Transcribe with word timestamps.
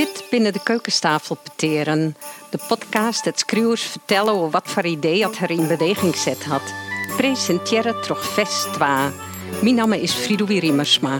Dit 0.00 0.24
binnen 0.30 0.52
de 0.52 0.62
keukentafel 0.62 1.36
peteren. 1.42 2.16
De 2.50 2.58
podcast 2.68 3.24
dat 3.24 3.38
schreeuwers 3.38 3.82
vertellen 3.82 4.32
over 4.32 4.50
wat 4.50 4.68
voor 4.68 4.84
idee 4.84 5.26
het 5.26 5.38
er 5.38 5.50
in 5.50 5.66
beweging 5.66 6.16
zet 6.16 6.44
had. 6.44 6.62
Presenteren 7.16 8.02
toch 8.02 8.24
fest 8.24 8.76
wa. 8.76 9.12
Mijn 9.62 9.74
naam 9.74 9.92
is 9.92 10.12
Fridoui 10.12 10.58
Riemersma. 10.58 11.18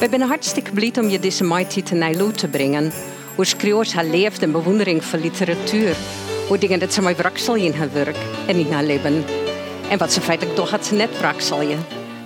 We 0.00 0.06
zijn 0.10 0.20
hartstikke 0.20 0.70
blij 0.70 0.92
om 0.98 1.08
je 1.08 1.18
deze 1.18 1.44
mighty 1.44 1.82
te 1.82 1.94
Nijlo 1.94 2.30
te 2.30 2.48
brengen. 2.48 2.92
Hoe 3.34 3.44
schreeuwers 3.44 3.92
haar 3.92 4.04
leeft 4.04 4.42
en 4.42 4.52
bewondering 4.52 5.04
voor 5.04 5.18
literatuur. 5.18 5.96
Hoe 6.48 6.58
dingen 6.58 6.78
dat 6.78 6.92
ze 6.92 7.02
mij 7.02 7.16
wraksel 7.16 7.54
in 7.54 7.72
haar 7.72 7.92
werk 7.92 8.18
en 8.46 8.56
in 8.56 8.72
haar 8.72 8.84
leven. 8.84 9.24
En 9.90 9.98
wat 9.98 10.12
ze 10.12 10.20
feitelijk 10.20 10.56
toch 10.56 10.70
had 10.70 10.86
ze 10.86 10.94
net 10.94 11.18
wrakselje. 11.18 11.76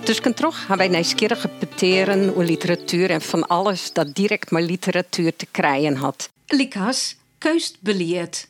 Dus 0.03 0.21
kan 0.21 0.33
toch 0.33 0.65
gaan 0.65 0.77
wij 0.77 0.87
nieuwsgierig 0.87 1.45
peteren 1.59 2.29
over 2.29 2.45
literatuur 2.45 3.09
en 3.09 3.21
van 3.21 3.47
alles 3.47 3.93
dat 3.93 4.15
direct 4.15 4.51
met 4.51 4.63
literatuur 4.63 5.35
te 5.35 5.45
krijgen 5.51 5.95
had. 5.95 6.29
Likas, 6.47 7.15
keust 7.37 7.77
beleerd. 7.79 8.47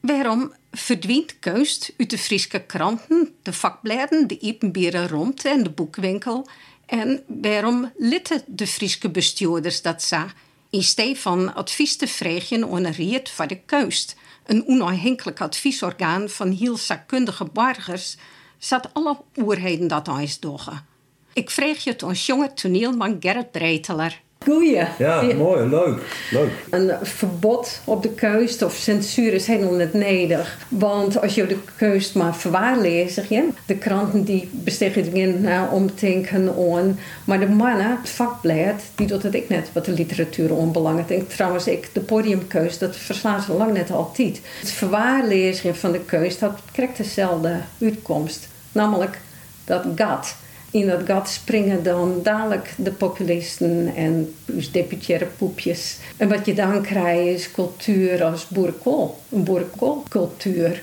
Waarom 0.00 0.52
verdwijnt 0.70 1.38
keust 1.38 1.92
uit 1.98 2.10
de 2.10 2.18
Friese 2.18 2.60
kranten, 2.66 3.34
de 3.42 3.52
vakbladen, 3.52 4.26
de 4.26 4.38
Epenbieren 4.38 5.08
Romte 5.08 5.48
en 5.48 5.62
de 5.62 5.70
boekwinkel? 5.70 6.46
En 6.86 7.22
waarom 7.26 7.92
litten 7.96 8.42
de 8.46 8.66
Friese 8.66 9.10
bestuurders 9.10 9.82
dat 9.82 10.02
zo? 10.02 10.24
In 10.70 10.82
steeds 10.82 11.20
van 11.20 11.54
advies 11.54 11.96
te 11.96 12.06
een 12.50 12.92
riet 12.92 13.30
van 13.30 13.46
de 13.46 13.58
keust, 13.66 14.16
een 14.46 14.66
onafhankelijk 14.66 15.40
adviesorgaan 15.40 16.28
van 16.28 16.50
heel 16.50 16.76
zakkundige 16.76 17.44
burgers, 17.52 18.16
zat 18.58 18.88
alle 18.92 19.16
oerheden 19.36 19.88
dat 19.88 20.08
eens 20.08 20.40
doggen. 20.40 20.90
Ik 21.34 21.50
vraag 21.50 21.84
je 21.84 21.90
het 21.90 22.02
ons 22.02 22.26
jonge 22.26 22.52
toneelman 22.54 23.16
Gerrit 23.20 23.50
Breiteler. 23.50 24.20
Goeie. 24.38 24.86
Ja, 24.98 25.22
mooi, 25.22 25.68
leuk, 25.68 26.02
leuk. 26.30 26.50
Een 26.70 26.92
verbod 27.02 27.80
op 27.84 28.02
de 28.02 28.08
keust 28.08 28.62
of 28.62 28.74
censuur 28.74 29.32
is 29.32 29.46
helemaal 29.46 29.74
niet 29.74 29.92
nodig. 29.92 30.58
Want 30.68 31.20
als 31.20 31.34
je 31.34 31.46
de 31.46 31.58
keust 31.76 32.14
maar 32.14 32.36
verwaarleest, 32.36 33.20
ja, 33.28 33.42
de 33.66 33.76
kranten 33.76 34.24
die 34.24 34.48
bestegen 34.52 35.04
erin 35.04 35.44
uh, 35.44 35.62
om 35.72 35.94
te 35.94 36.06
denken 36.06 36.54
aan. 36.74 36.98
Maar 37.24 37.40
de 37.40 37.48
mannen, 37.48 37.98
het 38.00 38.10
vakblad, 38.10 38.82
die 38.94 39.06
doet 39.06 39.22
het 39.22 39.34
ik 39.34 39.48
net 39.48 39.70
wat 39.72 39.84
de 39.84 39.92
literatuur 39.92 40.54
onbelangrijk. 40.54 41.10
Ik 41.10 41.28
trouwens, 41.28 41.66
ik, 41.66 41.88
de 41.92 42.00
podiumkeus, 42.00 42.78
dat 42.78 42.96
verslaat 42.96 43.44
ze 43.44 43.52
lang 43.52 43.72
net 43.72 43.90
altijd. 43.90 44.40
Het 44.60 44.70
verwaarlezen 44.70 45.76
van 45.76 45.92
de 45.92 46.00
keus, 46.00 46.38
dat 46.38 46.60
krijgt 46.72 46.96
dezelfde 46.96 47.60
uitkomst. 47.80 48.48
Namelijk 48.72 49.20
dat 49.64 49.84
gat 49.96 50.36
in 50.51 50.51
dat 50.72 51.00
gat 51.04 51.28
springen 51.28 51.82
dan 51.82 52.20
dadelijk 52.22 52.74
de 52.76 52.90
populisten 52.92 53.92
en 53.96 54.34
dus 54.44 54.70
deputaire 54.70 55.24
poepjes. 55.24 55.96
En 56.16 56.28
wat 56.28 56.46
je 56.46 56.54
dan 56.54 56.82
krijgt 56.82 57.26
is 57.26 57.50
cultuur 57.50 58.24
als 58.24 58.48
boerenkool, 58.48 59.18
een 59.28 59.44
boerenkoolcultuur. 59.44 60.82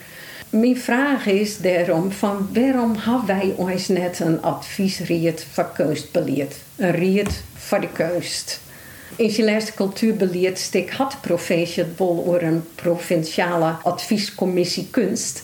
Mijn 0.49 0.77
vraag 0.77 1.25
is 1.25 1.57
daarom 1.57 2.11
van 2.11 2.49
waarom 2.53 2.95
hebben 2.97 3.25
wij 3.25 3.53
ons 3.55 3.87
net 3.87 4.19
een 4.19 4.41
adviesriet 4.41 5.45
van 5.51 5.73
keustbeleid? 5.73 6.55
Een 6.75 6.91
riet 6.91 7.43
voor 7.53 7.81
de 7.81 7.87
keust. 7.87 8.59
In 9.15 9.29
zijn 9.29 9.47
laatste 9.51 9.73
cultuurbeleid 9.73 10.59
stik 10.59 10.89
had 10.89 11.21
provincie 11.21 11.83
het 11.83 11.95
bol 11.95 12.25
over 12.25 12.43
een 12.43 12.63
provinciale 12.75 13.75
adviescommissie 13.83 14.87
kunst. 14.91 15.41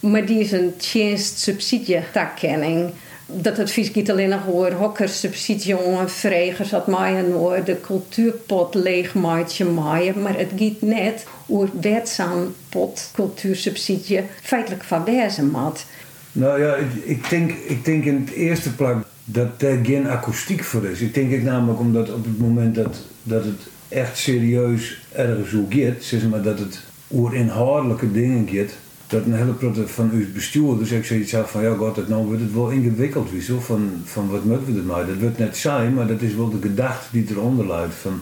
Maar 0.00 0.26
die 0.26 0.40
is 0.40 0.52
een 0.52 0.76
tjenst 0.76 1.38
subsidietakkenning 1.38 2.90
dat 3.32 3.58
advies 3.58 3.92
niet 3.92 4.10
alleen 4.10 4.28
nog 4.28 4.48
over 4.48 4.72
hokkers, 4.74 5.20
subsidie 5.20 5.76
vregers, 6.06 6.68
dat 6.68 6.86
maaien 6.86 7.32
hoor, 7.32 7.64
de 7.64 7.80
cultuurpot 7.80 8.74
leegmaatje 8.74 9.64
maaien, 9.64 10.22
maar 10.22 10.38
het 10.38 10.50
gaat 10.56 10.80
net 10.80 11.26
over 11.46 11.68
wetzaam 11.80 12.54
pot 12.68 13.10
cultuursubsidie 13.14 14.22
feitelijk 14.42 14.84
van 14.84 15.04
wezen 15.04 15.50
mat. 15.50 15.84
Nou 16.32 16.62
ja, 16.62 16.76
ik, 17.04 17.30
denk, 17.30 17.52
ik 17.52 17.84
denk 17.84 18.04
in 18.04 18.24
het 18.26 18.34
eerste 18.34 18.74
plak 18.74 19.04
dat 19.24 19.62
er 19.62 19.78
geen 19.84 20.08
akoestiek 20.08 20.64
voor 20.64 20.84
is. 20.84 21.00
Ik 21.00 21.14
denk 21.14 21.30
ik 21.30 21.42
namelijk 21.42 21.80
omdat 21.80 22.12
op 22.12 22.24
het 22.24 22.38
moment 22.38 22.74
dat, 22.74 22.96
dat 23.22 23.44
het 23.44 23.60
echt 23.88 24.18
serieus 24.18 25.00
ergens 25.12 25.50
zo 25.50 25.66
gaat, 25.68 26.02
zeg 26.02 26.28
maar 26.28 26.42
dat 26.42 26.58
het 26.58 26.80
over 27.08 27.34
inhoudelijke 27.34 28.12
dingen 28.12 28.48
gaat, 28.48 28.72
dat 29.10 29.24
een 29.24 29.34
hele 29.34 29.52
protte 29.52 29.88
van 29.88 30.10
uw 30.12 30.32
bestuur, 30.34 30.78
dus 30.78 30.90
ik 30.90 31.04
zoiets 31.04 31.32
had 31.32 31.50
van 31.50 31.62
ja 31.62 31.74
god, 31.74 31.96
het 31.96 32.08
nou 32.08 32.26
wordt 32.26 32.40
het 32.40 32.54
wel 32.54 32.70
ingewikkeld 32.70 33.30
wissel 33.30 33.60
van, 33.60 33.90
van 34.04 34.30
wat 34.30 34.44
moeten 34.44 34.74
we 34.74 34.78
ermee. 34.80 35.06
Dat 35.06 35.20
wordt 35.20 35.38
net 35.38 35.56
saai, 35.56 35.90
maar 35.90 36.06
dat 36.06 36.20
is 36.20 36.34
wel 36.34 36.50
de 36.50 36.58
gedachte 36.60 37.06
die 37.10 37.26
eronder 37.28 37.66
luidt. 37.66 37.94
Van, 37.94 38.20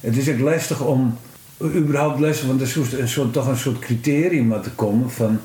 het 0.00 0.16
is 0.16 0.30
ook 0.30 0.38
lastig 0.38 0.80
om 0.80 1.18
überhaupt 1.62 2.20
lessen, 2.20 2.46
want 2.46 2.60
er 2.60 2.66
is 2.66 2.92
een 2.92 3.08
soort, 3.08 3.32
toch 3.32 3.48
een 3.48 3.56
soort 3.56 3.78
criterium 3.78 4.62
te 4.62 4.70
komen 4.70 5.10
van 5.10 5.38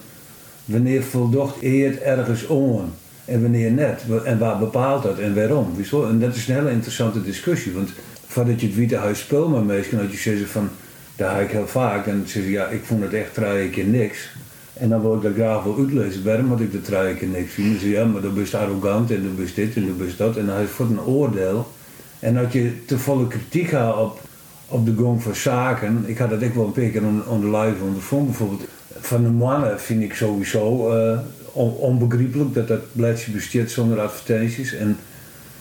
wanneer 0.65 1.03
voldocht 1.03 1.61
eert 1.61 1.99
ergens 1.99 2.47
on 2.47 2.91
en 3.25 3.41
wanneer 3.41 3.71
net. 3.71 4.03
En 4.25 4.39
waar 4.39 4.59
bepaalt 4.59 5.03
dat 5.03 5.19
en 5.19 5.35
waarom. 5.35 5.75
Wissel? 5.75 6.07
En 6.07 6.19
dat 6.19 6.35
is 6.35 6.47
een 6.47 6.55
hele 6.55 6.71
interessante 6.71 7.23
discussie, 7.23 7.73
want 7.73 7.89
voordat 8.27 8.61
je 8.61 8.67
het 8.67 8.75
Witte 8.75 8.95
Huis 8.95 9.27
maar 9.27 9.63
meestal, 9.63 9.99
dat 9.99 10.11
je 10.11 10.17
zegt 10.17 10.51
van, 10.51 10.69
daar 11.15 11.31
ga 11.31 11.39
ik 11.39 11.49
heel 11.49 11.67
vaak, 11.67 12.07
en 12.07 12.23
zeg 12.25 12.47
ja, 12.47 12.67
ik 12.67 12.83
vond 12.83 13.01
het 13.01 13.13
echt 13.13 13.33
drie 13.33 13.69
keer 13.69 13.85
niks. 13.85 14.29
En 14.81 14.89
dan 14.89 15.01
wil 15.01 15.15
ik 15.15 15.21
dat 15.21 15.33
graag 15.33 15.63
wel 15.63 15.77
uitlezen. 15.77 16.23
Waarom 16.23 16.45
moet 16.45 16.59
ik 16.59 16.71
de 16.71 17.15
keer 17.17 17.27
niks 17.27 17.53
zien? 17.53 17.79
Ze 17.79 17.89
ja, 17.89 18.05
maar 18.05 18.21
dan 18.21 18.33
ben 18.33 18.45
je 18.49 18.57
arrogant 18.57 19.11
en 19.11 19.23
dan 19.23 19.35
ben 19.35 19.45
je 19.45 19.53
dit 19.53 19.75
en 19.75 19.85
dan 19.85 19.97
ben 19.97 20.07
je 20.07 20.15
dat. 20.17 20.37
En 20.37 20.45
dan 20.45 20.59
is 20.59 20.69
voor 20.69 20.85
een 20.85 21.01
oordeel. 21.01 21.71
En 22.19 22.33
dat 22.33 22.53
je 22.53 22.85
te 22.85 22.97
volle 22.97 23.27
kritiek 23.27 23.67
gaat 23.67 23.97
op, 23.97 24.19
op 24.67 24.85
de 24.85 24.93
gang 25.03 25.23
van 25.23 25.35
zaken. 25.35 26.03
Ik 26.05 26.17
had 26.17 26.29
dat 26.29 26.43
ook 26.43 26.53
wel 26.53 26.65
een 26.65 26.71
paar 26.71 26.83
keer 26.83 27.03
on, 27.27 27.41
de 27.41 27.57
live 27.57 27.83
ondervonden. 27.83 28.27
Bijvoorbeeld 28.27 28.63
van 28.99 29.23
de 29.23 29.29
mannen 29.29 29.79
vind 29.79 30.01
ik 30.01 30.13
sowieso 30.13 30.97
uh, 30.97 31.19
onbegrijpelijk 31.79 32.53
dat 32.53 32.67
dat 32.67 32.81
bladje 32.91 33.31
besteedt 33.31 33.71
zonder 33.71 33.99
advertenties. 33.99 34.73
En 34.73 34.97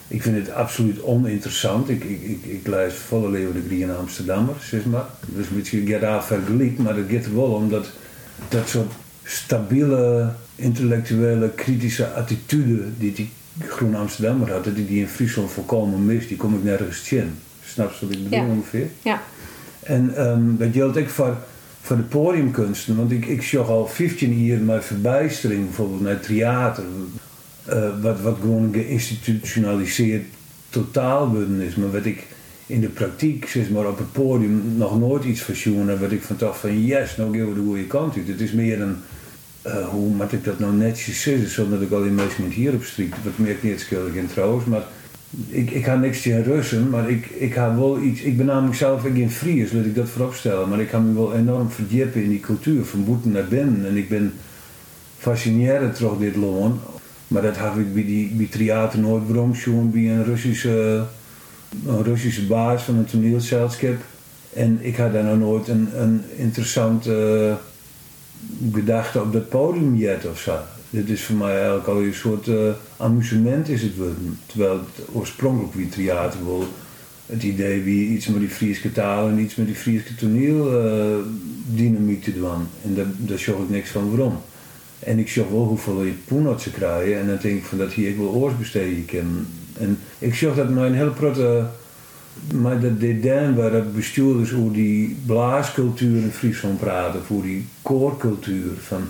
ik 0.09 0.23
vind 0.23 0.37
het 0.37 0.53
absoluut 0.53 1.03
oninteressant. 1.03 1.89
Ik, 1.89 2.05
ik, 2.05 2.23
ik, 2.23 2.45
ik 2.45 2.67
lees 2.67 2.95
volle 2.95 3.31
leven 3.31 3.69
de 3.69 3.79
in 3.79 3.97
Amsterdammer, 3.97 4.55
zeg 4.61 4.85
maar. 4.85 5.07
Dus 5.27 5.49
beetje 5.49 5.87
get 5.87 6.25
vergelijk, 6.25 6.79
maar 6.79 6.95
dat 6.95 7.05
gaat 7.09 7.25
er 7.25 7.35
wel 7.35 7.53
omdat 7.53 7.87
dat 8.49 8.69
soort 8.69 8.93
stabiele, 9.25 10.33
intellectuele, 10.55 11.51
kritische 11.55 12.07
attitude 12.07 12.83
die 12.99 13.13
die 13.13 13.31
Groen 13.69 13.95
Amsterdammer 13.95 14.53
had, 14.53 14.65
die 14.65 14.87
die 14.87 15.01
in 15.01 15.09
Friesland 15.09 15.51
volkomen 15.51 16.07
mist, 16.07 16.29
die 16.29 16.37
kom 16.37 16.55
ik 16.55 16.65
nergens 16.65 17.13
in. 17.13 17.35
Snap 17.65 17.93
je 17.93 18.07
wat 18.07 18.15
ik 18.15 18.29
bedoel 18.29 18.49
ongeveer? 18.49 18.89
Ja. 19.03 19.23
En 19.83 20.29
um, 20.29 20.57
dat 20.59 20.69
geldt 20.73 20.99
ook 20.99 21.09
voor, 21.09 21.37
voor 21.81 21.97
de 21.97 22.03
podiumkunsten, 22.03 22.97
want 22.97 23.11
ik, 23.11 23.27
ik 23.27 23.43
zag 23.43 23.69
al 23.69 23.87
15 23.87 24.45
jaar 24.45 24.59
mijn 24.59 24.83
verbijstering 24.83 25.65
bijvoorbeeld 25.65 26.01
naar 26.01 26.21
theater, 26.21 26.85
uh, 27.69 28.03
wat, 28.03 28.21
wat 28.21 28.37
gewoon 28.41 28.73
geïnstitutionaliseerd 28.73 30.25
totaal 30.71 31.29
worden 31.29 31.61
is, 31.61 31.75
maar 31.75 31.91
wat 31.91 32.05
ik 32.05 32.27
in 32.71 32.81
de 32.81 32.89
praktijk, 32.89 33.49
zeg 33.49 33.71
maar 33.71 33.89
op 33.89 33.99
het 33.99 34.13
podium, 34.13 34.63
nog 34.77 34.99
nooit 34.99 35.25
iets 35.25 35.41
verzoenen 35.41 36.01
wat 36.01 36.13
ik 36.13 36.23
van 36.23 36.37
toch 36.37 36.59
van 36.59 36.85
yes, 36.85 37.17
nou 37.17 37.39
gaan 37.39 37.49
we 37.49 37.55
de 37.55 37.67
goede 37.67 37.87
kant 37.87 38.17
uit. 38.17 38.29
Het 38.29 38.41
is 38.41 38.53
meer 38.53 38.81
een, 38.81 38.97
uh, 39.67 39.89
hoe 39.89 40.09
moet 40.09 40.33
ik 40.33 40.45
dat 40.45 40.59
nou 40.59 40.73
netjes 40.73 41.23
zeggen, 41.23 41.49
zonder 41.49 41.79
dat 41.79 41.89
ik 41.89 41.95
al 41.95 42.03
die 42.03 42.11
mensen 42.11 42.45
niet 42.45 42.53
hierop 42.53 42.85
strikt. 42.85 43.17
Dat 43.25 43.33
merk 43.37 43.63
niet 43.63 43.81
schuldig 43.81 44.15
in 44.15 44.27
trouwens, 44.27 44.65
maar 44.65 44.83
ik, 45.49 45.71
ik 45.71 45.85
ga 45.85 45.97
niks 45.97 46.27
in 46.27 46.43
Russen, 46.43 46.91
maar 46.91 47.11
ik, 47.11 47.27
ik 47.27 47.53
ga 47.53 47.77
wel 47.77 48.01
iets, 48.01 48.21
ik 48.21 48.37
ben 48.37 48.47
namelijk 48.47 48.77
zelf 48.77 49.05
in 49.05 49.31
Fries, 49.31 49.73
laat 49.73 49.85
ik 49.85 49.95
dat 49.95 50.09
vooropstellen, 50.09 50.69
maar 50.69 50.81
ik 50.81 50.89
ga 50.89 50.99
me 50.99 51.15
wel 51.15 51.35
enorm 51.35 51.71
verdiepen 51.71 52.23
in 52.23 52.29
die 52.29 52.41
cultuur, 52.41 52.85
van 52.85 53.05
boeten 53.05 53.33
naar 53.33 53.49
binnen. 53.49 53.87
En 53.87 53.97
ik 53.97 54.09
ben 54.09 54.33
fascineerd 55.19 55.99
door 55.99 56.19
dit 56.19 56.37
loon, 56.37 56.81
maar 57.29 57.43
dat 57.43 57.59
heb 57.59 57.77
ik 57.77 57.95
bij 57.95 58.05
die 58.05 58.29
bij 58.33 58.49
theater 58.51 58.99
nooit 58.99 59.23
waarom 59.27 59.91
bij 59.91 60.11
een 60.11 60.25
Russische 60.25 61.05
een 61.87 62.03
Russische 62.03 62.47
baas 62.47 62.83
van 62.83 62.97
een 62.97 63.05
toneelzelschap. 63.05 63.97
En 64.53 64.79
ik 64.81 64.97
had 64.97 65.13
daar 65.13 65.25
nog 65.25 65.39
nooit 65.39 65.69
een, 65.69 65.89
interessante 66.37 67.11
uh, 67.49 67.55
gedachte 68.73 69.21
op 69.21 69.33
dat 69.33 69.49
podium 69.49 69.97
jet 69.97 70.27
of 70.27 70.41
zo. 70.41 70.57
Dit 70.91 71.09
is 71.09 71.23
voor 71.23 71.37
mij 71.37 71.57
eigenlijk 71.57 71.87
al 71.87 72.01
een 72.01 72.15
soort 72.15 72.47
uh, 72.47 72.71
amusement 72.97 73.69
is 73.69 73.83
het 73.83 73.97
Terwijl 74.47 74.73
het 74.73 75.07
oorspronkelijk 75.13 75.75
wie 75.75 75.89
theater 75.89 76.45
wil. 76.45 76.67
Het 77.27 77.43
idee 77.43 77.83
wie 77.83 78.09
iets 78.09 78.27
met 78.27 78.41
die 78.41 78.49
Friese 78.49 78.93
taal 78.93 79.29
en 79.29 79.39
iets 79.39 79.55
met 79.55 79.67
die 79.67 79.75
Friese 79.75 80.15
toneel 80.15 80.85
uh, 80.85 81.17
dynamiek 81.67 82.23
te 82.23 82.33
doen. 82.33 82.67
En 82.85 82.95
daar, 82.95 83.07
daar 83.17 83.39
ik 83.39 83.69
niks 83.69 83.91
van 83.91 84.11
waarom. 84.11 84.39
En 84.99 85.19
ik 85.19 85.29
zag 85.29 85.49
wel 85.49 85.65
hoeveel 85.65 86.03
je 86.03 86.13
ze 86.63 86.71
krijgen. 86.71 87.21
En 87.21 87.27
dan 87.27 87.39
denk 87.43 87.59
ik 87.59 87.65
van 87.65 87.79
dat 87.79 87.93
hier 87.93 88.09
ik 88.09 88.17
wel 88.17 88.35
oorsbesteden 88.35 89.05
en 89.81 89.99
ik 90.19 90.35
zag 90.35 90.55
dat 90.55 90.69
mijn 90.69 90.95
heel 90.95 91.13
protte, 91.13 91.65
maar 92.55 92.81
dat 92.81 93.01
dédain 93.01 93.55
waar 93.55 93.71
dat 93.71 93.95
bestuurders 93.95 94.55
over 94.55 94.73
die 94.73 95.17
blaascultuur 95.27 96.23
in 96.23 96.33
Friesland 96.33 96.81
praten, 96.81 97.23
voor 97.23 97.43
die 97.43 97.67
koorcultuur, 97.83 98.71
van, 98.79 99.03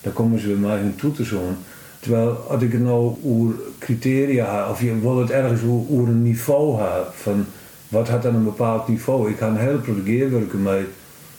daar 0.00 0.12
komen 0.12 0.40
ze 0.40 0.46
bij 0.46 0.56
mij 0.56 0.78
hun 0.78 0.96
toe 0.96 1.12
te 1.12 1.24
zo'n. 1.24 1.56
Terwijl 2.00 2.30
als 2.30 2.62
ik 2.62 2.72
het 2.72 2.82
nou 2.82 3.16
over 3.24 3.54
criteria 3.78 4.70
of 4.70 4.80
je 4.80 5.00
wil 5.00 5.18
het 5.18 5.30
ergens 5.30 5.60
over 5.62 6.08
een 6.08 6.22
niveau 6.22 6.80
hebben 6.80 7.06
van 7.14 7.46
wat 7.88 8.08
had 8.08 8.22
dan 8.22 8.34
een 8.34 8.44
bepaald 8.44 8.88
niveau. 8.88 9.30
Ik 9.30 9.38
ga 9.38 9.48
een 9.48 9.56
hele 9.56 9.78
protegeer 9.78 10.30
werken 10.30 10.62
met 10.62 10.86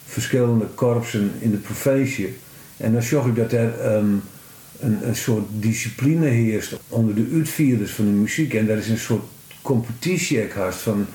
verschillende 0.06 0.64
korpsen 0.74 1.30
in 1.38 1.50
de 1.50 1.56
provincie. 1.56 2.36
En 2.76 2.92
dan 2.92 3.02
zorg 3.02 3.26
ik 3.26 3.36
dat 3.36 3.52
er 3.52 3.80
ehm, 3.80 4.14
een, 4.82 5.16
soort 5.16 5.44
discipline 5.50 6.26
heerst 6.26 6.76
onder 6.88 7.14
de 7.14 7.30
uitvierders 7.34 7.90
van 7.90 8.04
de 8.04 8.10
muziek. 8.10 8.54
En 8.54 8.66
daar 8.66 8.78
is 8.78 8.88
een 8.88 8.98
soort 8.98 9.24
competitie 9.62 10.46
van 10.70 11.06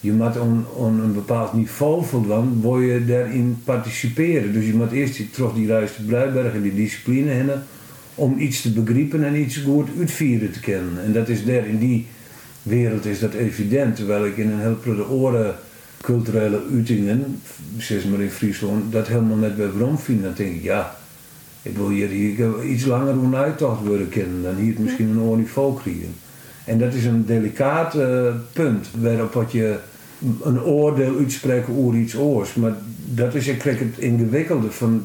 je 0.00 0.12
moet 0.12 0.38
on 0.74 1.00
een 1.00 1.14
bepaald 1.14 1.52
niveau 1.52 2.04
voldoen, 2.04 2.60
wil 2.60 2.80
je 2.80 3.04
daarin 3.04 3.58
participeren. 3.64 4.52
Dus 4.52 4.66
je 4.66 4.74
moet 4.74 4.92
eerst 4.92 5.20
die 5.54 5.66
reis 5.66 5.94
te 5.94 6.02
Blijberg 6.02 6.54
en 6.54 6.62
die 6.62 6.74
discipline 6.74 7.30
hebben 7.30 7.62
om 8.14 8.38
iets 8.38 8.62
te 8.62 8.72
begrijpen 8.72 9.24
en 9.24 9.36
iets 9.36 9.56
goed 9.56 9.88
uitvieren 9.98 10.52
te 10.52 10.60
kennen. 10.60 11.04
En 11.04 11.12
dat 11.12 11.28
is 11.28 11.44
daar 11.44 11.66
in 11.66 11.78
die 11.78 12.06
wereld 12.62 13.04
is 13.04 13.18
dat 13.18 13.32
evident. 13.32 13.96
Terwijl 13.96 14.26
ik 14.26 14.36
in 14.36 14.50
een 14.50 14.60
heel 14.60 14.94
de 14.96 15.08
oren 15.08 15.54
culturele 16.00 16.62
uitingen, 16.72 17.40
zeg 17.78 18.04
maar 18.04 18.20
in 18.20 18.30
Friesland, 18.30 18.92
dat 18.92 19.08
helemaal 19.08 19.36
net 19.36 19.56
bij 19.56 19.66
Brom 19.66 19.98
vind. 19.98 20.22
Dan 20.22 20.32
denk 20.36 20.54
ik, 20.54 20.62
ja, 20.62 20.96
ik 21.62 21.76
wil 21.76 21.88
hier, 21.88 22.08
hier 22.08 22.64
iets 22.64 22.84
langer 22.84 23.08
een 23.08 23.36
uittocht 23.36 23.86
worden 23.86 24.08
kennen 24.08 24.42
dan 24.42 24.56
hier 24.56 24.74
misschien 24.78 25.08
een 25.08 25.36
niveau 25.36 25.80
krijgen. 25.80 26.14
En 26.64 26.78
dat 26.78 26.94
is 26.94 27.04
een 27.04 27.26
delicaat 27.26 27.94
uh, 27.94 28.34
punt 28.52 28.88
waarop 29.00 29.32
wat 29.32 29.52
je 29.52 29.78
een 30.42 30.62
oordeel 30.62 31.18
uitspreken 31.18 31.76
over 31.76 31.98
iets 31.98 32.16
oors. 32.16 32.54
Maar 32.54 32.74
dat 33.04 33.34
is 33.34 33.48
ik 33.48 33.62
het 33.62 33.98
ingewikkelde 33.98 34.70
van 34.70 35.02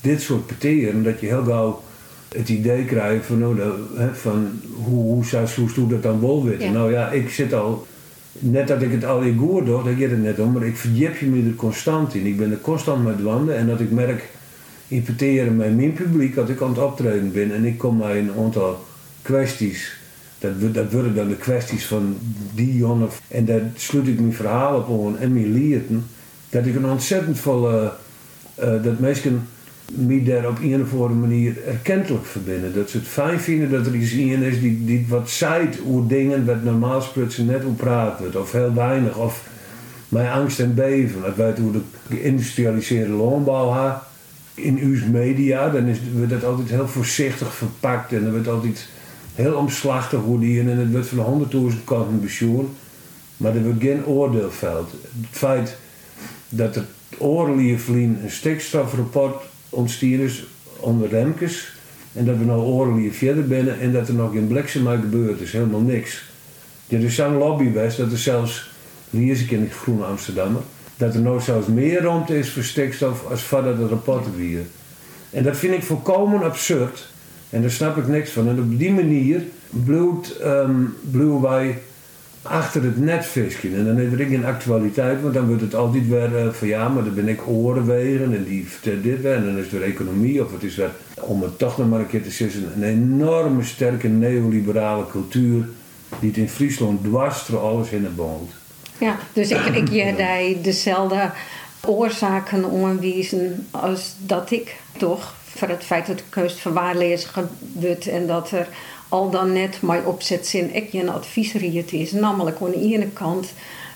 dit 0.00 0.20
soort 0.20 0.46
peteren, 0.46 1.02
dat 1.02 1.20
je 1.20 1.26
heel 1.26 1.44
gauw 1.44 1.82
het 2.28 2.48
idee 2.48 2.84
krijgt 2.84 3.26
van, 3.26 3.60
hè, 3.96 4.14
van 4.14 4.60
hoe, 4.72 5.02
hoe, 5.02 5.24
zou, 5.24 5.48
hoe 5.74 5.88
dat 5.88 6.02
dan 6.02 6.20
wel 6.20 6.44
weten. 6.44 6.72
Nou 6.72 6.92
ja, 6.92 7.10
ik 7.10 7.30
zit 7.30 7.52
al, 7.54 7.86
net 8.32 8.68
dat 8.68 8.82
ik 8.82 8.92
het 8.92 9.04
al 9.04 9.20
in 9.20 9.38
goor 9.38 9.64
doe, 9.64 9.84
dat 9.84 9.98
je 9.98 10.08
het 10.08 10.22
net 10.22 10.38
om, 10.38 10.52
maar 10.52 10.66
ik 10.66 10.76
verdiep 10.76 11.16
je 11.16 11.26
me 11.26 11.48
er 11.48 11.54
constant 11.54 12.14
in. 12.14 12.26
Ik 12.26 12.36
ben 12.36 12.50
er 12.50 12.60
constant 12.60 13.04
met 13.04 13.22
wanden 13.22 13.56
en 13.56 13.66
dat 13.66 13.80
ik 13.80 13.90
merk, 13.90 14.28
in 14.88 15.02
peteren 15.02 15.56
met 15.56 15.76
mijn 15.76 15.92
publiek, 15.92 16.34
dat 16.34 16.48
ik 16.48 16.62
aan 16.62 16.68
het 16.68 16.78
optreden 16.78 17.32
ben 17.32 17.54
en 17.54 17.64
ik 17.64 17.78
kom 17.78 17.98
bij 17.98 18.18
een 18.18 18.32
aantal 18.38 18.84
kwesties 19.22 19.96
dat, 20.38 20.74
dat 20.74 20.92
worden 20.92 21.14
dan 21.14 21.28
de 21.28 21.36
kwesties 21.36 21.84
van 21.84 22.16
die 22.54 22.76
jongen. 22.76 23.08
En 23.28 23.44
daar 23.44 23.60
sluit 23.74 24.06
ik 24.06 24.20
mijn 24.20 24.32
verhaal 24.32 24.78
op 24.78 25.06
aan 25.06 25.18
en 25.18 25.32
mijn 25.32 25.52
leerten. 25.52 26.06
Dat 26.50 26.66
ik 26.66 26.74
een 26.74 26.86
ontzettend 26.86 27.38
volle. 27.38 27.92
Uh, 28.60 28.82
dat 28.82 28.98
mensen 28.98 29.48
mij 29.84 30.24
daar 30.24 30.48
op 30.48 30.58
een 30.62 30.82
of 30.82 30.92
andere 30.92 31.12
manier 31.12 31.64
erkentelijk 31.66 32.26
verbinden. 32.26 32.74
Dat 32.74 32.90
ze 32.90 32.96
het 32.98 33.06
fijn 33.06 33.40
vinden 33.40 33.70
dat 33.70 33.86
er 33.86 33.94
iets 33.94 34.12
in 34.12 34.42
is 34.42 34.60
die, 34.60 34.84
die 34.84 35.06
wat 35.08 35.30
zijt 35.30 35.76
hoe 35.76 36.06
dingen 36.06 36.44
wat 36.44 36.62
normaal 36.62 37.00
sprutsen 37.00 37.46
net 37.46 37.62
hoe 37.62 37.72
praten 37.72 38.18
wordt. 38.18 38.36
Of 38.36 38.52
heel 38.52 38.74
weinig. 38.74 39.16
Of 39.18 39.48
mijn 40.08 40.30
angst 40.30 40.60
en 40.60 40.74
beven. 40.74 41.22
Dat 41.22 41.36
weet 41.36 41.58
hoe 41.58 41.72
de 41.72 41.80
geïndustrialiseerde 42.08 43.40
gaat. 43.72 44.02
In 44.56 44.78
uw 44.78 45.10
media, 45.10 45.68
dan 45.68 45.86
is, 45.86 45.98
wordt 46.14 46.30
dat 46.30 46.44
altijd 46.44 46.68
heel 46.68 46.88
voorzichtig 46.88 47.54
verpakt. 47.54 48.12
En 48.12 48.24
er 48.24 48.30
wordt 48.30 48.48
altijd 48.48 48.88
heel 49.34 49.54
omslachtig 49.54 50.20
hoe 50.20 50.40
die 50.40 50.60
en 50.60 50.66
het 50.66 50.92
wordt 50.92 51.08
van 51.08 51.48
100.000 51.72 51.84
kanten 51.84 52.20
pensioen. 52.20 52.68
Maar 53.36 53.56
er 53.56 53.62
wordt 53.62 53.82
geen 53.82 54.06
oordeel. 54.06 54.50
Het 54.60 54.90
feit 55.30 55.76
dat 56.48 56.76
er 56.76 56.84
oorlijvlien 57.18 58.18
een 58.22 58.30
stikstofrapport 58.30 59.42
ontstier 59.68 60.20
is 60.20 60.46
onder 60.80 61.08
Remkes. 61.08 61.74
En 62.12 62.24
dat 62.24 62.36
we 62.36 62.44
nou 62.44 62.60
oorlijf 62.60 63.18
verder 63.18 63.46
binnen 63.46 63.80
en 63.80 63.92
dat 63.92 64.08
er 64.08 64.14
nog 64.14 64.32
geen 64.32 64.46
bliksem 64.46 64.86
gebeurd 64.86 65.40
is. 65.40 65.52
Helemaal 65.52 65.80
niks. 65.80 66.22
Er 66.88 67.04
is 67.04 67.14
zo'n 67.14 67.36
lobby 67.36 67.70
best 67.70 67.96
dat 67.96 68.12
er 68.12 68.18
zelfs, 68.18 68.70
wie 69.10 69.30
is 69.30 69.42
ik 69.42 69.50
in 69.50 69.60
het 69.60 69.72
Groene 69.72 70.04
Amsterdammer, 70.04 70.62
dat 70.96 71.14
er 71.14 71.20
nou 71.20 71.40
zelfs 71.40 71.66
meer 71.66 72.02
ruimte 72.02 72.38
is 72.38 72.50
voor 72.50 72.62
stikstof 72.62 73.30
als 73.30 73.42
voordat 73.42 73.76
de 73.76 73.88
rapporten 73.88 74.36
weer. 74.36 74.62
En 75.30 75.42
dat 75.42 75.56
vind 75.56 75.74
ik 75.74 75.82
volkomen 75.82 76.42
absurd. 76.42 77.08
En 77.50 77.60
daar 77.60 77.70
snap 77.70 77.96
ik 77.96 78.08
niks 78.08 78.30
van. 78.30 78.48
En 78.48 78.58
op 78.58 78.78
die 78.78 78.92
manier 78.92 79.42
bloed, 79.70 80.40
um, 80.44 80.94
wij 81.40 81.78
achter 82.42 82.82
het 82.82 82.98
net. 82.98 83.32
En 83.62 83.84
dan 83.84 83.96
heb 83.96 84.18
ik 84.18 84.28
geen 84.28 84.44
actualiteit, 84.44 85.22
want 85.22 85.34
dan 85.34 85.46
wordt 85.46 85.62
het 85.62 85.74
altijd 85.74 86.08
weer 86.08 86.44
uh, 86.44 86.52
van 86.52 86.68
ja, 86.68 86.88
maar 86.88 87.04
dan 87.04 87.14
ben 87.14 87.28
ik 87.28 87.48
orenwegen 87.48 88.34
en 88.34 88.44
die 88.44 88.68
vertelt 88.68 89.02
dit 89.02 89.22
weer. 89.22 89.34
En 89.34 89.44
dan 89.44 89.56
is 89.56 89.62
het 89.62 89.72
weer 89.72 89.82
economie 89.82 90.44
of 90.44 90.52
het 90.52 90.62
is 90.62 90.76
weer, 90.76 90.90
om 91.14 91.42
het 91.42 91.58
toch 91.58 91.78
nog 91.78 91.88
maar 91.88 92.00
een 92.00 92.06
keer 92.06 92.22
te 92.22 92.30
zeggen, 92.30 92.72
een 92.76 92.82
enorme 92.82 93.62
sterke 93.62 94.08
neoliberale 94.08 95.06
cultuur 95.06 95.68
die 96.20 96.28
het 96.28 96.38
in 96.38 96.48
Friesland 96.48 97.04
dwars 97.04 97.46
door 97.46 97.60
alles 97.60 97.90
in 97.90 98.04
het 98.04 98.16
boont. 98.16 98.50
Ja, 98.98 99.18
dus 99.32 99.50
ik, 99.50 99.64
ik 99.64 99.88
jij 99.90 100.58
dezelfde 100.62 101.30
oorzaken 101.84 102.64
onwijzen 102.64 103.66
als 103.70 104.14
dat 104.18 104.50
ik 104.50 104.76
toch 104.96 105.34
voor 105.44 105.68
het 105.68 105.84
feit 105.84 106.06
dat 106.06 106.18
de 106.18 106.24
keus 106.28 106.54
verwaarlezen 106.54 107.50
wordt 107.72 108.06
en 108.06 108.26
dat 108.26 108.50
er 108.50 108.68
al 109.08 109.30
dan 109.30 109.52
net 109.52 109.82
mijn 109.82 110.04
opzet 110.04 110.46
zin 110.46 110.74
ik 110.74 110.92
je 110.92 111.00
een 111.00 111.08
adviesriet 111.08 111.92
is. 111.92 112.12
Namelijk 112.12 112.56
aan 112.60 112.70
de 112.70 112.80
ene 112.80 113.08
kant 113.08 113.52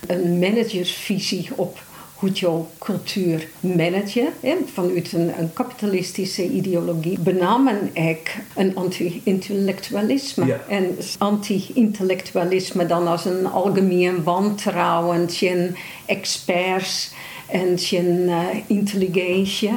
een 0.07 0.39
managersvisie 0.39 1.49
op 1.55 1.79
hoe 2.21 2.31
je 2.33 2.61
cultuur 2.79 3.49
managen. 3.61 4.29
Vanuit 4.73 5.13
een, 5.13 5.39
een 5.39 5.53
kapitalistische 5.53 6.49
ideologie 6.49 7.19
benamen 7.21 7.91
ik 7.93 8.37
een 8.57 8.77
anti-intellectualisme. 8.77 10.57
En 10.69 10.97
anti-intellectualisme 11.19 12.87
dan 12.87 13.07
als 13.07 13.25
een 13.25 13.47
algemeen 13.47 14.23
wantrouwen 14.23 15.27
tegen 15.27 15.77
experts 16.07 17.13
en 17.49 17.77
tegen 17.77 18.29
uh, 18.29 18.47
intelligentie. 18.67 19.71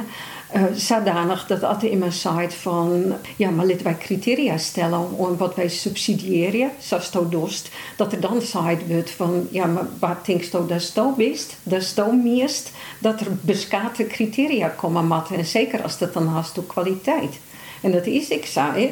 Uh, 0.54 0.62
zodanig 0.74 1.46
dat 1.46 1.62
altijd 1.62 1.92
in 1.92 1.98
mijn 1.98 2.12
site 2.12 2.56
van 2.56 3.12
ja, 3.36 3.50
maar 3.50 3.66
laten 3.66 3.84
wij 3.84 3.96
criteria 3.96 4.56
stellen 4.58 5.10
om 5.10 5.36
wat 5.36 5.54
wij 5.54 5.68
subsidiëren, 5.68 6.70
zoals 6.78 7.10
dost, 7.28 7.70
dat 7.96 8.12
er 8.12 8.20
dan 8.20 8.40
site 8.40 8.86
wordt 8.88 9.10
van 9.10 9.48
ja, 9.50 9.66
maar 9.66 9.86
wat 9.98 10.26
denk 10.26 10.42
je 10.42 10.64
dat 10.66 10.82
zo 10.82 11.12
best, 11.16 11.56
dat 11.62 11.82
zo 11.82 12.12
meest, 12.12 12.70
dat 12.98 13.20
er 13.20 13.26
beskaten 13.40 14.06
criteria 14.06 14.68
komen 14.68 15.06
matten 15.06 15.36
en 15.36 15.46
zeker 15.46 15.82
als 15.82 15.98
dat 15.98 16.12
dan 16.12 16.26
haast 16.26 16.54
door 16.54 16.66
kwaliteit. 16.66 17.38
En 17.80 17.92
dat 17.92 18.06
is 18.06 18.28
ik 18.28 18.46
zei, 18.46 18.90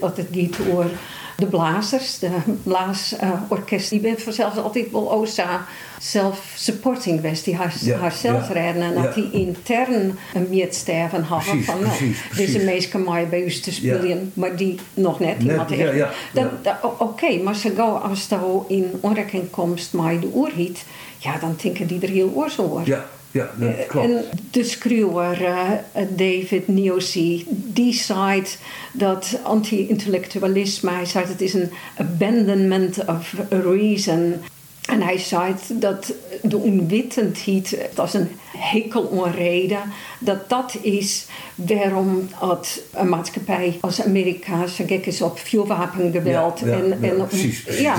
dat 0.00 0.16
het 0.16 0.28
gaat 0.30 0.68
over 0.70 0.90
de 1.38 1.46
blazers, 1.46 2.18
de 2.18 2.30
blaasorkest, 2.62 3.90
die 3.90 4.00
ben 4.00 4.20
vanzelf 4.20 4.56
altijd 4.56 4.90
wel 4.90 5.12
OSA 5.12 5.66
self-supporting 5.98 7.22
was. 7.22 7.42
Die 7.42 7.56
haar, 7.56 7.74
ja, 7.80 7.98
haarzelf 7.98 8.48
redden 8.48 8.82
en 8.82 8.94
dat 8.94 9.14
die 9.14 9.30
intern 9.30 10.18
een 10.34 10.46
meetsterven 10.50 11.22
hadden 11.22 11.64
van 11.64 11.82
nou, 11.82 12.14
deze 12.36 12.58
mensen 12.58 12.90
mij 13.04 13.28
bij 13.28 13.42
u 13.42 13.50
te 13.50 13.72
spelen, 13.72 14.32
maar 14.34 14.56
die 14.56 14.78
nog 14.94 15.20
net. 15.20 15.40
Die 15.40 15.50
net 15.50 15.68
ja, 15.68 16.10
Oké, 16.82 17.02
okay, 17.02 17.40
maar 17.40 17.54
ze 17.54 17.72
gaan 17.76 18.02
als 18.02 18.28
je 18.28 18.64
in 18.68 18.90
onrekenkomst 19.00 19.92
met 19.92 20.20
de 20.20 20.32
oorhiet, 20.32 20.84
ja, 21.18 21.38
dan 21.38 21.56
denken 21.62 21.86
die 21.86 22.00
er 22.00 22.08
heel 22.08 22.32
oor 22.34 22.50
zo 22.50 22.82
Ja. 22.84 23.04
Ja, 23.30 23.50
dat 23.56 23.68
eh, 23.68 23.88
klopt. 23.88 24.06
En 24.06 24.24
de 24.50 24.64
schreeuwer 24.64 25.42
uh, 25.42 25.70
David 26.08 26.68
Niosi, 26.68 27.46
die 27.48 27.94
zei 27.94 28.42
dat 28.92 29.38
anti-intellectualisme, 29.42 30.90
hij 30.90 31.06
zei 31.06 31.26
het 31.26 31.40
is 31.40 31.54
een 31.54 31.70
abandonment 31.96 33.04
of 33.06 33.34
reason. 33.48 34.34
En 34.88 35.02
hij 35.02 35.18
zei 35.18 35.54
dat 35.72 36.12
de 36.42 36.56
onwitendheid, 36.56 37.78
dat 37.94 38.06
is 38.06 38.14
een 38.14 38.28
hekel 38.56 39.02
onreden, 39.02 39.80
dat 40.18 40.48
dat 40.48 40.76
is 40.80 41.26
waarom 41.54 42.28
het 42.34 42.82
een 42.94 43.08
maatschappij 43.08 43.78
als 43.80 44.02
Amerika 44.02 44.66
zo 44.66 44.84
gek 44.86 45.06
is 45.06 45.22
op 45.22 45.38
vuurwapengeweld. 45.38 46.60
Ja, 46.60 46.66
ja, 46.66 46.72
en, 46.72 47.02
en, 47.02 47.26
precies, 47.26 47.64
Ja, 47.78 47.96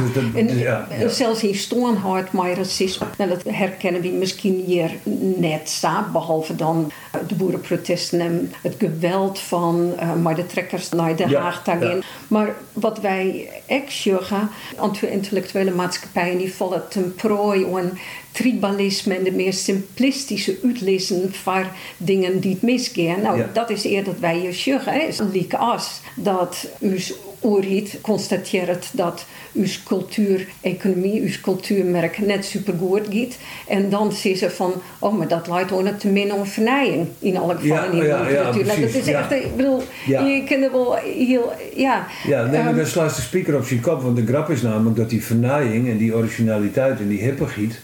dus 0.90 1.00
en 1.00 1.12
zelfs 1.12 1.44
in 1.44 1.56
stoornhard 1.56 2.34
met 2.34 2.58
racisme. 2.58 3.06
Nou, 3.18 3.30
dat 3.30 3.44
herkennen 3.44 4.02
we 4.02 4.08
misschien 4.08 4.64
hier 4.66 4.92
net 5.38 5.70
staan, 5.70 6.12
behalve 6.12 6.56
dan 6.56 6.92
de 7.28 7.36
boerenprotesten 7.36 8.20
en 8.20 8.54
het 8.62 8.76
geweld 8.78 9.40
van 9.40 9.94
uh, 9.96 10.16
maar 10.16 10.36
de 10.36 10.46
trekkers 10.46 10.90
naar 10.90 11.16
de 11.16 11.38
Haag 11.38 11.64
daarin. 11.64 12.04
Maar 12.28 12.56
wat 12.74 13.00
wij 13.00 13.50
echt 13.66 13.94
zeggen, 13.94 14.50
anti-intellectuele 14.76 15.72
maatschappijen 15.72 16.38
die 16.38 16.54
vallen 16.54 16.90
ten 16.90 17.16
prooi 17.16 17.66
aan 17.76 17.98
tribalisme 18.40 19.16
en 19.16 19.24
de 19.24 19.32
meer 19.32 19.54
simplistische 19.54 20.58
uitlezen 20.64 21.34
van 21.34 21.64
dingen 21.98 22.40
die 22.40 22.52
het 22.52 22.62
misgaan. 22.62 23.22
Nou, 23.22 23.44
dat 23.54 23.70
is 23.70 23.84
eerder 23.84 24.14
dat 24.14 24.20
wij 24.20 24.42
je 24.42 24.54
zeggen. 24.54 25.32
Liek 25.32 25.54
als 25.54 26.02
dat 26.16 26.70
uw 26.80 26.98
oorhiet 27.40 27.98
constateert 28.02 28.90
dat 28.92 29.26
uw 29.54 29.66
cultuur, 29.86 30.48
economie, 30.62 31.22
uw 31.22 31.32
cultuurmerk 31.42 32.18
net 32.20 32.46
supergoed 32.46 33.08
gaat. 33.10 33.38
En 33.68 33.90
dan 33.90 34.12
zeggen 34.12 34.50
ze 34.50 34.56
van, 34.56 34.74
oh, 35.00 35.18
maar 35.18 35.28
dat 35.28 35.48
leidt 35.48 35.72
ook 35.72 35.88
te 35.88 36.08
min 36.08 36.34
om 36.34 36.46
vernijing. 36.46 37.08
In 37.20 37.38
alle 37.38 37.56
gevallen 37.56 37.96
ja, 37.96 38.04
ja, 38.04 38.30
ja, 38.30 38.44
natuurlijk. 38.44 38.82
Dat 38.82 39.02
is 39.02 39.08
echt, 39.08 39.32
ik 39.32 39.56
bedoel, 39.56 39.82
je 40.06 40.44
kunt 40.46 40.64
er 40.64 40.72
wel 40.72 40.96
heel, 40.96 41.52
ja. 41.76 42.08
Ja, 42.28 42.46
nee, 42.46 42.62
um, 42.62 42.76
dan 42.76 42.86
slaat 42.86 43.16
de 43.16 43.22
speaker 43.22 43.56
op 43.56 43.66
zijn 43.66 43.80
kop. 43.80 44.02
Want 44.02 44.16
de 44.16 44.26
grap 44.26 44.50
is 44.50 44.62
namelijk 44.62 44.96
dat 44.96 45.10
die 45.10 45.24
vernijing 45.24 45.90
en 45.90 45.98
die 45.98 46.16
originaliteit 46.16 47.00
en 47.00 47.08
die 47.08 47.22
hippigheid 47.22 47.80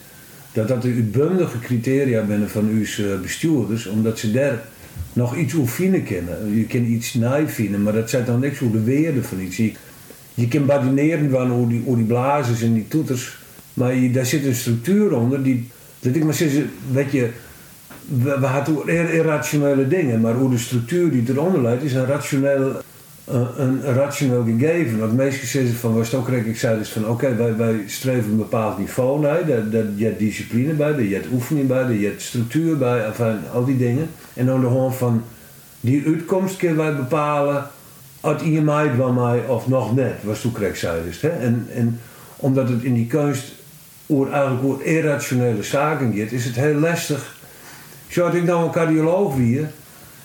dat 0.56 0.68
dat 0.68 0.82
de 0.82 0.94
uitbundige 0.94 1.60
criteria 1.60 2.22
binnen 2.22 2.50
van 2.50 2.68
uw 2.68 2.84
eh, 2.84 3.20
bestuurders, 3.22 3.88
omdat 3.88 4.20
ze 4.20 4.32
daar 4.32 4.60
nog 5.14 5.36
iets 5.36 5.54
hoe 5.54 5.68
vinden 5.68 6.04
kennen. 6.04 6.56
Je 6.58 6.66
kan 6.66 6.84
iets 6.84 7.14
naai 7.14 7.48
vinden, 7.48 7.84
maar 7.84 7.94
dat 7.94 8.10
zijn 8.10 8.26
dan 8.26 8.40
niks 8.40 8.60
hoe 8.60 8.72
de 8.72 8.84
weerde 8.84 9.24
van 9.24 9.40
iets. 9.40 9.58
Je, 10.34 10.48
kan 10.48 10.66
badineren 10.66 11.30
van 11.30 11.52
hoe 11.52 11.68
die, 11.68 11.82
hoe 11.86 11.96
die 11.96 12.06
blazers 12.06 12.62
en 12.62 12.74
die 12.74 12.88
toeters, 12.88 13.38
maar 13.74 13.96
je, 13.96 14.12
daar 14.12 14.26
zit 14.26 14.46
een 14.46 14.56
structuur 14.56 15.16
onder 15.16 15.44
die, 15.44 15.70
dat 16.00 16.16
ik 16.16 16.24
maar 16.24 16.34
zeggen, 16.34 16.70
weet 16.92 17.12
je, 17.12 17.30
we, 18.06 18.40
we 18.40 18.46
hadden 18.46 18.88
irrationele 18.88 19.88
dingen, 19.88 20.22
maar 20.22 20.34
hoe 20.34 20.50
de 20.50 20.58
structuur 20.58 21.12
die 21.12 21.24
eronder 21.28 21.62
leidt 21.62 21.84
is 21.84 21.94
een 21.94 22.06
rationeel 22.06 22.82
een, 23.28 23.82
rationeel 23.84 24.44
gegeven. 24.44 25.00
Want 25.00 25.14
meestal 25.14 25.48
zeggen 25.48 25.76
van, 25.76 26.00
het 26.00 26.14
ook 26.14 26.28
ik 26.28 26.58
zei 26.58 26.78
dus 26.78 26.90
van 26.90 27.08
oké, 27.08 27.36
wij, 27.36 27.56
wij 27.56 27.84
streven 27.88 28.32
een 28.32 28.38
bepaald 28.38 28.78
niveau 28.78 29.20
naar. 29.20 29.70
Dat, 29.70 29.84
je 29.96 30.16
discipline 30.18 30.74
bij, 30.74 31.02
je 31.08 31.14
hebt 31.14 31.32
oefening 31.32 31.68
bij, 31.68 31.94
je 31.94 32.08
hebt 32.08 32.22
structuur 32.22 32.78
bij, 32.78 33.12
al 33.54 33.66
die 33.66 33.78
dingen. 33.78 34.10
En 34.34 34.46
dan 34.46 34.62
de 34.62 34.68
hand 34.68 34.96
van 34.96 35.24
die 35.80 36.06
uitkomst 36.06 36.58
kunnen 36.58 36.78
wij 36.78 36.96
bepalen. 36.96 37.68
Uit 38.22 38.42
je 38.42 38.62
mij 38.62 38.92
van 38.98 39.14
mij 39.14 39.46
of 39.48 39.68
nog 39.68 39.96
net, 39.96 40.14
was 40.24 40.42
correct 40.52 40.78
zei 40.78 41.04
dus. 41.06 41.22
Hè? 41.22 41.30
En, 41.30 41.68
en 41.74 42.00
omdat 42.36 42.70
het 42.70 42.84
in 42.84 42.94
die 42.94 43.08
kunst 43.08 43.54
over, 44.06 44.32
eigenlijk 44.32 44.64
over 44.64 44.86
irrationele 44.86 45.64
zaken 45.64 46.14
gaat, 46.18 46.32
is 46.32 46.46
het 46.46 46.56
heel 46.56 46.80
lastig. 46.80 47.36
Zou 48.08 48.38
ik 48.38 48.44
nou 48.44 48.66
een 48.66 48.72
cardioloog 48.72 49.36
weer 49.36 49.70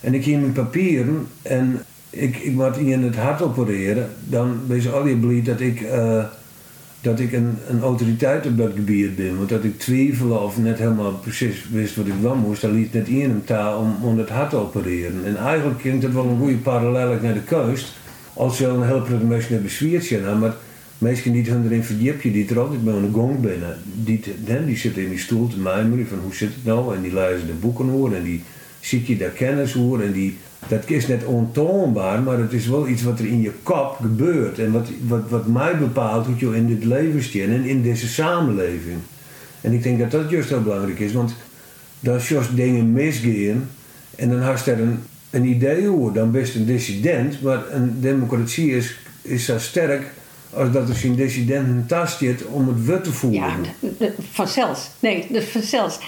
en 0.00 0.14
ik 0.14 0.24
hier 0.24 0.38
mijn 0.38 0.52
papieren 0.52 1.26
en 1.42 1.82
ik, 2.10 2.36
ik 2.36 2.52
moet 2.52 2.76
in 2.76 3.02
het 3.02 3.16
hart 3.16 3.42
opereren, 3.42 4.08
dan 4.24 4.60
je 4.68 4.90
al 4.90 5.06
je 5.06 5.16
blij 5.16 5.42
dat 5.42 5.60
ik, 5.60 5.80
uh, 5.80 6.24
dat 7.00 7.20
ik 7.20 7.32
een, 7.32 7.58
een 7.68 7.80
autoriteit 7.80 8.46
op 8.46 8.56
dat 8.56 8.70
gebied 8.74 9.16
ben. 9.16 9.36
Want 9.36 9.48
dat 9.48 9.64
ik 9.64 9.78
twijfel 9.78 10.30
of 10.30 10.58
net 10.58 10.78
helemaal 10.78 11.12
precies 11.12 11.68
wist 11.70 11.96
wat 11.96 12.06
ik 12.06 12.12
wel 12.20 12.34
moest, 12.34 12.60
dan 12.60 12.72
liet 12.72 12.92
net 12.92 13.08
in 13.08 13.20
hem 13.20 13.44
taal 13.44 13.78
om, 13.78 13.96
om 14.02 14.18
het 14.18 14.28
hart 14.28 14.50
te 14.50 14.56
opereren. 14.56 15.24
En 15.24 15.36
eigenlijk 15.36 15.78
klinkt 15.78 16.02
het 16.02 16.12
wel 16.12 16.24
een 16.24 16.38
goede 16.38 16.56
parallel 16.56 17.18
naar 17.22 17.34
de 17.34 17.42
kust. 17.42 17.92
Als 18.34 18.58
je 18.58 18.66
een 18.66 18.86
heel 18.86 19.06
veel 19.06 19.18
mensen 19.18 19.52
hebben 19.52 19.62
bezweerd 19.62 20.38
maar 20.40 20.54
mensen 20.98 21.32
die 21.32 21.50
hun 21.50 21.64
erin 21.64 21.84
verdiepen, 21.84 22.32
die 22.32 22.48
er 22.48 22.60
altijd 22.60 22.84
bij 22.84 22.94
een 22.94 23.12
gong 23.12 23.40
binnen, 23.40 23.76
die, 24.04 24.20
die 24.66 24.76
zitten 24.76 25.02
in 25.02 25.08
die 25.08 25.18
stoel 25.18 25.48
te 25.48 25.58
mijmeren 25.58 26.06
van 26.06 26.18
hoe 26.18 26.34
zit 26.34 26.54
het 26.54 26.64
nou, 26.64 26.94
en 26.94 27.02
die 27.02 27.14
lezen 27.14 27.46
de 27.46 27.52
boeken 27.52 27.88
hoor 27.88 28.14
en 28.14 28.22
die 28.22 28.42
ziet 28.80 29.06
je 29.06 29.16
daar 29.16 29.30
kennis 29.30 29.72
hoor 29.72 30.02
en 30.02 30.12
die 30.12 30.36
dat 30.68 30.90
is 30.90 31.06
net 31.06 31.24
ontoonbaar, 31.24 32.22
maar 32.22 32.38
het 32.38 32.52
is 32.52 32.66
wel 32.66 32.88
iets 32.88 33.02
wat 33.02 33.18
er 33.18 33.26
in 33.26 33.40
je 33.40 33.52
kop 33.62 33.96
gebeurt. 34.00 34.58
En 34.58 34.72
wat, 34.72 34.88
wat, 35.06 35.28
wat 35.28 35.46
mij 35.46 35.76
bepaalt 35.78 36.26
hoe 36.26 36.34
je 36.38 36.56
in 36.56 36.66
dit 36.66 36.84
leven 36.84 37.22
staat 37.22 37.42
en 37.42 37.64
in 37.64 37.82
deze 37.82 38.08
samenleving. 38.08 38.98
En 39.60 39.72
ik 39.72 39.82
denk 39.82 39.98
dat 39.98 40.10
dat 40.10 40.30
juist 40.30 40.48
heel 40.48 40.62
belangrijk 40.62 40.98
is, 40.98 41.12
want 41.12 41.34
als 42.06 42.28
juist 42.28 42.56
dingen 42.56 42.92
misgaan 42.92 43.68
en 44.16 44.28
dan 44.28 44.40
had 44.40 44.64
je 44.64 44.70
er 44.70 44.80
een, 44.80 44.98
een 45.30 45.44
idee 45.44 45.88
over, 45.88 46.12
dan 46.12 46.30
best 46.30 46.54
een 46.54 46.66
dissident, 46.66 47.42
maar 47.42 47.72
een 47.72 48.00
democratie 48.00 48.76
is, 48.76 48.98
is 49.22 49.44
zo 49.44 49.58
sterk 49.58 50.06
als 50.52 50.72
dat 50.72 50.88
er 50.88 50.94
zijn 50.94 51.14
dissident 51.14 51.68
een 51.68 51.86
tas 51.86 52.18
zit 52.18 52.44
om 52.44 52.68
het 52.68 52.84
wet 52.84 53.04
te 53.04 53.12
voeren. 53.12 53.64
Ja, 53.98 54.08
vanzelfs. 54.32 54.90
Nee, 54.98 55.26
vanzelfs. 55.30 55.98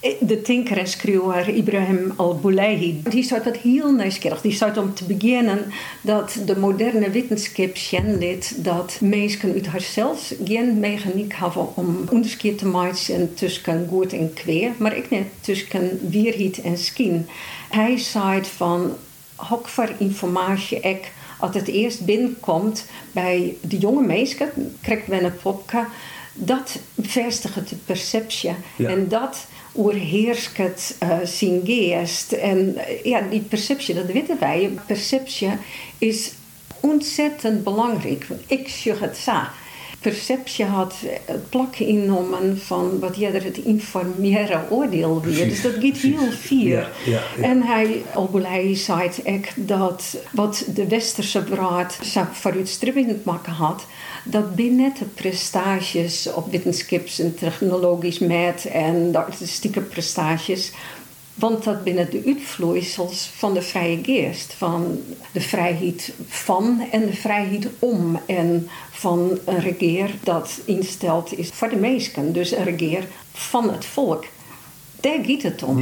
De 0.00 0.82
schreeuwer 0.84 1.48
Ibrahim 1.48 2.12
al-Boulaihi, 2.16 3.02
die 3.10 3.22
staat 3.22 3.44
dat 3.44 3.56
heel 3.56 3.92
nieuwsgierig. 3.92 4.40
Die 4.40 4.52
staat 4.52 4.76
om 4.76 4.94
te 4.94 5.04
beginnen 5.04 5.72
dat 6.00 6.36
de 6.46 6.56
moderne 6.56 7.10
wetenschap 7.10 7.76
lid 8.18 8.64
dat 8.64 8.98
mensen 9.00 9.52
uit 9.52 9.66
haarzelf 9.66 10.32
geen 10.44 10.78
mechaniek 10.80 11.34
hebben 11.34 11.76
om 11.76 12.04
onderscheid 12.10 12.58
te 12.58 12.66
maken 12.66 13.34
tussen 13.34 13.86
goed 13.88 14.12
en 14.12 14.32
kwaad, 14.34 14.78
maar 14.78 14.96
ik 14.96 15.10
net 15.10 15.26
tussen 15.40 16.10
weerheid 16.10 16.60
en 16.60 16.78
skin. 16.78 17.26
Hij 17.70 17.96
zei 17.96 18.44
van, 18.44 18.92
hok 19.36 19.68
voor 19.68 19.92
informatie 19.98 20.80
ik 20.80 21.12
als 21.38 21.54
het 21.54 21.68
eerst 21.68 22.04
binnenkomt 22.04 22.86
bij 23.12 23.56
de 23.60 23.78
jonge 23.78 24.06
mensen, 24.06 24.76
krijgt 24.80 25.06
men 25.06 25.24
een 25.24 25.38
popka, 25.42 25.88
dat 26.34 26.78
vestigt 27.00 27.68
de 27.68 27.76
perceptie. 27.76 28.54
En 28.76 29.08
dat 29.08 29.46
oerheerst 29.78 30.56
het 30.56 30.96
uh, 31.02 31.18
zijn 31.24 31.60
geest. 31.64 32.32
En 32.32 32.74
uh, 32.76 33.04
ja, 33.04 33.20
die 33.20 33.40
perceptie, 33.40 33.94
dat 33.94 34.06
weten 34.06 34.36
wij. 34.40 34.70
Perceptie 34.86 35.50
is 35.98 36.32
ontzettend 36.80 37.64
belangrijk. 37.64 38.26
Ik 38.46 38.68
zeg 38.68 39.00
het 39.00 39.16
zo. 39.16 39.32
Perceptie 40.00 40.64
had 40.64 40.94
het 41.24 41.50
plak 41.50 41.76
innomen 41.76 42.58
van 42.58 42.98
wat 42.98 43.16
jij 43.16 43.30
het 43.30 43.58
informeren 43.58 44.70
oordeel 44.70 45.20
weer. 45.20 45.48
Dus 45.48 45.62
dat 45.62 45.72
gaat 45.72 45.96
heel 45.96 46.30
vier. 46.30 46.90
Ja, 47.04 47.22
En 47.40 47.62
hij, 47.62 48.02
Albulei, 48.14 48.76
zei 48.76 49.10
ik 49.22 49.52
dat 49.56 50.16
wat 50.32 50.64
de 50.74 50.88
westerse 50.88 51.42
braad 51.42 51.98
vooruit 52.32 53.24
maken 53.24 53.52
had, 53.52 53.86
dat 54.30 54.54
binnen 54.54 54.92
de 54.98 55.04
prestaties 55.04 56.32
op 56.32 56.50
wetenschaps- 56.50 57.18
en 57.18 57.34
technologisch 57.34 58.18
met 58.18 58.66
en 58.66 59.12
de 59.12 59.18
artistieke 59.18 59.80
prestaties, 59.80 60.72
want 61.34 61.64
dat 61.64 61.84
binnen 61.84 62.10
de 62.10 62.22
uitvloeisels 62.26 63.30
van 63.36 63.54
de 63.54 63.62
vrije 63.62 63.98
geest, 64.02 64.54
van 64.54 65.00
de 65.32 65.40
vrijheid 65.40 66.12
van 66.26 66.86
en 66.90 67.06
de 67.06 67.12
vrijheid 67.12 67.68
om 67.78 68.20
en 68.26 68.68
van 68.90 69.38
een 69.44 69.60
regeer 69.60 70.10
dat 70.22 70.60
insteld 70.64 71.38
is 71.38 71.48
voor 71.52 71.68
de 71.68 71.76
meesten, 71.76 72.32
dus 72.32 72.56
een 72.56 72.64
regeer 72.64 73.04
van 73.32 73.70
het 73.70 73.84
volk. 73.84 74.24
Daar 75.00 75.18
gaat 75.24 75.42
het 75.42 75.62
om. 75.62 75.80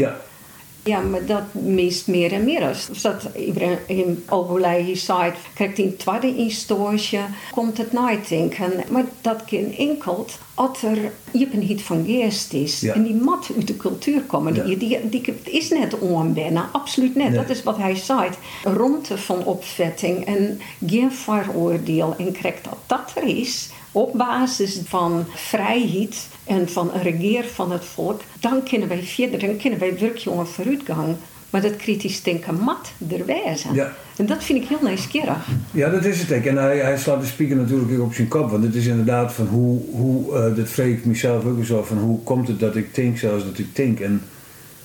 Ja, 0.86 1.00
maar 1.00 1.26
dat 1.26 1.42
meest 1.52 2.06
meer 2.06 2.32
en 2.32 2.44
meer. 2.44 2.62
Als 2.62 3.02
dat 3.02 3.28
Ibrahim 3.34 4.22
Al-Boulay 4.26 4.96
zei, 4.96 5.32
krijgt 5.54 5.78
in 5.78 5.96
tweede 5.96 6.36
instantie, 6.36 7.20
komt 7.50 7.78
het 7.78 7.92
nadenken. 7.92 8.72
Maar 8.90 9.04
dat 9.20 9.44
kan 9.44 9.72
enkel 9.78 10.26
als 10.54 10.82
er 10.82 11.12
hit 11.60 11.82
van 11.82 12.04
geest 12.06 12.52
is. 12.52 12.82
En 12.82 13.02
die 13.02 13.14
mat 13.14 13.50
uit 13.56 13.66
de 13.66 13.76
cultuur 13.76 14.22
komen. 14.22 14.66
Die, 14.66 14.76
die, 14.76 15.08
die, 15.08 15.34
is 15.44 15.68
net 15.68 15.98
onbennen, 15.98 16.64
absoluut 16.72 17.14
net. 17.14 17.34
Dat 17.34 17.50
is 17.50 17.62
wat 17.62 17.76
hij 17.76 17.94
zei. 17.94 18.30
Rondte 18.64 19.18
van 19.18 19.44
opvetting 19.44 20.24
en 20.24 20.60
geen 20.86 21.12
vooroordeel. 21.12 22.14
En 22.18 22.32
krijgt 22.32 22.64
dat 22.64 22.78
dat 22.86 23.12
er 23.14 23.36
is 23.36 23.68
op 23.96 24.12
basis 24.16 24.80
van 24.84 25.24
vrijheid 25.34 26.28
en 26.44 26.68
van 26.68 26.90
een 26.94 27.02
regeer 27.02 27.44
van 27.44 27.72
het 27.72 27.84
volk, 27.84 28.20
dan 28.40 28.62
kunnen 28.62 28.88
wij 28.88 29.02
verder, 29.02 29.38
dan 29.38 29.56
kunnen 29.56 29.78
wij 29.78 29.98
werkjongen 29.98 30.46
vooruitgang. 30.46 31.16
Maar 31.50 31.62
dat 31.62 31.76
kritisch 31.76 32.22
denken 32.22 32.58
mat 32.58 32.92
er 33.08 33.26
wijzen. 33.26 33.74
Ja. 33.74 33.92
En 34.16 34.26
dat 34.26 34.44
vind 34.44 34.62
ik 34.62 34.68
heel 34.68 34.88
nieuwsgierig. 34.88 35.46
Ja, 35.70 35.90
dat 35.90 36.04
is 36.04 36.20
het 36.20 36.38
ook. 36.38 36.44
En 36.44 36.56
hij, 36.56 36.78
hij 36.78 36.98
slaat 36.98 37.20
de 37.20 37.26
speaker 37.26 37.56
natuurlijk 37.56 37.92
ook 37.92 38.06
op 38.06 38.14
zijn 38.14 38.28
kop. 38.28 38.50
Want 38.50 38.64
het 38.64 38.74
is 38.74 38.86
inderdaad 38.86 39.32
van 39.32 39.46
hoe, 39.46 39.80
hoe 39.90 40.34
uh, 40.34 40.56
dat 40.56 40.68
vreeg 40.68 40.96
ik 40.96 41.04
mezelf 41.04 41.44
ook 41.44 41.64
zo 41.64 41.82
van 41.82 41.98
hoe 41.98 42.22
komt 42.22 42.48
het 42.48 42.60
dat 42.60 42.76
ik 42.76 42.94
denk 42.94 43.18
zoals 43.18 43.44
dat 43.44 43.58
ik 43.58 43.76
denk. 43.76 44.00
En 44.00 44.22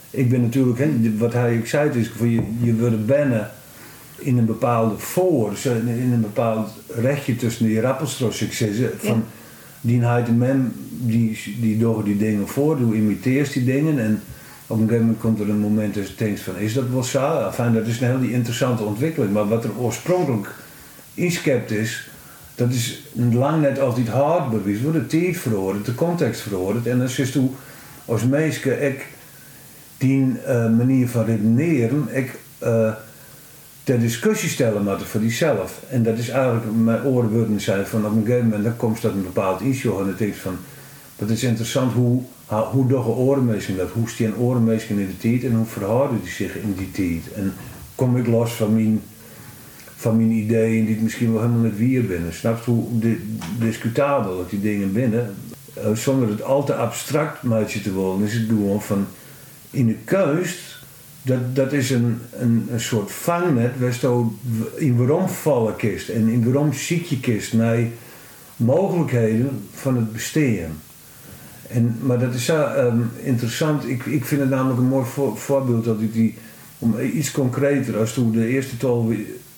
ik 0.10 0.30
ben 0.30 0.42
natuurlijk, 0.42 0.80
hè, 0.80 1.18
wat 1.18 1.34
hij 1.34 1.58
ook 1.58 1.68
zei, 1.68 2.00
is 2.00 2.12
van 2.18 2.30
je, 2.30 2.42
je 2.60 2.76
wordt 2.76 3.06
bijna 3.06 3.52
in 4.22 4.38
een 4.38 4.46
bepaalde 4.46 4.98
voor, 4.98 5.54
in 5.64 6.12
een 6.14 6.22
bepaald 6.22 6.70
rechtje 6.88 7.36
tussen 7.36 7.66
die 7.66 7.82
rappelstros, 7.82 8.42
ik 8.42 8.54
zeg, 8.54 8.70
van 8.98 9.24
die 9.82 10.02
hij 10.02 10.24
de 10.24 10.32
men 10.32 10.74
die, 10.90 11.40
die 11.60 11.78
door 11.78 12.04
die 12.04 12.18
dingen 12.18 12.48
voor, 12.48 12.78
die 12.78 12.94
imiteert 12.94 13.54
die 13.54 13.66
dingen 13.66 14.00
en 14.00 14.22
op 14.68 14.78
een 14.78 14.84
gegeven 14.84 15.06
moment 15.06 15.22
komt 15.22 15.40
er 15.40 15.50
een 15.50 15.60
moment 15.60 15.94
dat 15.94 16.08
je 16.08 16.16
denkt 16.18 16.40
van 16.40 16.58
is 16.58 16.74
dat 16.74 16.90
wel 16.92 17.04
zo? 17.04 17.46
Enfin, 17.46 17.74
dat 17.74 17.88
is 17.88 18.02
een 18.02 18.08
heel 18.08 18.30
interessante 18.30 18.84
ontwikkeling, 18.84 19.34
maar 19.34 19.48
wat 19.48 19.64
er 19.64 19.78
oorspronkelijk 19.78 20.56
inskept 21.14 21.72
is, 21.72 22.10
dat 22.56 22.72
is 22.72 23.02
lang 23.32 23.62
net 23.62 23.80
als 23.80 23.96
dit 23.96 24.08
hard 24.08 24.50
bewijs, 24.50 24.82
wordt 24.82 24.98
de 24.98 25.06
tijd 25.08 25.38
verhoord, 25.38 25.86
de 25.86 25.96
context 25.96 26.42
verhoord 26.42 26.88
en 26.88 26.98
dan 26.98 27.08
is 27.18 27.32
toe 27.32 27.50
als 28.06 28.26
meeske 28.26 28.80
ik 28.80 29.06
die 29.98 30.34
uh, 30.48 30.70
manier 30.70 31.08
van 31.08 31.26
redeneren, 31.26 32.08
ik 32.12 32.40
uh, 32.64 32.94
ter 33.84 34.00
discussie 34.00 34.50
stellen 34.50 34.84
moeten 34.84 35.08
voor 35.08 35.20
diezelf. 35.20 35.82
En 35.90 36.04
dat 36.04 36.18
is 36.18 36.30
eigenlijk, 36.30 36.66
mijn 36.76 37.04
oren 37.04 37.62
zijn 37.62 37.86
van 37.86 38.06
op 38.06 38.16
een 38.16 38.26
gegeven 38.26 38.44
moment, 38.44 38.64
dan 38.64 38.76
komt 38.76 39.02
dat 39.02 39.14
een 39.14 39.24
bepaald 39.24 39.62
issue 39.62 40.00
en 40.00 40.06
dan 40.06 40.16
denk 40.18 40.36
van, 40.36 40.58
dat 41.16 41.30
is 41.30 41.44
interessant 41.44 41.94
hoe, 41.94 42.22
hoe 42.46 42.88
doen 42.88 43.06
orenmeesting 43.06 43.78
dat, 43.78 43.90
hoe 43.90 44.10
staan 44.10 44.36
orenmeesting 44.36 45.00
in 45.00 45.08
de 45.08 45.18
tijd 45.18 45.44
en 45.44 45.56
hoe 45.56 45.66
verhouden 45.66 46.20
die 46.22 46.32
zich 46.32 46.56
in 46.56 46.76
die 46.78 46.92
tijd. 46.92 47.34
En 47.34 47.54
kom 47.96 48.18
ik 48.18 48.28
los 48.28 48.52
van 48.52 48.74
mijn, 48.74 49.02
van 49.96 50.18
mijn 50.18 50.32
ideeën 50.32 50.86
die 50.86 50.98
misschien 51.02 51.34
wel 51.34 51.42
helemaal 51.42 51.64
niet 51.64 51.78
weer 51.78 52.06
binnen. 52.06 52.34
Snap 52.34 52.66
je 52.66 52.72
hoe 52.72 53.18
discutabel 53.60 54.38
dat 54.38 54.50
die 54.50 54.62
dingen 54.62 54.94
binnen, 54.94 55.36
uh, 55.78 55.96
zonder 55.96 56.30
het 56.30 56.44
al 56.44 56.64
te 56.64 56.76
abstract 56.76 57.44
maatje 57.44 57.82
te 57.82 57.94
worden, 57.94 58.28
is 58.28 58.34
het 58.34 58.46
gewoon 58.48 58.82
van 58.82 59.08
in 59.70 59.88
de 59.88 59.96
keus 60.04 60.81
dat, 61.22 61.56
dat 61.56 61.74
is 61.74 61.90
een, 61.90 62.20
een, 62.32 62.70
soort 62.76 63.12
vangnet 63.12 63.72
waar 63.80 64.12
in 64.76 64.98
waarom 64.98 65.30
vallen 65.30 65.76
kist 65.76 66.10
en 66.10 66.28
in 66.28 66.44
waarom 66.44 66.74
ziek 66.74 67.06
je 67.06 67.20
kist 67.20 67.54
naar 67.54 67.80
mogelijkheden 68.56 69.62
van 69.74 69.96
het 69.96 70.12
besteden. 70.12 70.78
En, 71.68 71.98
maar 72.02 72.20
dat 72.20 72.34
is 72.34 72.46
zo 72.46 72.64
ehm, 72.64 73.00
interessant. 73.24 73.88
Ik, 73.88 74.06
ik 74.06 74.26
vind 74.26 74.42
het 74.42 74.50
namelijk 74.50 74.80
een 74.80 74.88
mooi 74.88 75.06
voorbeeld 75.36 75.86
dat 75.86 76.02
ik 76.02 76.14
die, 76.14 76.38
om 76.80 77.00
iets 77.00 77.32
concreter, 77.32 77.98
als 77.98 78.14
toen 78.14 78.32
de 78.32 78.48
eerste 78.48 78.78
twaalf 78.78 79.14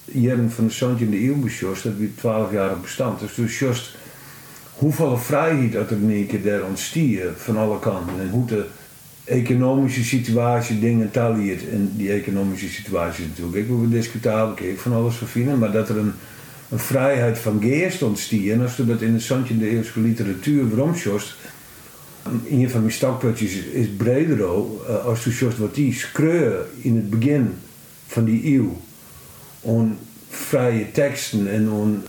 jaren 0.06 0.52
van 0.52 0.68
de 0.68 0.74
Zandje 0.74 1.06
in 1.06 1.12
de 1.12 1.24
eeuw 1.24 1.40
besjost, 1.40 1.84
dat 1.84 1.94
we 1.98 2.16
twaalf 2.16 2.52
jaar 2.52 2.80
bestand. 2.80 3.20
Dus 3.20 3.34
toen 3.34 3.46
just 3.46 3.96
hoeveel 4.74 5.18
vrijheid 5.18 5.72
dat 5.72 5.90
er 5.90 5.98
in 5.98 6.12
één 6.12 6.28
keer 6.28 6.44
daar 6.44 6.64
ontstier 6.64 7.32
van 7.36 7.58
alle 7.58 7.80
kanten. 7.80 8.20
En 8.20 8.30
hoe 8.30 8.46
de 8.46 8.66
economische 9.24 10.04
situatie 10.04 10.80
dingen 10.80 11.12
taliert. 11.12 11.70
En 11.70 11.92
die 11.96 12.12
economische 12.12 12.70
situatie 12.70 13.24
is 13.24 13.30
natuurlijk 13.30 13.68
wil 13.68 13.90
discutabel, 13.90 14.66
ik 14.68 14.80
van 14.80 14.94
alles 14.94 15.16
vervinden, 15.16 15.60
maar 15.60 15.72
dat 15.72 15.90
er 15.90 15.98
een, 15.98 16.14
vrijheid 16.76 17.38
van 17.38 17.62
geest 17.62 18.02
ontstier. 18.02 18.54
En 18.54 18.62
als 18.62 18.76
je 18.76 18.86
dat 18.86 19.02
in 19.02 19.18
de 19.18 19.44
in 19.48 19.60
de 19.60 19.70
eeuwse 19.70 20.00
literatuur 20.00 20.68
veromsjost, 20.70 21.36
een 22.50 22.70
van 22.70 22.80
mijn 22.80 22.94
stokputjes 22.94 23.56
is 23.56 23.88
Bredero, 23.98 24.86
uh, 24.90 25.06
als 25.06 25.24
je 25.24 25.50
wat 25.58 25.76
die 25.76 25.94
schreur 25.94 26.66
in 26.82 26.96
het 26.96 27.10
begin 27.10 27.54
van 28.08 28.24
die 28.24 28.54
eeuw. 28.56 28.82
On 29.62 29.98
vrije 30.30 30.92
teksten 30.92 31.52
en 31.52 31.70
on, 31.70 32.04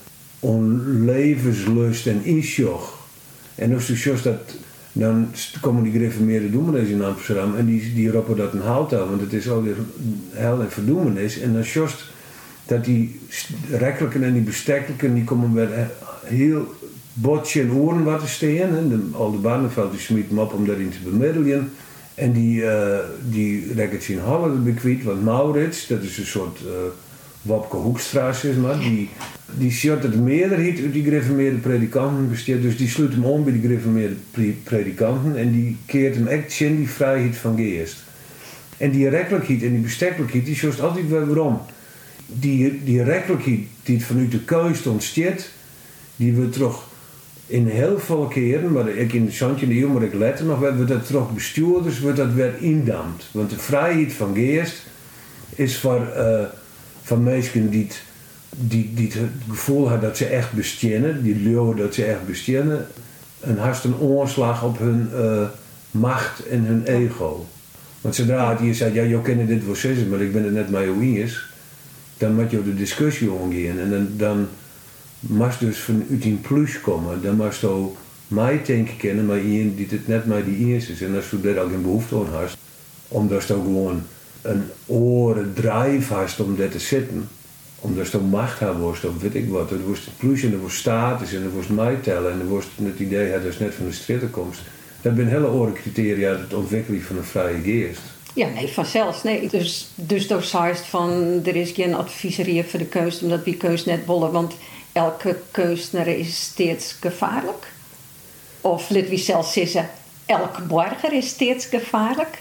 levenslust 1.04 2.06
en 2.06 2.20
isjoch. 2.24 3.06
En 3.54 3.74
als 3.74 3.86
je 3.86 4.14
dat, 4.22 4.56
dan 4.96 5.28
komen 5.60 5.82
die 5.82 5.92
gereformeerde 5.92 6.50
dominees 6.50 6.88
in 6.88 7.02
Amsterdam 7.02 7.56
en 7.56 7.66
die, 7.66 7.94
die 7.94 8.10
roepen 8.10 8.36
dat 8.36 8.52
een 8.52 8.60
hout 8.60 8.94
aan, 8.94 9.08
want 9.08 9.20
het 9.20 9.32
is 9.32 9.50
alweer 9.50 9.76
hel 10.30 10.60
en 10.60 10.70
verdoemenis. 10.70 11.40
En 11.40 11.52
dan 11.52 11.62
just 11.62 12.04
dat 12.66 12.84
die 12.84 13.20
rekkelijken 13.70 14.22
en 14.22 14.32
die 14.32 14.42
bestekkelijken, 14.42 15.14
die 15.14 15.24
komen 15.24 15.54
weer 15.54 15.90
heel 16.24 16.74
botje 17.12 17.60
en 17.60 17.72
oren 17.72 18.04
wat 18.04 18.20
te 18.20 18.28
staan. 18.28 18.76
En 18.76 18.88
de, 18.88 19.30
de 19.30 19.38
Barneveld 19.42 19.90
die 19.90 20.00
smiet 20.00 20.28
hem 20.28 20.38
op 20.38 20.52
om 20.52 20.66
daarin 20.66 20.90
te 20.90 21.10
bemiddelen. 21.10 21.70
En 22.14 22.32
die, 22.32 22.62
uh, 22.62 22.98
die 23.30 23.72
rekken 23.74 24.14
in 24.14 24.18
Halle 24.18 24.48
bekwiet, 24.48 25.04
want 25.04 25.24
Maurits, 25.24 25.86
dat 25.86 26.02
is 26.02 26.18
een 26.18 26.26
soort 26.26 26.58
uh, 26.60 26.70
Wopke 27.44 27.76
Hoekstra, 27.76 28.32
zeg 28.32 28.56
maar, 28.56 28.78
die, 28.78 29.08
die 29.58 29.72
ziet 29.72 30.02
dat 30.02 30.12
de 30.12 30.18
meerderheid 30.18 30.80
uit 30.80 30.92
die 30.92 31.04
gereformeerde 31.04 31.56
predikanten 31.56 32.28
besteedt. 32.28 32.62
Dus 32.62 32.76
die 32.76 32.88
sluit 32.88 33.12
hem 33.12 33.24
om 33.24 33.44
bij 33.44 33.52
die 33.52 33.62
gereformeerde 33.62 34.14
predikanten 34.62 35.36
en 35.36 35.52
die 35.52 35.76
keert 35.86 36.14
hem 36.14 36.26
echt 36.26 36.60
in 36.60 36.76
die 36.76 36.88
vrijheid 36.88 37.36
van 37.36 37.56
geest. 37.56 37.96
En 38.76 38.90
die 38.90 39.08
rekkelijkheid 39.08 39.62
en 39.62 39.70
die 39.70 39.80
bestekelijkheid, 39.80 40.44
die 40.44 40.56
zoals 40.56 40.80
altijd 40.80 41.08
weer 41.08 41.26
waarom. 41.26 41.60
Die, 42.26 42.84
die 42.84 43.02
rekkelijkheid 43.02 43.60
die 43.82 44.04
vanuit 44.04 44.30
de 44.30 44.44
keus 44.44 44.86
ontstaat, 44.86 45.48
die 46.16 46.32
we 46.32 46.48
toch 46.48 46.88
in 47.46 47.66
heel 47.66 47.98
veel 47.98 48.26
keren, 48.26 48.72
maar 48.72 48.88
ik 48.88 49.12
in 49.12 49.32
Santje 49.32 49.66
de 49.66 49.86
maar 49.86 50.02
ik 50.02 50.14
letter 50.14 50.44
nog, 50.44 50.58
we 50.58 50.84
dat 50.84 51.06
toch 51.06 51.34
bestuurders, 51.34 52.00
wordt 52.00 52.16
dat 52.16 52.32
weer 52.32 52.54
indampt. 52.58 53.28
Want 53.30 53.50
de 53.50 53.58
vrijheid 53.58 54.12
van 54.12 54.34
geest 54.34 54.86
is 55.54 55.78
voor, 55.78 56.08
uh, 56.16 56.40
van 57.04 57.22
mensen 57.22 57.70
die, 57.70 57.88
die, 58.50 58.90
die 58.94 59.12
het 59.12 59.30
gevoel 59.48 59.88
hebben 59.88 60.08
dat 60.08 60.16
ze 60.16 60.26
echt 60.26 60.52
bestenen, 60.52 61.22
die 61.22 61.36
leeuwen 61.36 61.76
dat 61.76 61.94
ze 61.94 62.04
echt 62.04 62.26
bestenen, 62.26 62.86
een 63.40 63.58
haast 63.58 63.84
een 63.84 63.98
oorslag 63.98 64.64
op 64.64 64.78
hun 64.78 65.10
uh, 65.14 65.46
macht 65.90 66.46
en 66.46 66.64
hun 66.64 66.84
ego. 66.86 67.46
Want 68.00 68.14
zodra 68.14 68.50
het 68.50 68.58
hier 68.58 68.74
zegt, 68.74 68.94
ja, 68.94 69.02
je 69.02 69.22
kent 69.22 69.48
dit 69.48 69.66
wel 69.66 69.74
zeggen, 69.74 70.08
maar 70.08 70.20
ik 70.20 70.32
ben 70.32 70.44
het 70.44 70.52
net 70.52 70.68
jou 70.70 71.02
eens, 71.02 71.46
dan 72.16 72.34
moet 72.34 72.50
je 72.50 72.62
de 72.62 72.74
discussie 72.74 73.30
omgaan 73.30 73.78
en 73.78 73.90
dan, 73.90 74.08
dan 74.16 74.48
mag 75.20 75.58
dus 75.58 75.78
vanuit 75.78 76.24
een 76.24 76.40
plus 76.40 76.80
komen. 76.80 77.22
Dan 77.22 77.36
mag 77.36 77.60
je 77.60 77.86
mij 78.28 78.62
denken 78.66 78.96
kennen, 78.96 79.26
maar 79.26 79.40
iemand 79.40 79.76
die 79.76 79.86
het 79.90 80.08
net 80.08 80.26
maar 80.26 80.44
die 80.44 80.66
eerste 80.66 80.92
is. 80.92 81.02
En 81.02 81.14
als 81.14 81.30
je 81.30 81.40
daar 81.40 81.60
al 81.60 81.68
geen 81.68 81.82
behoefte 81.82 82.14
aan 82.14 82.40
hebt, 82.40 82.56
omdat 83.08 83.42
je 83.46 83.52
gewoon 83.52 84.02
een 84.44 84.70
oren 84.86 85.52
drive 85.54 86.14
hast 86.14 86.40
om 86.40 86.56
daar 86.56 86.68
te 86.68 86.78
zitten, 86.78 87.28
omdat 87.80 88.10
je 88.10 88.18
macht 88.18 88.58
hebt 88.58 88.78
worst, 88.78 89.04
of 89.04 89.20
weet 89.20 89.34
ik 89.34 89.48
wat. 89.48 89.70
Er 89.70 89.88
was 89.88 90.00
plus 90.16 90.42
en 90.42 90.52
er 90.52 90.62
was 90.62 90.76
status 90.76 91.34
en 91.34 91.42
er 91.42 91.56
was 91.56 91.66
mij 91.66 91.96
tellen 92.02 92.32
en 92.32 92.40
er 92.40 92.48
was 92.48 92.64
het 92.82 92.98
idee 92.98 93.32
dat 93.32 93.56
je 93.56 93.64
net 93.64 93.74
van 93.74 93.86
de 93.86 93.92
strittenkomst. 93.92 94.60
Dat 95.02 95.12
zijn 95.16 95.28
hele 95.28 95.48
oren 95.48 95.74
criteria 95.74 96.30
het 96.30 96.54
ontwikkelen 96.54 97.02
van 97.02 97.16
een 97.16 97.24
vrije 97.24 97.60
geest. 97.60 98.00
Ja, 98.34 98.48
nee, 98.48 98.68
vanzelfs. 98.68 99.22
Nee. 99.22 99.48
Dus, 99.48 99.88
dus 99.94 100.26
van 100.88 101.40
er 101.44 101.56
is 101.56 101.70
geen 101.70 101.94
adviserie 101.94 102.64
voor 102.64 102.78
de 102.78 102.86
keus, 102.86 103.22
omdat 103.22 103.44
die 103.44 103.56
keus 103.56 103.84
net 103.84 104.06
wollen. 104.06 104.32
Want 104.32 104.54
elke 104.92 105.36
keusner 105.50 106.06
is 106.06 106.42
steeds 106.42 106.96
gevaarlijk. 107.00 107.72
Of 108.60 108.90
let 108.90 109.08
wie 109.08 109.18
zelfs 109.18 109.52
zeggen, 109.52 109.90
elke 110.26 110.62
burger 110.62 111.12
is 111.12 111.28
steeds 111.28 111.66
gevaarlijk. 111.66 112.38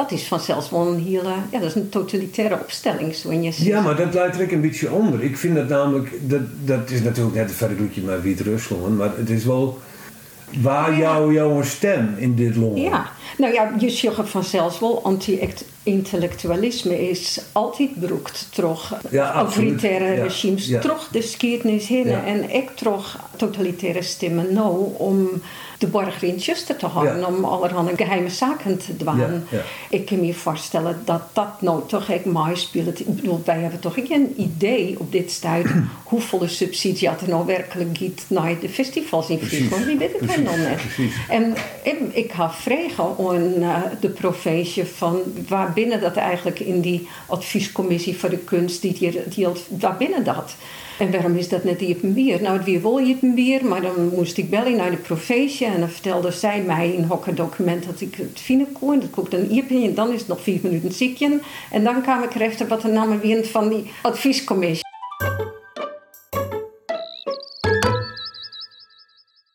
Dat 0.00 0.10
is 0.10 0.26
vanzelfs 0.26 0.70
wel 0.70 0.86
een 0.86 1.02
hele, 1.04 1.32
ja, 1.50 1.58
dat 1.58 1.62
is 1.62 1.74
een 1.74 1.88
totalitaire 1.88 2.58
opstelling, 2.60 3.14
zo 3.14 3.32
je 3.32 3.52
Ja, 3.56 3.80
maar 3.80 3.96
dat 3.96 4.14
leidt 4.14 4.40
er 4.40 4.52
een 4.52 4.60
beetje 4.60 4.92
onder. 4.92 5.22
Ik 5.22 5.36
vind 5.36 5.54
dat 5.54 5.68
namelijk, 5.68 6.10
dat, 6.20 6.40
dat 6.64 6.90
is 6.90 7.02
natuurlijk 7.02 7.36
net 7.36 7.48
een 7.48 7.54
vergelijking 7.54 8.06
met 8.06 8.22
Wit-Rusland, 8.22 8.96
maar 8.96 9.16
het 9.16 9.30
is 9.30 9.44
wel 9.44 9.78
waar 10.62 10.96
jou, 10.96 11.32
jouw 11.34 11.62
stem 11.62 12.14
in 12.16 12.34
dit 12.34 12.56
land? 12.56 12.78
Ja, 12.78 13.10
nou 13.38 13.52
ja, 13.52 13.74
je 13.78 13.90
zegt 13.90 14.28
vanzelfs 14.28 14.80
wel, 14.80 15.02
anti-intellectualisme 15.84 17.08
is 17.08 17.40
altijd 17.52 17.94
beroekt 17.94 18.48
toch 18.50 18.94
ja, 19.10 19.32
autoritaire 19.32 20.22
regimes, 20.22 20.66
ja. 20.66 20.80
toch 20.80 21.08
de 21.08 21.20
geschiedenis 21.20 21.88
heen 21.88 22.06
en 22.06 22.50
ik 22.54 22.70
toch 22.70 23.18
totalitaire 23.36 24.02
stemmen 24.02 24.52
nou 24.52 24.94
om 24.96 25.42
de 25.80 25.86
borger 25.86 26.28
in 26.28 26.38
te 26.38 26.86
houden 26.86 27.26
om 27.26 27.44
allerhande 27.44 27.92
geheime 27.96 28.28
zaken 28.28 28.78
te 28.78 28.96
doen. 28.96 29.44
Ik 29.90 30.06
kan 30.06 30.20
me 30.20 30.34
voorstellen 30.34 31.02
dat 31.04 31.22
dat 31.32 31.60
nou 31.60 31.82
toch 31.86 32.08
echt 32.08 32.24
mooi 32.24 32.56
speelt. 32.56 33.00
Ik 33.00 33.16
bedoel, 33.16 33.42
wij 33.44 33.58
hebben 33.58 33.80
toch 33.80 33.94
geen 33.94 34.34
idee 34.36 34.96
op 34.98 35.12
dit 35.12 35.30
stuit 35.30 35.66
hoeveel 36.04 36.48
subsidie 36.48 37.08
er 37.08 37.16
nou 37.26 37.46
werkelijk 37.46 37.96
giet 37.96 38.24
naar 38.28 38.58
de 38.60 38.68
festivals 38.68 39.28
in 39.28 39.38
Friesland. 39.38 39.86
Die 39.86 39.98
weet 39.98 40.12
het 40.20 40.44
nog 40.44 40.56
net. 40.56 40.80
En 41.28 41.54
ik 42.12 42.32
ga 42.32 42.50
vragen 42.50 43.14
aan 43.28 43.52
uh, 43.58 43.76
de 44.00 44.08
provincie 44.08 44.84
van 44.84 45.22
waar 45.48 45.69
binnen 45.72 46.00
dat 46.00 46.16
eigenlijk 46.16 46.60
in 46.60 46.80
die 46.80 47.08
adviescommissie 47.26 48.18
voor 48.18 48.30
de 48.30 48.38
kunst, 48.38 48.82
die, 48.82 48.92
die, 48.92 49.22
die, 49.28 49.46
waar 49.68 49.96
binnen 49.96 50.24
dat. 50.24 50.54
En 50.98 51.10
waarom 51.10 51.36
is 51.36 51.48
dat 51.48 51.64
niet 51.64 51.80
Iepenbier? 51.80 52.42
Nou, 52.42 52.56
het 52.56 52.64
weer 52.64 52.82
wel 52.82 53.00
Iepenbier, 53.00 53.64
maar 53.64 53.80
dan 53.80 54.10
moest 54.14 54.36
ik 54.36 54.50
bellen 54.50 54.76
naar 54.76 54.90
de 54.90 54.96
provincie 54.96 55.66
en 55.66 55.80
dan 55.80 55.88
vertelde 55.88 56.30
zij 56.30 56.62
mij 56.62 56.92
in 56.92 57.08
een 57.26 57.34
document 57.34 57.86
dat 57.86 58.00
ik 58.00 58.14
het 58.14 58.40
vinden 58.40 58.72
kon. 58.72 59.00
Dat 59.00 59.10
kook 59.10 59.30
dan 59.30 59.46
Iepen 59.50 59.82
en 59.82 59.94
dan 59.94 60.12
is 60.12 60.18
het 60.18 60.28
nog 60.28 60.40
vier 60.40 60.58
minuten 60.62 60.92
ziekje. 60.92 61.40
En 61.70 61.84
dan 61.84 62.02
kwam 62.02 62.22
ik 62.22 62.34
erachter 62.34 62.68
wat 62.68 62.82
de 62.82 62.88
namen 62.88 63.20
weer 63.20 63.44
van 63.44 63.68
die 63.68 63.90
adviescommissie. 64.02 64.89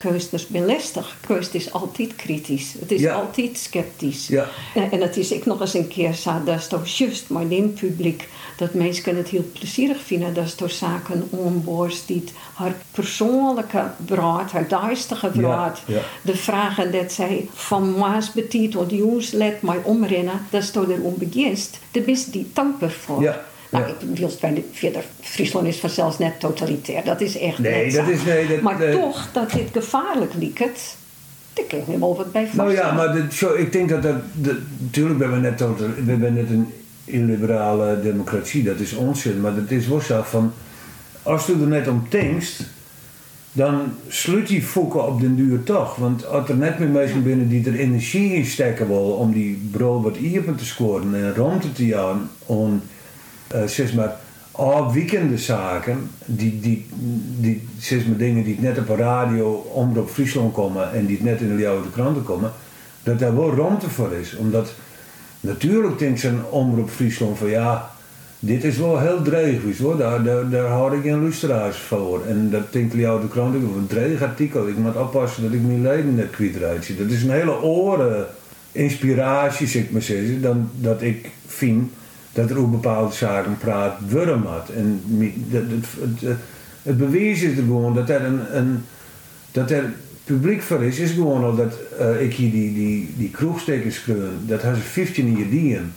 Keuzes 0.06 0.48
ben 0.48 0.65
lastig. 0.65 1.18
Keus 1.28 1.50
is 1.50 1.72
altijd 1.72 2.15
kritisch. 2.15 2.74
Het 2.80 2.91
is 2.91 3.08
altijd 3.08 3.58
sceptisch. 3.58 4.28
Ja. 4.28 4.48
En, 4.91 5.02
het 5.02 5.18
is 5.18 5.32
ik 5.32 5.46
nog 5.46 5.62
eens 5.62 5.74
een 5.74 5.88
keer 5.88 6.13
zo, 6.13 6.44
dat 6.44 6.60
is 6.60 6.68
toch 6.68 6.88
juist 6.88 7.30
maar 7.30 7.52
in 7.52 7.74
publiek 7.74 8.28
dat 8.58 8.74
mensen 8.74 9.15
het 9.15 9.28
heel 9.28 9.46
plezierig 9.54 10.02
vinden 10.02 10.34
dat 10.34 10.46
is 10.46 10.56
door 10.56 10.70
zaken 10.70 11.28
onboorst 11.30 12.08
die 12.08 12.24
haar 12.54 12.76
persoonlijke 12.91 13.84
brood, 14.06 14.52
haar 14.52 14.68
duistere 14.68 15.30
brood, 15.30 15.82
de 16.22 16.36
vragen 16.36 16.91
dat 16.91 17.12
zij 17.12 17.48
van 17.54 17.98
maas 17.98 18.32
betiteld, 18.32 18.89
die 18.89 18.98
jongens 18.98 19.32
let 19.32 19.62
mij 19.62 19.80
omrennen, 19.84 20.41
dat 20.50 20.62
is 20.62 20.72
door 20.72 20.89
er 20.91 21.02
onbeginst. 21.02 21.80
De 21.91 22.02
best 22.02 22.32
die 22.32 22.50
dankbaar 22.54 22.91
voor. 22.91 23.36
Nou, 23.79 23.93
ik 24.09 24.17
wil 24.17 24.29
verder, 24.71 25.03
Friesland 25.21 25.67
is 25.67 25.77
vanzelfs 25.77 26.17
net 26.17 26.39
totalitair. 26.39 27.03
Dat 27.03 27.21
is 27.21 27.38
echt 27.38 27.59
nee, 27.59 27.91
dat 27.91 28.07
is, 28.07 28.23
nee, 28.23 28.47
dat, 28.47 28.61
Maar 28.61 28.91
toch, 28.91 29.29
dat 29.31 29.51
dit 29.51 29.69
gevaarlijk 29.73 30.33
liekt, 30.33 30.97
daar 31.53 31.65
ik 31.67 31.88
me 31.88 31.99
wel 31.99 32.15
wat 32.15 32.31
bij 32.31 32.47
voorstellen. 32.47 32.73
Nou 32.73 32.97
ja, 32.99 33.43
maar 33.43 33.59
ik 33.59 33.71
denk 33.71 33.89
dat 33.89 34.03
dat... 34.03 34.15
natuurlijk 34.77 35.19
ben 35.19 35.31
we 35.31 35.38
net, 35.38 35.57
total, 35.57 35.88
we 35.88 36.11
hebben 36.11 36.33
net 36.33 36.49
een 36.49 36.67
illiberale 37.05 38.01
democratie. 38.01 38.63
Dat 38.63 38.79
is 38.79 38.93
onzin. 38.93 39.41
Maar 39.41 39.55
dat 39.55 39.71
is 39.71 39.88
wel 39.88 40.01
zo 40.01 40.21
van... 40.21 40.53
Als 41.23 41.45
je 41.45 41.53
er 41.53 41.67
net 41.67 41.88
om 41.88 42.05
denkst, 42.09 42.61
dan 43.51 43.93
sluit 44.07 44.47
die 44.47 44.61
fokken 44.61 45.07
op 45.07 45.21
den 45.21 45.35
duur 45.35 45.63
toch. 45.63 45.95
Want 45.95 46.25
als 46.27 46.49
er 46.49 46.55
net 46.55 46.79
meer 46.79 46.89
mensen 46.89 47.23
binnen 47.23 47.47
die 47.47 47.65
er 47.65 47.79
energie 47.79 48.33
in 48.33 48.45
steken 48.45 48.88
willen 48.88 49.17
om 49.17 49.33
die 49.33 49.69
brood 49.71 50.03
wat 50.03 50.15
iepen 50.17 50.55
te 50.55 50.65
scoren 50.65 51.15
en 51.15 51.33
ruimte 51.33 51.71
te 51.71 51.85
jagen 51.85 52.29
om 52.45 52.81
uh, 53.53 53.63
zeg 53.65 53.93
maar, 53.93 54.15
afwijkende 54.51 55.38
zaken, 55.38 56.10
die, 56.25 56.60
die, 56.60 56.86
die, 57.39 57.67
zeg 57.79 58.08
maar, 58.08 58.17
dingen 58.17 58.43
die 58.43 58.58
net 58.60 58.77
op 58.77 58.89
een 58.89 58.95
radio, 58.95 59.51
omroep 59.53 60.10
Friesland 60.10 60.53
komen 60.53 60.93
en 60.93 61.05
die 61.05 61.23
net 61.23 61.41
in 61.41 61.58
de 61.58 61.67
oude 61.67 61.89
kranten 61.89 62.23
komen, 62.23 62.51
dat 63.03 63.19
daar 63.19 63.36
wel 63.36 63.55
ruimte 63.55 63.89
voor 63.89 64.13
is. 64.13 64.36
Omdat 64.36 64.73
natuurlijk 65.39 65.99
denkt 65.99 66.19
zo'n 66.19 66.45
omroep 66.49 66.89
Friesland 66.89 67.38
van 67.38 67.49
ja, 67.49 67.89
dit 68.39 68.63
is 68.63 68.77
wel 68.77 68.99
heel 68.99 69.21
dreig, 69.21 69.62
hoor. 69.79 69.97
Daar, 69.97 70.23
daar, 70.49 70.93
ik 70.93 71.01
geen 71.01 71.21
luisteraars 71.21 71.77
voor. 71.77 72.25
En 72.25 72.49
dat 72.49 72.73
denkt 72.73 72.91
de 72.91 73.27
krant 73.29 73.55
ook, 73.55 73.75
een 73.75 73.88
dreig 73.88 74.21
artikel. 74.21 74.67
Ik 74.67 74.77
moet 74.77 74.95
oppassen 74.95 75.43
dat 75.43 75.53
ik 75.53 75.62
mijn 75.62 75.81
leven 75.81 76.15
net 76.15 76.29
kwijt 76.29 76.60
Dat 76.97 77.10
is 77.10 77.23
een 77.23 77.29
hele 77.29 77.62
oren 77.62 78.27
inspiratie, 78.71 79.67
zeg 79.67 79.89
maar 79.89 80.01
zeggen, 80.01 80.41
dan 80.41 80.69
dat 80.75 81.01
ik 81.01 81.29
vind 81.47 81.91
dat 82.36 82.50
er 82.50 82.58
ook 82.58 82.71
bepaalde 82.71 83.13
zaken 83.13 83.58
praat 83.58 83.98
worden 84.10 84.41
had. 84.41 84.69
En 84.69 85.02
het, 85.19 85.69
het, 85.69 85.86
het, 86.19 86.38
het, 86.84 86.98
bewijs 86.98 87.41
is 87.41 87.58
er 87.58 87.63
gewoon 87.63 87.93
dat 87.93 88.10
er 88.10 88.24
een, 88.24 88.58
een 88.58 88.84
dat 89.52 89.71
er 89.71 89.93
publiek 90.24 90.62
voor 90.62 90.84
is, 90.84 91.00
is 91.00 91.12
gewoon 91.12 91.43
al 91.43 91.56
dat 91.56 91.74
uh, 92.00 92.21
ik 92.21 92.34
hier 92.34 92.52
die, 92.52 92.74
die, 92.74 93.13
die 93.17 93.30
kroegstekens 93.30 94.04
kreun, 94.04 94.39
dat 94.41 94.62
hebben 94.62 94.82
ze 94.82 94.88
15 94.88 95.38
jaar 95.38 95.50
dienen. 95.50 95.93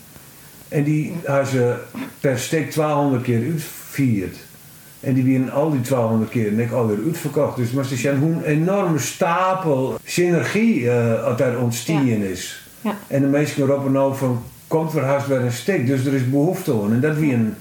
En 0.69 0.85
die 0.85 1.13
hebben 1.23 1.47
ze 1.47 1.75
per 2.21 2.39
stek 2.39 2.75
1200 2.75 3.23
keer 3.23 3.43
uitvierd. 3.51 4.37
En 5.01 5.15
die 5.15 5.25
werden 5.25 5.53
al 5.53 5.71
die 5.71 5.81
1200 5.81 6.31
keer 6.31 6.53
net 6.53 6.73
alweer 6.73 6.99
uitverkocht. 7.07 7.57
Dus 7.57 7.71
maar 7.71 7.85
ze 7.85 7.97
zijn 7.97 8.19
hoe 8.19 8.31
een 8.31 8.45
enorme 8.45 8.99
stapel 8.99 9.99
synergie 10.05 10.81
uh, 10.81 11.25
wat 11.25 11.39
daar 11.39 11.59
ontstaan 11.59 12.07
is. 12.07 12.69
Ja. 12.81 12.97
En 13.07 13.21
de 13.21 13.27
mensen 13.27 13.67
roepen 13.67 13.93
nou 13.93 14.17
van 14.17 14.43
komt 14.69 14.95
er 14.95 15.05
haast 15.05 15.27
weer 15.27 15.41
een 15.41 15.53
stek, 15.53 15.87
dus 15.87 16.05
er 16.05 16.15
is 16.15 16.31
behoefte 16.31 16.73
aan. 16.73 16.93
En 16.93 17.01
dat 17.01 17.17
wie 17.17 17.33
een 17.33 17.55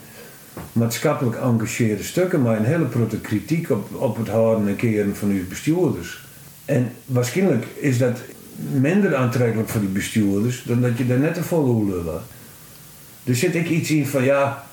maatschappelijk 0.71 1.35
engageerde 1.35 2.03
stukken, 2.03 2.41
maar 2.41 2.57
een 2.57 2.65
hele 2.65 2.87
grote 2.91 3.19
kritiek 3.19 3.69
op, 3.69 3.95
op 3.95 4.17
het 4.17 4.27
houden 4.27 4.67
en 4.67 4.75
keren 4.75 5.15
van 5.15 5.29
uw 5.29 5.47
bestuurders. 5.49 6.25
En 6.65 6.91
waarschijnlijk 7.05 7.65
is 7.79 7.97
dat 7.97 8.19
minder 8.71 9.15
aantrekkelijk 9.15 9.69
voor 9.69 9.81
die 9.81 9.89
bestuurders 9.89 10.63
dan 10.63 10.81
dat 10.81 10.97
je 10.97 11.07
daar 11.07 11.19
net 11.19 11.33
te 11.33 11.43
vol 11.43 11.85
lullen. 11.85 12.21
Dus 13.23 13.39
zit 13.39 13.55
ik 13.55 13.69
iets 13.69 13.91
in 13.91 14.07
van 14.07 14.23
ja, 14.23 14.63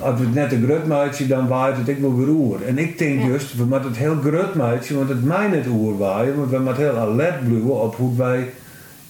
als 0.00 0.20
het 0.20 0.34
net 0.34 0.52
een 0.52 0.64
grut 0.64 0.86
maatje, 0.86 1.26
dan 1.26 1.48
waait 1.48 1.76
het 1.76 1.88
ik 1.88 1.98
wel 1.98 2.16
weer 2.16 2.28
oer. 2.28 2.62
En 2.66 2.78
ik 2.78 2.98
denk 2.98 3.22
juist, 3.22 3.56
we 3.56 3.64
moeten 3.64 3.88
het 3.88 3.96
heel 3.96 4.16
grut 4.20 4.54
maatje, 4.54 4.94
want 4.94 5.08
het 5.08 5.24
mij 5.24 5.48
net 5.48 5.66
oer 5.66 5.98
waaien, 5.98 6.36
want 6.36 6.50
we 6.50 6.58
moeten 6.58 6.82
heel 6.82 6.96
alert 6.96 7.48
blijven 7.48 7.80
op 7.80 7.96
hoe 7.96 8.16
wij 8.16 8.52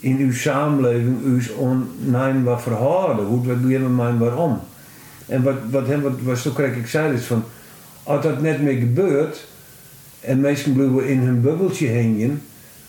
in 0.00 0.16
uw 0.16 0.32
samenleving 0.32 1.16
uw 1.24 1.40
online 1.56 2.42
wat 2.42 2.62
verhouden. 2.62 3.24
Hoe 3.24 3.46
we 3.46 3.54
beginnen 3.54 3.94
maar 3.94 4.18
waarom. 4.18 4.60
En 5.26 5.42
wat, 5.42 5.56
wat, 5.70 5.86
hem, 5.86 6.00
wat, 6.00 6.20
wat 6.22 6.38
zo 6.38 6.50
krijg 6.50 6.76
ik 6.76 6.86
zei 6.86 7.14
is 7.14 7.24
van, 7.24 7.44
als 8.02 8.22
dat 8.22 8.42
net 8.42 8.62
meer 8.62 8.78
gebeurt 8.78 9.46
en 10.20 10.40
mensen 10.40 10.72
blijven 10.72 11.08
in 11.08 11.18
hun 11.18 11.40
bubbeltje 11.40 11.88
hangen, 11.88 12.42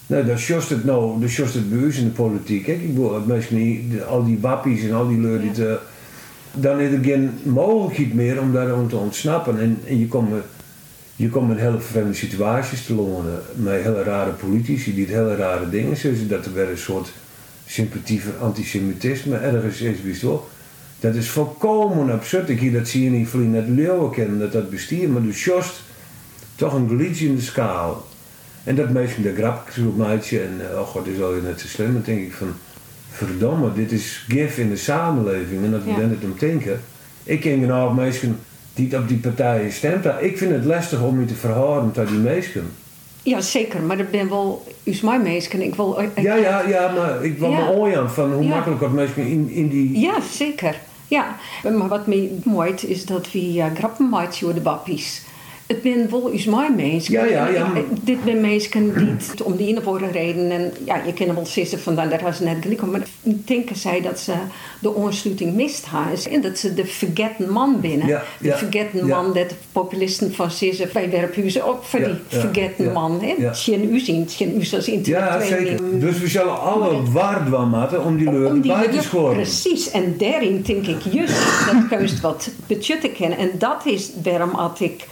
nou, 0.07 0.25
dan 0.25 0.37
sjost 0.37 0.69
het 0.69 0.83
nou, 0.83 1.19
dan 1.19 1.29
sjost 1.29 1.53
het 1.53 1.69
bij 1.69 1.79
in 1.79 2.03
de 2.03 2.09
politiek. 2.09 2.65
Hè? 2.65 2.73
Ik 2.73 2.87
bedoel, 2.87 3.19
mensen, 3.25 3.91
al 4.07 4.25
die 4.25 4.39
wappies 4.39 4.83
en 4.83 4.93
al 4.93 5.07
die 5.07 5.19
leur, 5.19 5.41
die 5.41 5.51
te, 5.51 5.79
dan 6.53 6.79
is 6.79 6.91
er 6.91 7.03
geen 7.03 7.29
mogelijkheid 7.43 8.13
meer 8.13 8.41
om 8.41 8.53
daarom 8.53 8.89
te 8.89 8.95
ontsnappen. 8.95 9.59
En, 9.59 9.77
en 9.87 9.99
je 9.99 10.07
komt 10.07 10.29
je 11.15 11.29
komt 11.29 11.51
in 11.51 11.57
hele 11.57 11.79
vreemde 11.79 12.13
situaties 12.13 12.85
te 12.85 12.93
lonen 12.93 13.41
met 13.53 13.81
hele 13.83 14.03
rare 14.03 14.31
politici 14.31 14.95
die 14.95 15.05
hele 15.05 15.35
rare 15.35 15.69
dingen 15.69 15.97
zeggen. 15.97 16.27
Dat 16.27 16.45
er 16.45 16.53
weer 16.53 16.69
een 16.69 16.77
soort 16.77 17.11
sympathie 17.65 18.21
voor 18.21 18.37
antisemitisme 18.39 19.37
ergens 19.37 19.81
is, 19.81 20.21
wel. 20.21 20.49
Dat 20.99 21.15
is 21.15 21.29
volkomen 21.29 22.11
absurd. 22.11 22.49
Ik 22.49 22.59
hier 22.59 22.71
dat 22.71 22.87
zie 22.87 23.03
je 23.03 23.09
niet 23.09 23.27
vliegen 23.27 23.51
net 23.51 23.67
leeuwen 23.67 24.11
kennen, 24.11 24.39
dat 24.39 24.51
dat 24.51 24.69
bestiert, 24.69 25.11
maar 25.11 25.21
dus 25.21 25.43
just 25.43 25.81
toch 26.55 26.73
een 26.73 26.87
glitch 26.87 27.21
in 27.21 27.35
de 27.35 27.41
schaal. 27.41 28.05
En 28.63 28.75
dat 28.75 28.89
meisje 28.89 29.21
de 29.21 29.35
grap 29.35 29.69
meidje 29.95 30.39
en 30.39 30.71
eh, 30.71 30.79
oh 30.79 30.87
god, 30.87 31.07
is 31.07 31.21
al 31.21 31.31
net 31.31 31.59
zo 31.59 31.67
slim. 31.67 31.93
Dan 31.93 32.01
denk 32.05 32.21
ik 32.21 32.33
van, 32.33 32.53
verdomme, 33.09 33.73
dit 33.73 33.91
is 33.91 34.25
gif 34.27 34.57
in 34.57 34.69
de 34.69 34.75
samenleving. 34.75 35.63
En 35.63 35.71
dat 35.71 35.83
we 35.83 35.89
ja. 35.89 35.99
het 35.99 36.23
om 36.23 36.35
denken. 36.39 36.81
Ik 37.23 37.39
ken 37.39 37.61
een 37.61 37.71
oude 37.71 37.95
meisje 37.95 38.29
die 38.73 38.97
op 38.97 39.07
die 39.07 39.17
partijen 39.17 39.71
stemt. 39.71 40.05
Ik 40.19 40.37
vind 40.37 40.51
het 40.51 40.65
lastig 40.65 41.01
om 41.01 41.19
je 41.19 41.25
te 41.25 41.35
verhouden 41.35 41.91
tot 41.91 42.07
die 42.07 42.17
mensen. 42.17 42.71
Ja, 43.23 43.41
zeker. 43.41 43.81
Maar 43.81 43.99
ik 43.99 44.11
ben 44.11 44.29
wel 44.29 44.67
is 44.83 45.01
mijn 45.01 45.21
mensen. 45.21 45.61
Ik 45.61 45.75
wil, 45.75 46.01
ja, 46.15 46.35
ja, 46.35 46.67
ja, 46.67 46.91
maar 46.91 47.23
ik 47.23 47.37
wil 47.37 47.49
ja. 47.49 47.57
me 47.57 47.71
ooit 47.71 48.11
van 48.11 48.33
hoe 48.33 48.45
makkelijk 48.45 48.81
dat 48.81 48.91
mensen 48.91 49.27
in, 49.27 49.49
in 49.49 49.69
die... 49.69 49.99
Ja, 49.99 50.21
zeker. 50.31 50.75
Ja, 51.07 51.35
maar 51.63 51.87
wat 51.87 52.07
mij 52.07 52.31
mooi 52.43 52.73
is 52.87 53.05
dat 53.05 53.31
we 53.31 53.53
uh, 53.53 53.65
grappen 53.75 54.09
maken 54.09 54.43
over 54.43 54.53
de 54.53 54.61
bappies 54.61 55.21
het 55.71 55.79
zijn 55.83 56.09
volgens 56.09 56.45
mij 56.45 56.71
mensen. 56.75 57.13
Ja, 57.13 57.25
ja, 57.25 57.47
ja. 57.47 57.71
Dit 58.03 58.17
zijn 58.25 58.41
mensen 58.41 58.93
die 58.93 59.45
om 59.47 59.55
die 59.55 59.69
een 59.69 59.77
of 59.77 59.87
andere 59.87 60.11
reden. 60.11 60.51
En 60.51 60.73
ja, 60.85 61.01
je 61.05 61.13
kan 61.13 61.35
wel 61.35 61.45
zeggen 61.45 61.79
van 61.79 61.95
dat 61.95 62.21
was 62.21 62.39
net 62.39 62.57
gelijk. 62.61 62.81
Maar 62.81 63.01
denken 63.23 63.75
zij 63.75 64.01
dat 64.01 64.19
ze 64.19 64.33
de 64.79 64.93
ontsluiting 64.93 65.53
mist 65.53 65.85
hebben. 65.89 66.31
En 66.31 66.41
dat 66.41 66.57
ze 66.57 66.73
de 66.73 66.85
vergeten 66.85 67.51
man 67.51 67.79
binnen. 67.81 68.07
Ja, 68.07 68.23
de 68.39 68.47
ja, 68.47 68.57
vergeten 68.57 69.07
man, 69.07 69.25
dat 69.25 69.49
de 69.49 69.55
populisten 69.71 70.33
van 70.33 70.51
zeggen. 70.51 70.89
Wij 70.93 71.09
werpen 71.09 71.51
ze 71.51 71.63
ook 71.63 71.83
voor 71.83 71.99
die 71.99 72.39
vergeten 72.39 72.91
man. 72.91 73.21
Geen 73.51 73.93
u 73.93 73.99
zien, 73.99 74.29
geen 74.29 74.55
u 74.55 74.59
als 74.59 74.87
intellectueel. 74.87 75.19
Ja, 75.19 75.41
zeker. 75.41 75.99
Dus 75.99 76.19
we 76.19 76.27
zullen 76.27 76.61
alle 76.61 77.11
waard 77.11 77.49
wel 77.49 77.65
maken 77.65 78.03
om 78.03 78.17
die 78.17 78.31
leuren 78.31 78.61
bij 78.61 78.87
te 78.87 79.01
scoren. 79.01 79.35
Precies. 79.35 79.91
En 79.91 80.15
daarin 80.17 80.61
denk 80.61 80.87
ik 80.87 81.01
juist 81.11 81.35
dat 81.89 81.99
juist 81.99 82.21
wat 82.21 82.49
budgetten 82.67 83.13
kennen. 83.13 83.37
En 83.37 83.51
dat 83.57 83.85
is 83.85 84.11
waarom 84.23 84.49
had 84.53 84.79
ik 84.79 85.07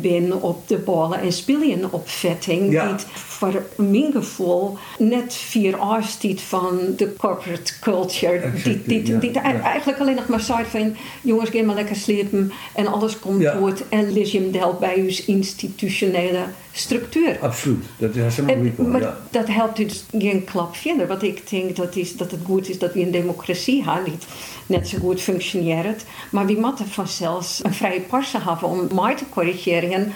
ben 0.00 0.42
op 0.42 0.68
de 0.68 0.76
ballen 0.76 1.20
en 1.20 1.32
spelen 1.32 1.92
opvetting. 1.92 2.72
Ja. 2.72 2.86
Die 2.86 3.06
voor 3.14 3.62
mijn 3.76 4.12
gevoel 4.12 4.78
net 4.98 5.34
vier 5.34 5.76
afstiet 5.76 6.40
van 6.40 6.78
de 6.96 7.16
corporate 7.16 7.78
culture. 7.80 8.50
die, 8.64 8.82
die, 9.02 9.18
die, 9.18 9.38
eigenlijk 9.38 10.00
alleen 10.00 10.14
nog 10.14 10.28
maar 10.28 10.40
zei 10.40 10.64
van 10.64 10.96
jongens, 11.22 11.50
ga 11.50 11.62
maar 11.62 11.74
lekker 11.74 11.96
slepen 11.96 12.52
en 12.74 12.86
alles 12.86 13.18
komt 13.18 13.48
goed. 13.48 13.88
En 13.88 14.12
je 14.32 14.38
hem 14.38 14.50
bij 14.78 14.98
uw 14.98 15.10
institutionele 15.26 16.44
structuur. 16.74 17.38
Absoluut, 17.40 17.84
dat 17.96 18.14
is 18.14 18.36
helemaal 18.36 18.86
Maar 18.86 19.00
ja. 19.00 19.18
dat 19.30 19.48
helpt 19.48 19.76
dus 19.76 20.04
geen 20.18 20.44
klap 20.44 20.76
verder. 20.76 21.06
Wat 21.06 21.22
ik 21.22 21.50
denk 21.50 21.76
dat, 21.76 21.96
is, 21.96 22.16
dat 22.16 22.30
het 22.30 22.40
goed 22.44 22.68
is 22.68 22.78
dat 22.78 22.92
we 22.92 23.00
een 23.00 23.10
democratie 23.10 23.84
hebben, 23.84 24.04
die 24.04 24.18
net 24.66 24.88
zo 24.88 24.98
goed 24.98 25.20
functioneert. 25.20 26.04
Maar 26.30 26.46
we 26.46 26.60
moeten 26.60 26.86
vanzelfs 26.88 27.64
een 27.64 27.74
vrije 27.74 28.00
parse 28.00 28.38
hebben 28.38 28.68
om 28.68 28.88
mij 28.94 29.16
te 29.16 29.24
corrigeren. 29.28 30.12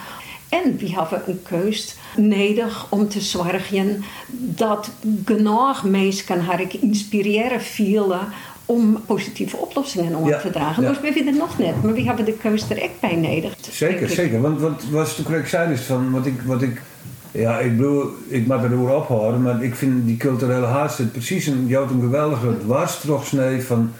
En 0.48 0.76
we 0.76 0.90
hebben 0.90 1.22
een 1.26 1.42
keus 1.42 1.96
nodig 2.16 2.86
om 2.90 3.08
te 3.08 3.20
zorgen 3.20 4.04
dat 4.38 4.90
genoeg 5.24 5.82
mensen 5.84 6.40
haar 6.40 6.62
inspireren 6.80 7.60
vielen 7.60 8.32
om 8.68 8.98
positieve 9.06 9.56
oplossingen 9.56 10.14
om 10.14 10.24
te 10.24 10.50
dragen. 10.52 10.82
Ja. 10.82 10.88
Dus 10.88 11.00
we 11.00 11.12
vinden 11.12 11.32
het 11.32 11.42
nog 11.42 11.58
net, 11.58 11.82
maar 11.82 11.92
we 11.92 12.02
hebben 12.02 12.24
de 12.24 12.32
keuze 12.32 12.64
er 12.68 12.82
echt 12.82 13.00
bij 13.00 13.16
nodig. 13.16 13.54
Zeker, 13.70 14.08
zeker. 14.08 14.40
Want 14.40 14.60
wat 14.60 14.84
was 14.90 15.16
de 15.16 15.22
correct 15.22 15.48
zei 15.48 15.72
is 15.72 15.80
van 15.80 16.10
wat 16.10 16.26
ik, 16.26 16.40
wat 16.42 16.62
ik 16.62 16.82
ja, 17.30 17.58
ik 17.58 17.76
bedoel, 17.76 18.10
ik 18.28 18.46
mag 18.46 18.64
erover 18.64 18.94
ophouden, 18.94 19.42
maar 19.42 19.64
ik 19.64 19.74
vind 19.74 20.06
die 20.06 20.16
culturele 20.16 20.66
haast 20.66 21.12
precies 21.12 21.46
een, 21.46 21.66
jouw 21.66 21.82
een 21.82 22.00
geweldige 22.00 22.58
dwarstrofsnee 22.58 23.62
van 23.62 23.92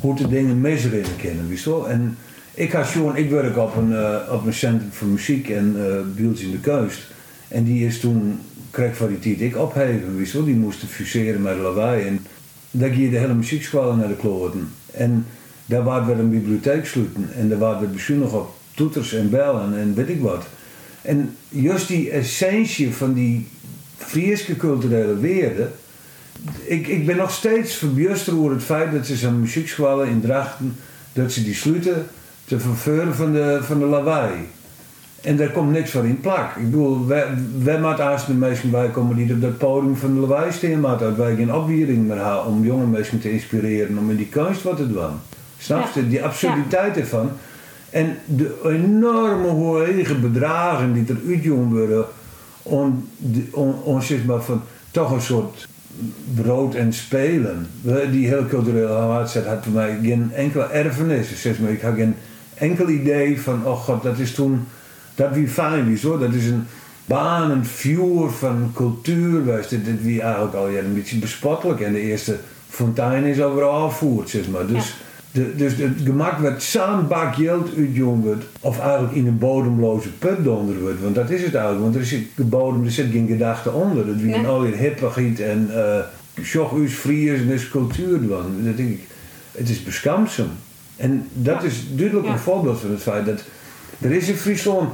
hoe 0.00 0.16
de 0.16 0.28
dingen 0.28 0.60
misrennen 0.60 1.16
kennen, 1.16 1.48
wist 1.48 1.66
En 1.66 2.18
ik 2.54 2.72
had 2.72 2.86
gewoon, 2.86 3.16
ik 3.16 3.30
werk 3.30 3.56
op 3.56 3.76
een, 3.76 3.90
uh, 3.90 4.16
op 4.30 4.46
een 4.46 4.54
centrum 4.54 4.92
voor 4.92 5.08
muziek 5.08 5.48
en 5.48 5.76
uh, 6.18 6.42
in 6.42 6.50
de 6.50 6.60
Keust. 6.60 7.00
En 7.48 7.64
die 7.64 7.86
is 7.86 8.00
toen, 8.00 8.40
kreeg 8.70 8.96
van 8.96 9.08
die 9.08 9.18
tijd 9.18 9.40
ik 9.40 9.56
opheven, 9.56 10.16
wist 10.16 10.44
Die 10.44 10.54
moesten 10.54 10.88
fuseren 10.88 11.42
met 11.42 11.58
lawaai. 11.58 12.06
En 12.06 12.26
daar 12.76 12.90
ging 12.90 13.10
de 13.10 13.18
hele 13.18 13.34
muziekschool 13.34 13.94
naar 13.94 14.08
de 14.08 14.16
kloten. 14.16 14.68
En 14.92 15.26
daar 15.66 15.82
waren 15.82 16.06
we 16.06 16.22
een 16.22 16.30
bibliotheek 16.30 16.86
sluiten. 16.86 17.28
En 17.36 17.48
daar 17.48 17.58
waren 17.58 17.90
we 17.90 18.14
nog 18.14 18.32
op 18.32 18.54
toeters 18.74 19.12
en 19.12 19.30
bellen 19.30 19.78
en 19.78 19.94
weet 19.94 20.08
ik 20.08 20.20
wat. 20.20 20.46
En 21.02 21.36
juist 21.48 21.88
die 21.88 22.10
essentie 22.10 22.94
van 22.94 23.12
die 23.12 23.48
Friese 23.96 24.56
culturele 24.56 25.20
waarden. 25.20 25.72
Ik, 26.64 26.86
ik 26.86 27.06
ben 27.06 27.16
nog 27.16 27.32
steeds 27.32 27.74
verbijsterd 27.74 28.36
over 28.36 28.52
het 28.52 28.62
feit 28.62 28.92
dat 28.92 29.06
ze 29.06 29.16
zo'n 29.16 29.40
muziekschool 29.40 30.02
in 30.02 30.20
Drachten, 30.20 30.76
dat 31.12 31.32
ze 31.32 31.44
die 31.44 31.54
sluiten 31.54 32.06
te 32.44 32.60
verveuren 32.60 33.14
van 33.14 33.32
de, 33.32 33.58
van 33.62 33.78
de 33.78 33.84
lawaai. 33.84 34.32
En 35.24 35.36
daar 35.36 35.50
komt 35.50 35.70
niks 35.70 35.90
van 35.90 36.04
in 36.04 36.20
plak. 36.20 36.56
Ik 36.56 36.64
bedoel, 36.64 37.06
wij, 37.06 37.26
wij 37.58 37.80
moeten 37.80 38.10
als 38.10 38.26
de 38.26 38.34
mensen 38.34 38.70
bij 38.70 38.88
komen 38.88 39.16
die 39.16 39.34
op 39.34 39.40
dat 39.40 39.58
podium 39.58 39.96
van 39.96 40.14
de 40.14 40.20
lawaai 40.20 40.52
staan, 40.52 40.80
dat 40.80 41.16
wij 41.16 41.34
geen 41.34 41.54
opwiering 41.54 42.06
meer 42.06 42.16
hebben 42.16 42.44
om 42.44 42.64
jonge 42.64 42.86
mensen 42.86 43.20
te 43.20 43.32
inspireren 43.32 43.98
om 43.98 44.10
in 44.10 44.16
die 44.16 44.28
kunst 44.28 44.62
wat 44.62 44.76
te 44.76 44.92
doen. 44.92 45.12
Snap 45.58 45.94
je? 45.94 46.08
Die 46.08 46.24
absurditeit 46.24 46.96
ervan. 46.96 47.30
En 47.90 48.16
de 48.24 48.60
enorme 48.64 49.48
hoge 49.48 50.14
bedragen 50.14 50.92
die 50.92 51.04
er 51.08 51.20
uitjongen 51.28 51.68
worden 51.68 52.04
om, 52.62 53.08
zeg 54.00 54.24
maar, 54.24 54.42
van 54.42 54.62
toch 54.90 55.12
een 55.12 55.20
soort 55.20 55.68
brood 56.34 56.74
en 56.74 56.92
spelen. 56.92 57.66
Die 58.10 58.26
heel 58.26 58.46
culturele 58.46 58.92
hardset 58.92 59.46
had 59.46 59.62
voor 59.62 59.72
mij 59.72 59.98
geen 60.02 60.30
enkele 60.34 60.64
erfenis. 60.64 61.40
Zeg 61.40 61.58
maar, 61.58 61.70
ik 61.70 61.80
had 61.80 61.94
geen 61.94 62.14
enkel 62.54 62.88
idee 62.88 63.40
van, 63.40 63.66
oh 63.66 63.76
god, 63.76 64.02
dat 64.02 64.18
is 64.18 64.34
toen 64.34 64.66
dat 65.14 65.32
wie 65.32 65.48
fijn 65.48 65.88
is 65.88 66.02
hoor. 66.02 66.18
Dat 66.18 66.34
is 66.34 66.46
een 66.46 66.66
baan, 67.04 67.50
een 67.50 67.64
vuur 67.64 68.28
van 68.30 68.70
cultuur. 68.74 69.44
Dit, 69.44 69.84
dit 69.84 70.02
wie 70.02 70.22
eigenlijk 70.22 70.54
al 70.54 70.68
ja, 70.68 70.78
een 70.78 70.94
beetje 70.94 71.18
bespottelijk. 71.18 71.80
En 71.80 71.92
de 71.92 72.00
eerste 72.00 72.36
fontein 72.68 73.24
is 73.24 73.40
overal 73.40 73.84
afvoerd, 73.84 74.28
zeg 74.28 74.48
maar. 74.48 74.66
Dus 74.66 74.94
De, 75.34 75.56
dus 75.56 75.76
het 75.76 76.00
gemak 76.04 76.38
werd 76.38 76.62
zo'n 76.62 77.08
bak 77.08 77.34
geld 77.34 77.70
wordt, 77.96 78.44
of 78.60 78.78
eigenlijk 78.80 79.14
in 79.14 79.26
een 79.26 79.38
bodemloze 79.38 80.08
put 80.18 80.44
donder 80.44 80.80
wordt. 80.80 81.02
Want 81.02 81.14
dat 81.14 81.30
is 81.30 81.42
het 81.42 81.54
eigenlijk, 81.54 81.82
want 81.84 81.96
er 81.96 82.04
zit 82.04 82.26
de 82.34 82.44
bodem, 82.44 82.84
er 82.84 82.90
zit 82.90 83.10
geen 83.12 83.26
gedachte 83.26 83.70
onder. 83.70 84.06
Het 84.06 84.22
wie 84.22 84.46
al 84.46 84.64
in 84.64 84.72
hippigheid 84.72 85.40
en 85.40 85.70
uh, 85.70 85.98
schoch 86.42 86.76
us 86.76 86.92
friers 86.92 87.40
en 87.40 87.48
is 87.48 87.68
cultuur 87.68 88.28
dan. 88.28 88.44
Dat 88.64 88.76
denk 88.76 88.90
ik, 88.90 89.00
het 89.52 89.68
is 89.68 89.82
beskamsem. 89.84 90.48
En 90.96 91.28
dat 91.32 91.62
is 91.62 91.86
duidelijk 91.90 92.28
een 92.28 92.38
voorbeeld 92.38 92.80
van 92.80 92.90
het 92.90 93.02
feit 93.02 93.26
dat 93.26 93.44
er 94.00 94.12
is 94.12 94.28
in 94.28 94.36
Friesland, 94.36 94.90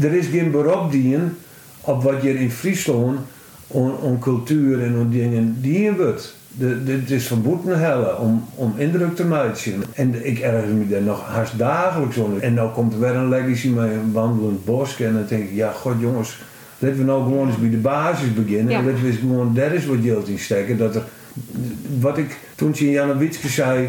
er 0.00 0.12
is 0.12 0.26
geen 0.26 0.50
beroep 0.50 0.92
dienen 0.92 1.36
op 1.80 2.02
wat 2.02 2.22
je 2.22 2.38
in 2.38 2.50
Friesland 2.50 3.18
om, 3.66 4.18
cultuur 4.18 4.82
en 4.82 4.98
om 4.98 5.10
dingen 5.10 5.56
dienen 5.60 5.96
wordt. 5.96 6.34
Het 6.58 7.10
is 7.10 7.26
verboden 7.26 7.80
helle 7.80 8.16
om, 8.16 8.44
om 8.54 8.74
indruk 8.76 9.16
te 9.16 9.24
maken. 9.24 9.82
En 9.94 10.26
ik 10.26 10.38
erger 10.38 10.68
me 10.68 10.88
daar 10.88 11.02
nog 11.02 11.26
haast 11.26 11.58
dagelijks 11.58 12.16
onder. 12.16 12.42
En 12.42 12.54
nou 12.54 12.72
komt 12.72 12.92
er 12.92 13.00
weer 13.00 13.14
een 13.14 13.28
legacy 13.28 13.68
met 13.68 13.90
een 13.90 14.12
wandelend 14.12 14.64
bos. 14.64 15.00
En 15.00 15.12
dan 15.12 15.24
denk 15.28 15.42
ik, 15.42 15.54
ja 15.54 15.70
god 15.70 15.94
jongens, 15.98 16.38
laten 16.78 16.98
we 16.98 17.04
nou 17.04 17.22
gewoon 17.22 17.48
eens 17.48 17.58
bij 17.58 17.70
de 17.70 17.76
basis 17.76 18.34
beginnen. 18.34 18.74
En 18.74 18.84
laten 18.84 19.02
we 19.02 19.08
eens 19.08 19.18
gewoon, 19.18 19.54
daar 19.54 19.74
is 19.74 19.86
wat 19.86 19.96
geld 20.02 20.28
in 20.28 20.38
steken. 20.38 20.78
Dat 20.78 20.94
er, 20.94 21.02
wat 22.00 22.18
ik 22.18 22.38
toen 22.54 22.72
je 22.74 22.90
Janne 22.90 23.16
Witske 23.16 23.48
zei, 23.48 23.88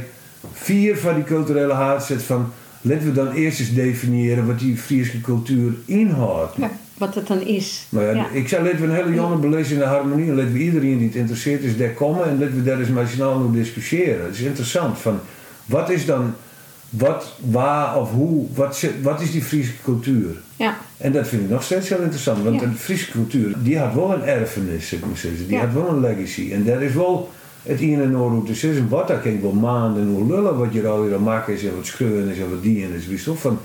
vier 0.54 0.98
van 0.98 1.16
die 1.16 1.24
culturele 1.24 1.74
haarzet 1.74 2.24
van... 2.24 2.52
Laten 2.82 3.06
we 3.06 3.12
dan 3.12 3.32
eerst 3.32 3.60
eens 3.60 3.74
definiëren 3.74 4.48
wat 4.48 4.60
die 4.60 4.78
Friese 4.78 5.22
cultuur 5.22 5.74
inhoudt. 5.86 6.56
Ja, 6.58 6.72
wat 6.98 7.16
het 7.16 7.28
dan 7.28 7.42
is. 7.42 7.86
Maar 7.90 8.16
ja, 8.16 8.30
Ik 8.30 8.48
zou 8.48 8.64
laten 8.64 8.80
we 8.80 8.86
een 8.86 8.96
hele 8.96 9.14
jonge 9.14 9.36
belezen 9.36 9.74
in 9.74 9.80
de 9.80 9.86
harmonie. 9.86 10.30
En 10.30 10.36
laten 10.36 10.54
we 10.54 10.60
iedereen 10.60 10.98
die 10.98 11.08
het 11.08 11.16
interesseert 11.16 11.64
is 11.64 11.78
daar 11.78 11.90
komen. 11.90 12.26
En 12.26 12.40
laten 12.40 12.56
we 12.56 12.64
daar 12.64 12.80
eens 12.80 13.12
z'n 13.12 13.22
allen 13.22 13.52
discussiëren. 13.52 14.26
Het 14.26 14.36
is 14.36 14.42
interessant. 14.42 14.98
Van, 14.98 15.20
wat 15.66 15.90
is 15.90 16.06
dan... 16.06 16.34
Wat, 16.90 17.36
waar 17.40 18.00
of 18.00 18.12
hoe... 18.12 18.48
Wat, 18.54 18.86
wat 19.02 19.22
is 19.22 19.32
die 19.32 19.42
Friese 19.42 19.72
cultuur? 19.84 20.36
Ja. 20.56 20.78
En 20.98 21.12
dat 21.12 21.28
vind 21.28 21.42
ik 21.42 21.50
nog 21.50 21.64
steeds 21.64 21.90
heel 21.90 22.02
interessant. 22.02 22.44
Want 22.44 22.60
de 22.60 22.72
Friese 22.76 23.12
cultuur, 23.12 23.56
die 23.64 23.78
had 23.78 23.94
wel 23.94 24.14
een 24.14 24.24
erfenis, 24.24 24.94
ik 24.94 25.06
moet 25.06 25.20
zeggen. 25.20 25.48
Die 25.48 25.58
had 25.58 25.74
wel 25.74 25.90
een 25.90 26.00
legacy. 26.00 26.52
En 26.52 26.64
daar 26.64 26.82
is 26.82 26.94
wel 26.94 27.32
het 27.64 27.82
een 27.82 28.02
en 28.02 28.16
ander 28.16 28.46
dus 28.46 28.64
is. 28.64 28.78
En 28.78 28.90
wat 28.90 29.08
dat 29.08 29.22
kan 29.22 29.32
ik 29.32 29.42
wel 29.42 29.52
maanden 29.52 30.08
hoe 30.08 30.28
lullen 30.28 30.58
wat 30.58 30.74
je 30.74 30.88
al 30.88 31.04
weer 31.04 31.22
maken 31.22 31.54
is 31.54 31.64
en 31.64 31.76
wat 31.76 31.86
schreeuwen 31.86 32.30
is 32.30 32.40
en 32.40 32.50
wat 32.50 32.64
die 32.64 32.84
en 32.84 32.94
is. 32.94 33.08
Wie 33.08 33.22
van 33.22 33.60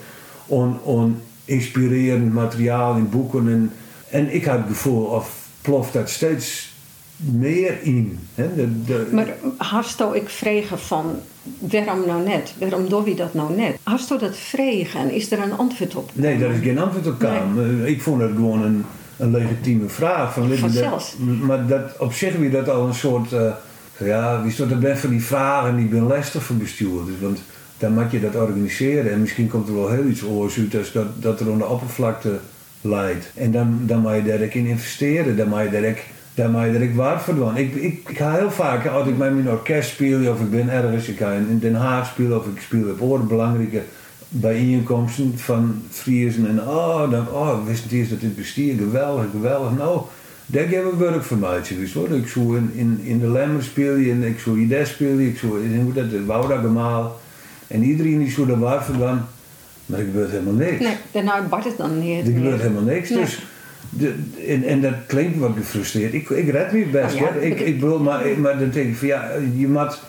on, 0.47 0.79
on 0.83 1.21
inspirerend 1.45 2.33
materiaal 2.33 2.97
in 2.97 3.09
boeken. 3.11 3.49
En, 3.49 3.73
en 4.11 4.35
ik 4.35 4.45
had 4.45 4.59
het 4.59 4.67
gevoel, 4.69 5.05
of 5.05 5.49
ploft 5.63 5.93
dat 5.93 6.11
steeds 6.11 6.75
meer 7.17 7.83
in. 7.83 8.19
Hè? 8.35 8.55
De, 8.55 8.83
de, 8.83 9.09
maar 9.13 9.35
Hasto, 9.57 10.13
ik 10.13 10.29
vregen 10.29 10.79
van 10.79 11.19
waarom 11.59 12.07
nou 12.07 12.25
net? 12.25 12.55
Waarom 12.59 12.89
doe 12.89 13.09
je 13.09 13.15
dat 13.15 13.35
nou 13.35 13.57
net? 13.57 13.79
Hasto 13.83 14.19
dat 14.19 14.37
vregen 14.37 15.01
en 15.01 15.11
is 15.11 15.31
er 15.31 15.39
een 15.39 15.53
antwoord 15.53 15.95
op? 15.95 16.11
Nee, 16.13 16.39
daar 16.39 16.51
is 16.51 16.61
geen 16.63 16.79
antwoord 16.79 17.07
op. 17.07 17.21
Nee. 17.55 17.95
Ik 17.95 18.03
vond 18.03 18.21
het 18.21 18.31
gewoon 18.31 18.63
een, 18.63 18.85
een 19.17 19.31
legitieme 19.31 19.89
vraag. 19.89 20.33
Van, 20.33 20.49
maar 21.47 21.67
dat, 21.67 21.99
op 21.99 22.13
zich 22.13 22.37
weer 22.37 22.51
dat 22.51 22.69
al 22.69 22.87
een 22.87 22.95
soort. 22.95 23.33
Uh, 23.33 23.53
ja, 23.99 24.43
wie 24.43 24.57
dat 24.57 24.81
ben 24.81 24.99
van 24.99 25.11
die 25.11 25.25
vragen 25.25 25.77
die 25.77 25.87
ben 25.87 26.07
lastig 26.07 26.43
voor 26.43 26.57
bestuurders. 26.57 27.21
Want 27.21 27.39
dan 27.79 27.93
moet 27.93 28.11
je 28.11 28.21
dat 28.21 28.35
organiseren 28.35 29.13
en 29.13 29.21
misschien 29.21 29.49
komt 29.49 29.69
er 29.69 29.75
wel 29.75 29.91
heel 29.91 30.05
iets 30.05 30.23
oors 30.23 30.59
uit 30.59 30.77
als 30.77 30.93
dat, 30.93 31.07
dat 31.23 31.41
er 31.41 31.59
de 31.59 31.67
oppervlakte 31.67 32.39
leidt. 32.81 33.31
En 33.35 33.51
dan, 33.51 33.81
dan 33.83 34.01
moet 34.01 34.15
je 34.15 34.23
daar 34.23 34.41
in 34.41 34.67
investeren, 34.67 35.37
dan 35.37 35.49
moet 35.49 35.63
je 35.63 35.71
daar 35.71 35.97
daar 36.35 36.51
moet 36.51 36.63
je 36.63 36.79
er 36.79 36.95
waar 36.95 37.21
voor 37.21 37.35
doen. 37.35 37.57
Ik, 37.57 37.75
ik, 37.75 38.11
ga 38.15 38.35
heel 38.35 38.51
vaak, 38.51 38.87
als 38.87 39.09
ik 39.09 39.17
met 39.17 39.35
mijn 39.35 39.51
orkest 39.51 39.91
speel 39.91 40.33
of 40.33 40.41
ik 40.41 40.51
ben 40.51 40.69
ergens, 40.69 41.09
ik 41.09 41.19
ga 41.19 41.33
in 41.33 41.59
Den 41.59 41.75
Haag 41.75 42.07
spelen 42.07 42.39
of 42.39 42.47
ik 42.47 42.61
speel 42.61 42.91
op 42.91 43.01
oren 43.01 43.29
belangrijke 43.29 43.83
bijeenkomsten 44.29 45.33
van 45.37 45.83
Friesen 45.91 46.49
en 46.49 46.61
oh, 46.61 47.11
dan, 47.11 47.29
oh, 47.29 47.67
wist 47.67 47.83
niet 47.83 47.93
eens 47.93 48.09
dat 48.09 48.21
dit 48.21 48.37
bestuur 48.37 48.77
geweldig, 48.77 49.31
geweldig. 49.31 49.77
Nou, 49.77 50.01
we 50.47 50.93
werk 50.99 51.23
van 51.23 51.39
mij 51.39 51.65
geweest 51.65 51.95
hoor. 51.95 52.11
Ik 52.11 52.29
zou 52.29 52.57
in, 52.57 52.71
in, 52.75 53.01
in 53.03 53.19
de 53.19 53.31
Lemmer 53.31 53.63
spelen 53.63 54.11
en 54.11 54.23
ik 54.23 54.39
zou 54.39 54.59
hier 54.59 54.87
spelen, 54.87 55.21
ik 55.21 55.39
zou 55.39 55.65
in 55.65 55.93
de 55.93 56.25
Wouda 56.25 56.57
gemaal. 56.57 57.21
En 57.67 57.83
iedereen 57.83 58.19
die 58.19 58.31
zou 58.31 58.51
er 58.51 58.59
waar 58.59 58.87
dan, 58.99 59.21
maar 59.87 59.99
er 59.99 60.05
gebeurt 60.05 60.31
helemaal 60.31 60.53
niks. 60.53 60.81
Nee, 60.81 60.97
daarna 61.11 61.43
bart 61.43 61.65
het 61.65 61.77
dan 61.77 61.99
niet. 61.99 62.27
Er 62.27 62.33
gebeurt 62.33 62.61
helemaal 62.61 62.83
niks. 62.83 63.09
Dus, 63.09 63.43
de, 63.91 64.15
en, 64.47 64.65
en 64.65 64.81
dat 64.81 64.95
klinkt 65.07 65.39
wat 65.39 65.53
gefrustreerd. 65.57 66.15
Ik, 66.15 66.31
ik 66.31 66.51
red 66.51 66.73
me 66.73 66.87
best 66.87 67.15
oh, 67.15 67.21
hoor. 67.21 67.43
Ik, 67.43 67.61
ik 67.61 67.81
bedoel, 67.81 67.99
maar, 67.99 68.23
maar 68.39 68.59
dan 68.59 68.71
denk 68.71 68.89
ik 68.89 68.97
van 68.97 69.09
ja, 69.09 69.31
je 69.57 69.69
moet, 69.69 70.01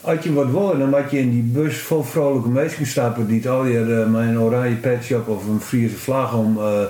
als 0.00 0.24
je 0.24 0.32
wat 0.32 0.50
wil, 0.50 0.78
dan 0.78 0.90
moet 0.90 1.10
je 1.10 1.18
in 1.18 1.30
die 1.30 1.42
bus 1.42 1.78
vol 1.78 2.02
vrolijke 2.02 2.48
mensen 2.48 2.86
stappen 2.86 3.26
die 3.26 3.36
het 3.36 3.48
al 3.48 3.66
je 3.66 3.78
uh, 3.78 4.06
met 4.06 4.28
een 4.28 4.40
oranje 4.40 4.74
petje 4.74 5.16
op 5.16 5.28
of 5.28 5.46
een 5.46 5.60
Friese 5.60 5.96
vlag 5.96 6.34
om. 6.34 6.56
Uh, 6.58 6.80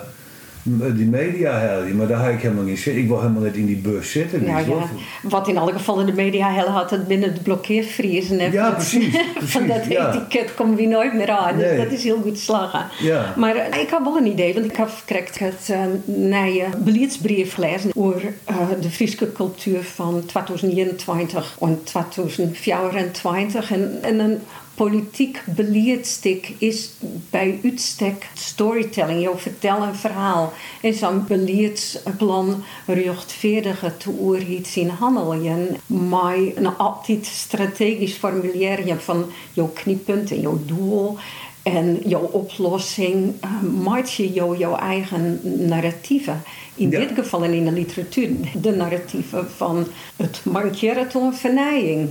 die 0.95 1.07
media 1.07 1.59
hel 1.59 1.95
maar 1.95 2.07
daar 2.07 2.25
heb 2.25 2.35
ik 2.35 2.41
helemaal 2.41 2.65
niet 2.65 2.79
zin. 2.79 2.97
Ik 2.97 3.09
wil 3.09 3.21
helemaal 3.21 3.43
niet 3.43 3.55
in 3.55 3.67
die 3.67 3.77
bus 3.77 4.11
zitten. 4.11 4.45
Ja, 4.45 4.59
ja. 4.59 4.89
Wat 5.23 5.49
in 5.49 5.59
alle 5.59 5.73
gevallen 5.73 6.07
de 6.07 6.13
media 6.13 6.53
hel 6.53 6.69
had 6.69 6.91
het 6.91 7.07
binnen 7.09 7.35
de 7.35 7.41
blokkeervriezen. 7.41 8.53
Ja, 8.53 8.71
precies. 8.71 9.17
precies 9.35 9.53
van 9.53 9.67
dat 9.67 9.87
ja. 9.89 10.15
etiket 10.15 10.55
komen 10.55 10.77
we 10.77 10.87
nooit 10.87 11.15
meer 11.15 11.31
aan. 11.31 11.57
Dus 11.57 11.77
dat 11.77 11.93
is 11.93 12.05
heel 12.05 12.21
goed 12.23 12.39
slagen. 12.39 12.87
Ja. 12.99 13.35
Maar 13.37 13.57
uh, 13.57 13.81
ik 13.81 13.91
heb 13.91 14.05
wel 14.05 14.17
een 14.17 14.27
idee, 14.27 14.55
want 14.55 14.67
ik 14.67 14.77
heb 14.77 14.89
gekregen 14.89 15.47
het 15.47 15.69
uh, 15.71 15.79
nieuwe 16.05 16.69
beleidsbrief 16.79 17.55
gelezen 17.55 17.91
over 17.95 18.23
uh, 18.51 18.57
de 18.81 18.91
Friese 18.91 19.33
cultuur 19.33 19.83
van 19.83 20.23
2021 20.27 21.57
en 21.61 21.81
2024. 21.85 23.73
En, 23.73 23.99
en 24.03 24.19
een 24.19 24.41
politiek 24.77 25.43
beleidstuk 25.47 26.53
is 26.59 26.91
bij 27.31 27.61
uitstek 27.65 28.29
storytelling. 28.35 29.23
Je 29.23 29.33
vertelt 29.37 29.83
een 29.83 29.95
verhaal. 29.95 30.53
En 30.83 30.95
zo'n 30.95 31.25
beleidsplan 31.27 32.65
rechtvaardigen 32.87 33.97
te 33.97 34.11
oorhiet 34.11 34.67
zien 34.67 34.91
handelen. 34.91 35.77
Maar 35.87 36.37
een 36.55 36.77
altijd 36.77 37.27
strategisch 37.27 38.15
formuleren 38.15 39.01
van 39.01 39.25
jouw 39.53 39.71
kniepunten, 39.75 40.41
jouw 40.41 40.61
doel 40.67 41.19
en 41.63 42.01
jouw 42.05 42.29
oplossing. 42.33 43.35
Uh, 43.45 43.83
maak 43.83 44.07
je 44.07 44.33
jouw, 44.33 44.57
jouw 44.57 44.77
eigen 44.77 45.41
narratieven. 45.69 46.43
In 46.75 46.91
dit 46.91 47.11
geval 47.15 47.45
en 47.45 47.53
in 47.53 47.65
de 47.65 47.73
literatuur 47.73 48.31
de 48.61 48.71
narratieven 48.71 49.51
van 49.51 49.87
het 50.17 50.41
mankeren 50.45 51.09
tot 51.09 51.23
een 51.23 51.35
vernijing. 51.35 52.09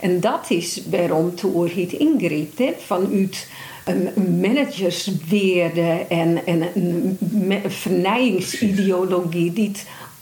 En 0.00 0.20
dat 0.20 0.46
is 0.48 0.82
waarom 0.90 1.34
Toer 1.34 1.70
het 1.74 1.92
ingreep. 1.92 2.80
Vanuit 2.86 3.48
een 3.84 4.40
managersweerde 4.40 6.06
en, 6.08 6.46
en 6.46 6.62
een 6.74 7.18
vernijingsideologie 7.70 9.52
die 9.52 9.72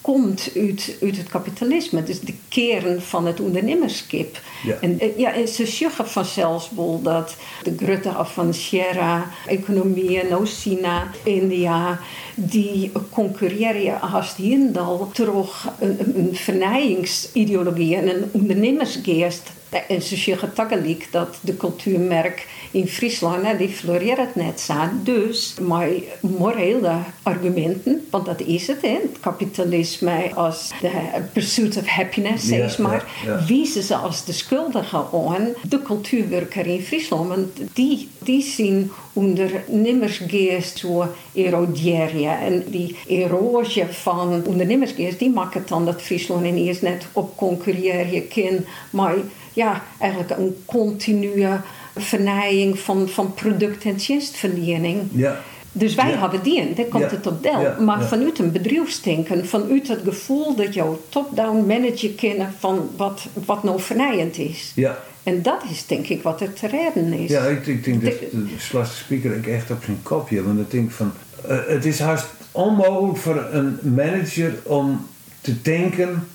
komt 0.06 0.50
uit, 0.56 0.96
uit 1.02 1.16
het 1.16 1.28
kapitalisme. 1.28 2.02
Dus 2.02 2.20
de 2.20 2.34
kern 2.48 3.00
van 3.00 3.26
het 3.26 3.40
ondernemerskip. 3.40 4.40
En, 4.80 5.00
eh, 5.00 5.18
ja, 5.18 5.32
en 5.32 5.48
ze 5.48 5.66
zeggen 5.66 6.08
vanzelfs 6.08 6.70
wel 6.76 7.00
dat 7.02 7.36
de 7.62 7.74
grutte 7.76 8.10
af 8.10 8.32
van 8.32 8.54
Sierra, 8.54 9.30
economie, 9.46 10.24
nou 10.24 10.46
China, 10.46 11.10
India, 11.22 12.00
die 12.34 12.92
concurreren 13.10 13.98
haast 13.98 14.36
hierndal 14.36 15.10
terug 15.12 15.68
een, 15.78 15.98
een 16.16 16.36
vernijingsideologie 16.36 17.96
en 17.96 18.08
een 18.08 18.24
ondernemersgeest 18.32 19.50
en 19.88 20.02
ze 20.02 20.16
zeggen 20.16 20.52
tegelijk 20.52 21.08
dat 21.10 21.38
de 21.40 21.56
cultuurmerk 21.56 22.46
in 22.70 22.88
Friesland, 22.88 23.58
die 23.58 23.68
floreert 23.68 24.34
net 24.34 24.60
zo. 24.60 24.74
Dus, 25.02 25.54
maar 25.60 25.88
morele 26.20 26.94
argumenten, 27.22 28.06
want 28.10 28.26
dat 28.26 28.40
is 28.40 28.66
het, 28.66 28.82
hè, 28.82 28.98
het 29.02 29.20
kapitalisme 29.20 30.34
als 30.34 30.70
de 30.80 30.90
pursuit 31.32 31.76
of 31.76 31.86
happiness, 31.86 32.46
zeg 32.46 32.78
maar, 32.78 33.04
ja, 33.24 33.44
wijzen 33.48 33.82
ze 33.82 33.94
als 33.94 34.24
de 34.24 34.32
schuldige 34.32 35.04
aan 35.12 35.48
de 35.68 35.82
cultuurwerker 35.82 36.66
in 36.66 36.82
Friesland. 36.82 37.28
Want 37.28 37.60
die, 37.72 38.08
die 38.18 38.42
zien 38.42 38.90
onder 39.12 39.50
nimmersgeest 39.66 40.78
zo 40.78 41.06
eroderen. 41.32 42.38
En 42.38 42.64
die 42.66 42.96
erosie 43.06 43.84
van 43.84 44.42
ondernemersgeest, 44.46 45.18
die 45.18 45.30
maakt 45.30 45.54
het 45.54 45.68
dan 45.68 45.84
dat 45.84 46.02
Friesland 46.02 46.46
ineens 46.46 46.80
net 46.80 47.06
op 47.12 47.36
concurreren 47.36 48.28
kan. 48.28 48.64
Maar 48.90 49.14
ja, 49.56 49.82
eigenlijk 49.98 50.30
een 50.30 50.56
continue 50.64 51.48
vernijing 51.96 52.78
van, 52.78 53.08
van 53.08 53.34
product- 53.34 53.84
en 53.84 53.94
dienstverlening. 53.94 55.02
Ja. 55.10 55.40
Dus 55.72 55.94
wij 55.94 56.10
hebben 56.10 56.42
die, 56.42 56.74
daar 56.74 56.84
komt 56.84 57.10
het 57.10 57.26
op 57.26 57.42
del. 57.42 57.74
maar 57.80 58.04
vanuit 58.04 58.38
een 58.38 58.52
bedrijfsdenken, 58.52 59.46
vanuit 59.46 59.88
het 59.88 60.00
gevoel 60.04 60.54
dat 60.54 60.74
jouw 60.74 61.00
top-down 61.08 61.66
manager 61.66 62.10
kennen 62.10 62.52
van 62.58 62.90
wat, 62.96 63.26
wat 63.46 63.62
nou 63.62 63.80
vernijend 63.80 64.38
is. 64.38 64.72
Ja. 64.74 64.98
En 65.22 65.42
dat 65.42 65.62
is 65.70 65.86
denk 65.86 66.06
ik 66.06 66.22
wat 66.22 66.40
er 66.40 66.52
te 66.52 66.66
redden 66.66 67.12
is. 67.12 67.30
Ja, 67.30 67.44
ik, 67.44 67.66
ik 67.66 67.84
denk 67.84 68.02
dat 68.02 68.12
de 68.20 68.46
Slaste 68.58 68.96
Speaker 68.96 69.48
echt 69.48 69.70
op 69.70 69.84
zijn 69.84 69.98
kopje. 70.02 70.42
Want 70.42 70.60
ik 70.60 70.70
denk 70.70 70.90
van, 70.90 71.12
uh, 71.48 71.58
het 71.66 71.84
is 71.84 71.98
haast 71.98 72.26
onmogelijk 72.52 73.18
voor 73.18 73.48
een 73.50 73.78
manager 73.94 74.54
om 74.62 75.06
te 75.40 75.62
denken 75.62 76.26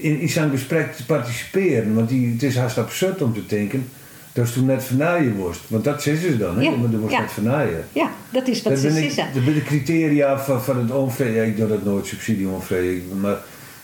in, 0.00 0.20
in 0.20 0.28
zijn 0.28 0.50
gesprek 0.50 0.94
te 0.94 1.04
participeren. 1.04 1.94
Want 1.94 2.08
die, 2.08 2.32
het 2.32 2.42
is 2.42 2.56
haast 2.56 2.78
absurd 2.78 3.22
om 3.22 3.34
te 3.34 3.46
denken. 3.46 3.88
dat 4.32 4.46
is 4.46 4.52
toen 4.52 4.64
net 4.64 4.84
vernaaien 4.84 5.36
worst. 5.36 5.60
Want 5.66 5.84
dat 5.84 6.06
is 6.06 6.20
ze 6.20 6.36
dan, 6.38 6.56
hè? 6.56 6.62
Ja, 6.62 6.70
Maar 6.70 6.92
er 6.92 6.98
wordt 6.98 7.14
ja. 7.14 7.20
net 7.20 7.32
vernaaien. 7.32 7.84
Ja, 7.92 8.10
dat 8.30 8.48
is 8.48 8.62
wat 8.62 8.72
Dat 8.72 8.82
ze 8.82 8.90
zeggen. 8.90 9.34
dat 9.34 9.44
ben 9.44 9.54
de 9.54 9.62
criteria 9.62 10.38
van, 10.38 10.62
van 10.62 10.78
het 10.78 10.90
onvrede. 10.90 11.34
Ja, 11.34 11.42
ik 11.42 11.56
doe 11.56 11.68
dat 11.68 11.84
nooit, 11.84 12.06
subsidie 12.06 12.48
onvrede. 12.48 13.00
Maar 13.20 13.36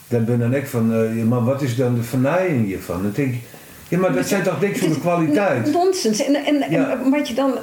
daar 0.08 0.22
ben 0.22 0.38
dan 0.38 0.54
ik 0.54 0.66
van, 0.66 0.92
eh, 0.92 1.24
maar 1.24 1.44
wat 1.44 1.62
is 1.62 1.76
dan 1.76 1.94
de 1.94 2.02
vernaaien 2.02 2.64
hiervan? 2.64 3.02
Dan 3.02 3.12
denk 3.14 3.34
ik, 3.34 3.40
ja, 3.88 3.98
maar 3.98 4.12
dat 4.12 4.26
zijn 4.26 4.42
toch 4.42 4.60
niks 4.60 4.78
voor 4.78 4.88
de 4.88 5.00
kwaliteit? 5.00 5.72
Nonsens. 5.72 6.24
En, 6.24 6.34
en, 6.34 7.10
wat 7.10 7.28
je 7.28 7.34
dan, 7.34 7.58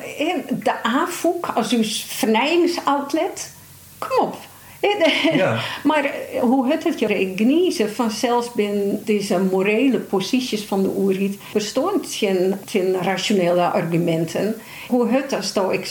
de 0.63 0.83
AFOEK 0.83 1.45
als 1.45 1.73
uw 1.73 1.83
vernijingsoutlet, 2.07 3.51
kom 3.97 4.27
op. 4.27 4.35
Ja. 5.33 5.59
Maar 5.83 6.03
eh, 6.03 6.39
hoe 6.41 6.67
het 6.71 6.83
het 6.83 6.99
je 6.99 7.33
geniezen 7.35 7.91
van 7.91 8.11
zelfs 8.11 8.51
binnen 8.53 9.01
deze 9.05 9.39
morele 9.51 9.97
posities 9.99 10.63
van 10.63 10.83
de 10.83 10.89
oerriet 10.97 11.39
bestond 11.53 12.07
geen, 12.13 12.55
geen 12.65 12.95
rationele 13.01 13.61
argumenten. 13.61 14.55
Hoe 14.87 15.07
het 15.07 15.33
als 15.33 15.53
dat 15.53 15.71
ik 15.73 15.85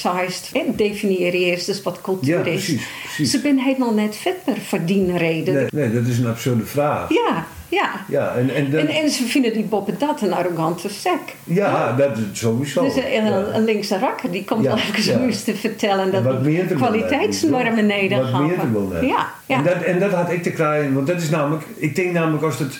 hè, 0.52 0.62
definieer 0.76 1.32
eerst 1.32 1.68
eens 1.68 1.82
wat 1.82 2.00
cultuur 2.00 2.38
Ja, 2.38 2.44
is. 2.52 2.64
precies, 2.64 2.86
precies. 3.02 3.30
Ze 3.30 3.40
zijn 3.40 3.58
helemaal 3.58 3.94
net 3.94 4.16
vet 4.16 4.36
meer 4.46 4.56
voor 4.60 4.84
die 4.84 5.16
reden. 5.16 5.54
Nee, 5.54 5.66
nee, 5.72 5.92
dat 5.92 6.06
is 6.06 6.18
een 6.18 6.26
absurde 6.26 6.64
vraag. 6.64 7.08
Ja, 7.12 7.46
ja. 7.70 7.90
Ja, 8.08 8.34
en, 8.34 8.54
en, 8.54 8.78
En, 8.78 8.88
en 8.88 9.10
ze 9.10 9.24
vinden 9.24 9.52
die 9.52 9.62
Boppe 9.64 9.92
dat 9.98 10.20
een 10.20 10.32
arrogante 10.32 10.88
sek. 10.88 11.20
ja, 11.44 11.92
dat 11.96 12.16
is 12.16 12.38
sowieso. 12.40 12.84
Dus 12.84 12.94
een, 12.96 13.10
Ja. 13.12 13.26
een, 13.26 13.54
een 13.54 13.64
linkse 13.64 13.98
rakker 13.98 14.30
die 14.30 14.44
komt 14.44 14.62
Ja, 14.64 14.68
wel 14.68 14.78
even 14.78 15.12
ja. 15.12 15.18
zoiets 15.18 15.44
te 15.44 15.54
vertellen 15.56 16.12
dat 16.12 16.44
de 16.44 16.66
kwaliteitsnormen 16.76 17.86
neder 17.86 18.30
Wat 18.32 18.40
meer 18.40 18.54
te 18.54 18.60
gaan. 18.60 18.88
net. 18.92 19.02
Ja, 19.02 19.28
ja. 19.46 19.56
En, 19.56 19.64
dat, 19.64 19.82
en 19.82 19.98
dat 19.98 20.10
had 20.12 20.30
ik 20.32 20.42
te 20.42 20.50
krijgen, 20.50 20.94
want 20.94 21.06
dat 21.06 21.20
is 21.20 21.28
namelijk, 21.30 21.64
ik 21.76 21.94
denk 21.96 22.12
namelijk 22.12 22.42
als 22.44 22.58
het, 22.58 22.78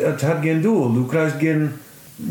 het 0.00 0.20
had 0.22 0.36
geen 0.42 0.60
doel. 0.60 0.92
Du 0.92 1.06
krijgt 1.06 1.34
geen, 1.38 1.72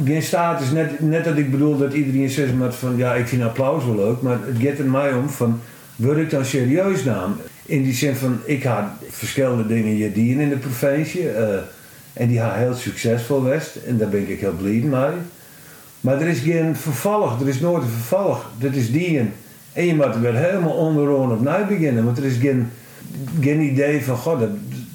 geen 0.05 0.21
status. 0.23 0.71
Net, 0.71 0.99
net 0.99 1.23
dat 1.23 1.37
ik 1.37 1.51
bedoel 1.51 1.77
dat 1.77 1.93
iedereen 1.93 2.29
zegt 2.29 2.53
maar 2.53 2.73
van 2.73 2.97
ja, 2.97 3.13
ik 3.13 3.27
vind 3.27 3.43
applaus 3.43 3.85
wel 3.85 3.95
leuk, 3.95 4.21
maar 4.21 4.37
het 4.45 4.55
gaat 4.63 4.77
er 4.77 4.85
mij 4.85 5.13
om 5.13 5.29
van, 5.29 5.59
word 5.95 6.17
ik 6.17 6.29
dan 6.29 6.45
serieus 6.45 7.03
naam? 7.03 7.35
In 7.65 7.83
die 7.83 7.93
zin 7.93 8.15
van, 8.15 8.39
ik 8.45 8.63
had 8.63 8.83
verschillende 9.09 9.67
dingen 9.67 9.91
hier 9.93 10.13
dienen 10.13 10.43
in 10.43 10.49
de 10.49 10.57
provincie. 10.57 11.29
eh, 11.29 11.57
en 12.17 12.27
die 12.27 12.41
heel 12.41 12.73
succesvol 12.73 13.39
geweest. 13.39 13.75
En 13.75 13.97
daar 13.97 14.09
ben 14.09 14.29
ik 14.29 14.39
heel 14.39 14.55
blij 14.61 14.71
mee. 14.71 15.17
Maar 16.01 16.21
er 16.21 16.27
is 16.27 16.39
geen 16.39 16.75
vervolg, 16.75 17.41
er 17.41 17.47
is 17.47 17.59
nooit 17.59 17.83
een 17.83 17.89
vervolg. 17.89 18.49
Dat 18.59 18.73
is 18.73 18.91
die 18.91 19.19
en, 19.73 19.85
je 19.85 19.95
moet 19.95 20.17
weer 20.17 20.35
helemaal 20.35 20.71
onderaan 20.71 21.31
opnieuw 21.31 21.77
beginnen. 21.77 22.05
Want 22.05 22.17
er 22.17 22.25
is 22.25 22.37
geen, 22.37 22.69
geen 23.41 23.61
idee 23.61 24.03
van, 24.03 24.17
god, 24.17 24.39
dat, 24.39 24.49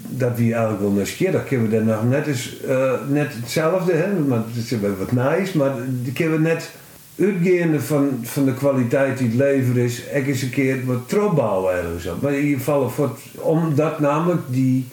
dat 0.09 0.37
we 0.37 0.43
eigenlijk 0.43 0.81
wel 0.81 0.91
nieuwsgierig. 0.91 1.45
Kunnen 1.45 1.71
we 1.71 1.77
dan 1.77 1.85
nog 1.85 2.09
net 2.09 2.27
eens, 2.27 2.61
eh, 2.61 2.93
net 3.09 3.35
hetzelfde, 3.35 3.93
hè? 3.93 4.19
maar 4.19 4.43
het 4.53 4.73
is 4.73 4.79
wat 4.99 5.13
nice, 5.13 5.57
maar 5.57 5.73
die 6.03 6.13
kunnen 6.13 6.43
we 6.43 6.49
net 6.49 6.71
uitgaande 7.19 7.81
van, 7.81 8.19
van 8.23 8.45
de 8.45 8.55
kwaliteit 8.55 9.19
die 9.19 9.27
het 9.27 9.37
leven 9.37 9.77
is, 9.77 10.03
ook 10.17 10.27
eens 10.27 10.43
een 10.43 10.51
keer 10.51 10.87
wat 10.87 11.09
terugbouwen 11.09 11.75
ergens 11.75 12.07
op. 12.07 12.23
Maar 12.23 12.33
in 12.33 12.45
ieder 12.45 12.59
geval, 12.59 12.93
omdat 13.41 14.01
namelijk 14.01 14.41
die, 14.47 14.87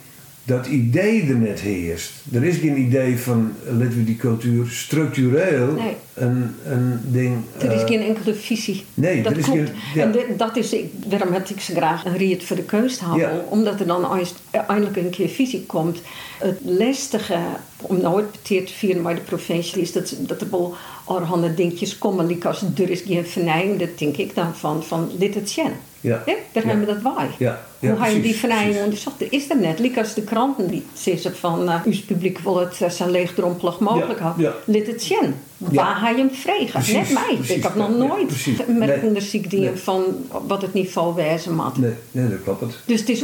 dat 0.49 0.67
idee 0.67 1.21
er 1.27 1.35
net 1.35 1.59
heerst. 1.59 2.11
Er 2.31 2.43
is 2.43 2.57
geen 2.57 2.77
idee 2.79 3.17
van, 3.19 3.53
laten 3.65 3.97
we 3.97 4.03
die 4.03 4.15
cultuur 4.15 4.67
structureel 4.69 5.71
Nee. 5.73 5.95
een, 6.13 6.55
een 6.65 6.99
ding... 7.03 7.35
Er 7.57 7.71
is 7.71 7.81
eh, 7.81 7.87
geen 7.87 8.01
enkele 8.01 8.33
visie. 8.33 8.83
nee, 8.93 9.21
dat 9.21 9.31
er 9.31 9.37
is 9.37 9.43
klopt. 9.45 9.59
geen- 9.59 9.69
ja. 9.95 10.03
En 10.03 10.11
de- 10.11 10.33
dat 10.37 10.57
is, 10.57 10.73
ik, 10.73 10.85
daarom 11.09 11.31
had 11.33 11.49
ik 11.49 11.59
ze 11.59 11.73
graag 11.75 12.05
een 12.05 12.17
riet 12.17 12.43
voor 12.43 12.55
de 12.55 12.63
keus 12.63 12.99
houden. 12.99 13.29
Ja. 13.29 13.43
Omdat 13.49 13.79
er 13.79 13.87
dan 13.87 14.17
eens- 14.17 14.33
eindelijk 14.51 14.95
een 14.97 15.09
keer 15.09 15.29
visie 15.29 15.63
komt. 15.65 16.01
Het 16.39 16.59
lastige, 16.63 17.37
om 17.77 18.01
nou 18.01 18.17
het 18.21 18.27
te 18.41 18.63
vieren 18.65 19.03
bij 19.03 19.13
de 19.15 19.21
provincie, 19.21 19.81
is 19.81 19.91
dat, 19.91 20.15
dat 20.19 20.41
er 20.41 20.49
wel 20.51 20.75
allerhande 21.05 21.53
dingetjes 21.53 21.97
komen. 21.97 22.25
Like 22.27 22.47
als 22.47 22.61
er 22.77 22.89
is 22.89 23.01
geen 23.01 23.25
vernijing, 23.25 23.79
dat 23.79 23.97
denk 23.97 24.17
ik 24.17 24.35
dan 24.35 24.55
van, 24.55 24.83
van 24.83 25.11
dit 25.17 25.35
het 25.35 25.49
zijn. 25.49 25.71
Ja. 26.01 26.23
Daar 26.51 26.63
hebben 26.63 26.85
we 26.85 26.93
dat 26.93 27.15
bij. 27.15 27.29
Ja, 27.37 27.59
ja, 27.79 27.89
Hoe 27.89 27.97
ga 27.99 28.05
je 28.05 28.21
die 28.21 28.33
precies. 28.39 28.77
onderzocht? 28.83 29.21
Er 29.21 29.27
is 29.29 29.49
er 29.49 29.57
net. 29.57 29.79
Like 29.79 29.99
als 29.99 30.13
de 30.13 30.21
kranten 30.23 30.67
die 30.67 30.85
zeggen 30.93 31.35
van... 31.35 31.63
uh, 31.69 31.75
uw 31.85 31.93
publiek 32.07 32.39
wil 32.39 32.59
het 32.59 32.79
uh, 32.81 32.89
zo 32.89 33.09
leegdrompelig 33.09 33.79
mogelijk 33.79 34.19
houden. 34.19 34.43
ja. 34.43 34.53
Lid 34.65 34.87
het 34.87 35.01
zien. 35.03 35.35
Waar 35.57 35.95
ga 35.95 36.09
je 36.09 36.17
hem 36.17 36.31
vregen? 36.31 36.93
Net 36.93 37.13
mij. 37.13 37.35
precies. 37.35 37.55
Ik 37.55 37.63
heb 37.63 37.75
nog 37.75 37.97
nooit 37.97 38.47
met 38.67 38.87
Nee. 38.87 39.01
onderzoek 39.01 39.49
die 39.49 39.59
Nee. 39.59 39.75
van 39.75 40.03
wat 40.47 40.61
het 40.61 40.73
niveau 40.73 41.15
wijzen 41.15 41.55
mag. 41.55 41.77
Nee, 41.77 41.93
nee, 42.11 42.29
dat 42.29 42.43
klopt 42.43 42.61
het. 42.61 42.77
Dus 42.85 42.99
het 42.99 43.09
is 43.09 43.23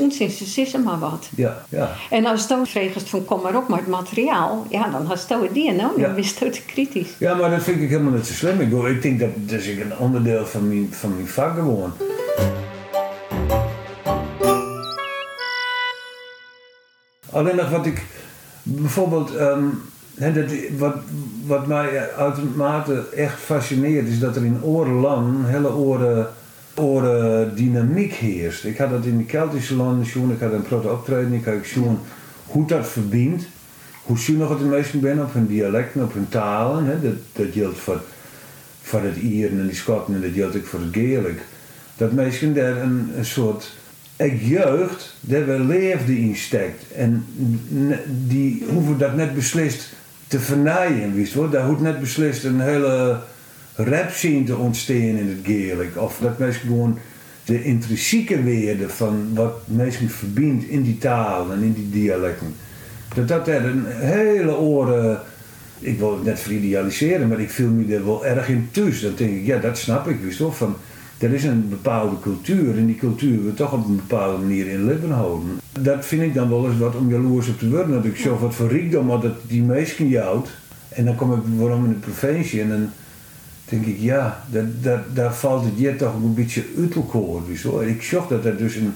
zeggen 0.53 0.83
maar 0.83 0.99
wat. 0.99 1.29
Ja, 1.35 1.63
ja. 1.69 1.91
En 2.09 2.25
als 2.25 2.47
je 2.47 2.61
vreegt 2.63 3.09
van 3.09 3.25
kom 3.25 3.41
maar 3.41 3.55
op 3.57 3.67
met 3.67 3.79
het 3.79 3.87
materiaal, 3.87 4.65
ja, 4.69 4.89
dan 4.89 5.05
had 5.05 5.25
je 5.29 5.35
het 5.41 5.53
die 5.53 5.71
nou, 5.71 6.01
dan 6.01 6.15
je 6.15 6.33
het 6.39 6.65
kritisch. 6.65 7.09
Ja, 7.19 7.35
maar 7.35 7.49
dat 7.49 7.63
vind 7.63 7.81
ik 7.81 7.89
helemaal 7.89 8.13
niet 8.13 8.25
zo 8.25 8.33
slim. 8.33 8.61
Ik, 8.61 8.69
bedoel, 8.69 8.87
ik 8.87 9.01
denk 9.01 9.19
dat 9.19 9.29
dat 9.35 9.59
is 9.59 9.67
een 9.67 9.97
onderdeel 9.99 10.45
van 10.45 10.67
mijn, 10.67 10.87
van 10.91 11.15
mijn 11.15 11.27
vak 11.27 11.53
gewoon. 11.55 11.93
Alleen 17.35 17.55
nog 17.55 17.69
wat 17.69 17.85
ik 17.85 18.03
bijvoorbeeld, 18.63 19.35
ehm, 19.35 19.63
wat, 21.47 21.67
mij 21.67 22.13
uitermate 22.13 23.05
echt 23.15 23.39
fascineert, 23.39 24.07
is 24.07 24.19
dat 24.19 24.35
er 24.35 24.45
in 24.45 24.63
orenland 24.63 25.35
een 25.35 25.45
hele 25.45 25.73
oren, 25.73 26.27
oren 26.75 27.55
dynamiek 27.55 28.13
heerst. 28.13 28.63
Ik 28.63 28.77
had 28.77 28.89
dat 28.89 29.05
in 29.05 29.17
de 29.17 29.23
Keltische 29.23 29.75
landen 29.75 30.05
zien, 30.05 30.31
ik 30.31 30.39
had 30.39 30.51
een 30.51 30.61
proto 30.61 30.89
optreden, 30.89 31.33
ik 31.33 31.45
had 31.45 31.53
zien 31.63 31.99
hoe 32.45 32.67
dat 32.67 32.87
verbindt. 32.87 33.43
Hoe 34.03 34.17
zuinig 34.17 34.49
het 34.49 34.59
de 34.59 34.65
meesten 34.65 34.99
ben 34.99 35.21
op 35.21 35.33
hun 35.33 35.47
dialecten, 35.47 36.03
op 36.03 36.13
hun 36.13 36.29
talen. 36.29 37.01
Dat, 37.01 37.13
dat 37.33 37.53
geldt 37.53 37.79
voor, 37.79 38.01
voor 38.81 39.01
het 39.01 39.15
Ieren 39.15 39.59
en 39.59 39.67
die 39.67 39.75
Schotten 39.75 40.15
en 40.15 40.21
dat 40.21 40.31
geldt 40.33 40.55
ook 40.55 40.65
voor 40.65 40.79
het 40.79 40.93
Gaelic. 40.95 41.41
Dat 41.97 42.11
mensen 42.11 42.53
daar 42.53 42.77
een, 42.77 43.11
een 43.17 43.25
soort 43.25 43.73
ik 44.15 44.41
jeugd 44.41 45.15
daar 45.19 45.45
wel 45.45 45.59
leefde 45.59 46.19
in 46.19 46.35
steekt. 46.35 46.91
En 46.95 47.25
die 48.27 48.65
hoeven 48.69 48.97
dat 48.97 49.15
net 49.15 49.33
beslist 49.33 49.93
te 50.27 50.39
vernaaien, 50.39 51.15
wist 51.15 51.33
wel. 51.33 51.49
Daar 51.49 51.65
hoeft 51.67 51.81
net 51.81 51.99
beslist 51.99 52.43
een 52.43 52.59
hele 52.59 53.19
rap 53.75 54.09
scene 54.09 54.43
te 54.43 54.55
ontstaan 54.55 54.95
in 54.95 55.27
het 55.27 55.37
Gaelic. 55.43 55.97
Of 55.97 56.17
dat 56.21 56.37
mensen 56.37 56.61
gewoon 56.61 56.97
de 57.45 57.63
intrinsieke 57.63 58.43
waarde 58.43 58.89
van 58.89 59.29
wat 59.33 59.61
mensen 59.65 60.09
verbindt 60.09 60.65
in 60.65 60.83
die 60.83 60.97
taal 60.97 61.51
en 61.51 61.61
in 61.61 61.73
die 61.73 61.89
dialecten. 61.89 62.55
Dat 63.15 63.27
dat 63.27 63.47
er 63.47 63.65
een 63.65 63.85
hele 63.87 64.57
oren. 64.57 65.19
Ik 65.79 65.99
wil 65.99 66.13
het 66.13 66.23
net 66.23 66.39
veridealiseren, 66.39 67.27
maar 67.27 67.39
ik 67.39 67.49
viel 67.49 67.69
me 67.69 67.95
er 67.95 68.05
wel 68.05 68.25
erg 68.25 68.49
in 68.49 68.69
thuis. 68.71 69.01
Dan 69.01 69.13
denk 69.15 69.35
ik, 69.35 69.45
ja, 69.45 69.57
dat 69.57 69.77
snap 69.77 70.07
ik, 70.07 70.19
wist 70.19 70.39
wel. 70.39 70.51
Van, 70.51 70.75
er 71.17 71.33
is 71.33 71.43
een 71.43 71.69
bepaalde 71.69 72.15
cultuur 72.21 72.77
en 72.77 72.85
die 72.85 72.95
cultuur 72.95 73.45
we 73.45 73.53
toch 73.53 73.73
op 73.73 73.85
een 73.87 73.95
bepaalde 73.95 74.37
manier 74.43 74.67
in 74.67 74.85
leven 74.85 75.11
houden. 75.11 75.47
Dat 75.79 76.05
vind 76.05 76.21
ik 76.21 76.33
dan 76.33 76.49
wel 76.49 76.65
eens 76.69 76.77
wat 76.77 76.95
om 76.95 77.09
jaloers 77.09 77.47
op 77.47 77.59
te 77.59 77.69
worden. 77.69 77.91
Dat 77.95 78.05
ik 78.05 78.17
zo 78.17 78.37
wat 78.37 78.55
voor 78.55 78.67
rijkdom 78.69 79.09
had 79.09 79.21
dat 79.21 79.35
die 79.47 79.61
meesten 79.61 80.07
jouwt. 80.07 80.49
En 80.89 81.05
dan 81.05 81.15
kom 81.15 81.33
ik 81.33 81.39
waarom 81.57 81.85
in 81.85 81.89
de 81.91 81.95
provincie 82.11 82.61
en 82.61 82.69
dan 82.69 82.89
denk 83.65 83.85
ik, 83.85 83.99
ja, 83.99 84.43
dat, 84.51 84.63
dat, 84.81 84.99
daar 85.13 85.33
valt 85.35 85.63
het 85.65 85.73
je 85.75 85.95
toch 85.95 86.13
een 86.13 86.33
beetje 86.33 86.63
uit 86.79 86.95
elkaar. 86.95 87.41
je 87.51 87.71
wel. 87.71 87.83
Ik 87.83 88.01
zag 88.03 88.27
dat 88.27 88.45
er 88.45 88.57
dus 88.57 88.75
een, 88.75 88.93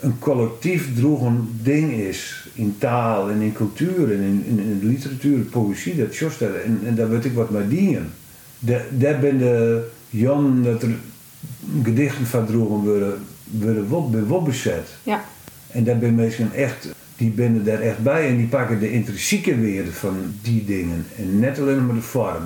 een 0.00 0.18
collectief 0.18 0.88
droegen 0.96 1.48
ding 1.62 1.92
is 1.92 2.48
in 2.54 2.74
taal 2.78 3.30
en 3.30 3.40
in 3.40 3.52
cultuur 3.52 4.12
en 4.12 4.20
in, 4.20 4.44
in, 4.46 4.58
in 4.58 4.80
literatuur, 4.88 5.38
poëzie, 5.38 5.96
dat 5.96 6.14
zocht 6.14 6.38
dat. 6.38 6.48
En, 6.64 6.80
en 6.86 6.94
daar 6.94 7.08
weet 7.10 7.24
ik 7.24 7.32
wat 7.34 7.50
mee 7.50 7.68
dienen. 7.68 8.10
Da- 8.58 8.84
Daar 8.90 9.18
ben 9.20 9.38
de 9.38 9.86
Jan 10.10 10.62
dat 10.62 10.82
er 10.82 10.94
gedichten 11.82 12.26
van 12.26 12.46
droegen 12.46 12.76
worden, 12.76 13.18
worden 13.88 14.28
wel 14.28 14.42
bezet. 14.42 14.88
Ja. 15.02 15.24
En 15.70 15.84
daar 15.84 15.98
ben 15.98 16.14
mensen 16.14 16.52
echt, 16.54 16.88
die 17.16 17.30
binnen 17.30 17.64
daar 17.64 17.80
echt 17.80 17.98
bij 17.98 18.28
en 18.28 18.36
die 18.36 18.46
pakken 18.46 18.78
de 18.78 18.92
intrinsieke 18.92 19.50
waarde 19.50 19.92
van 19.92 20.16
die 20.42 20.64
dingen. 20.64 21.06
En 21.16 21.38
net 21.38 21.58
alleen 21.58 21.86
maar 21.86 21.94
de 21.94 22.02
vorm. 22.02 22.42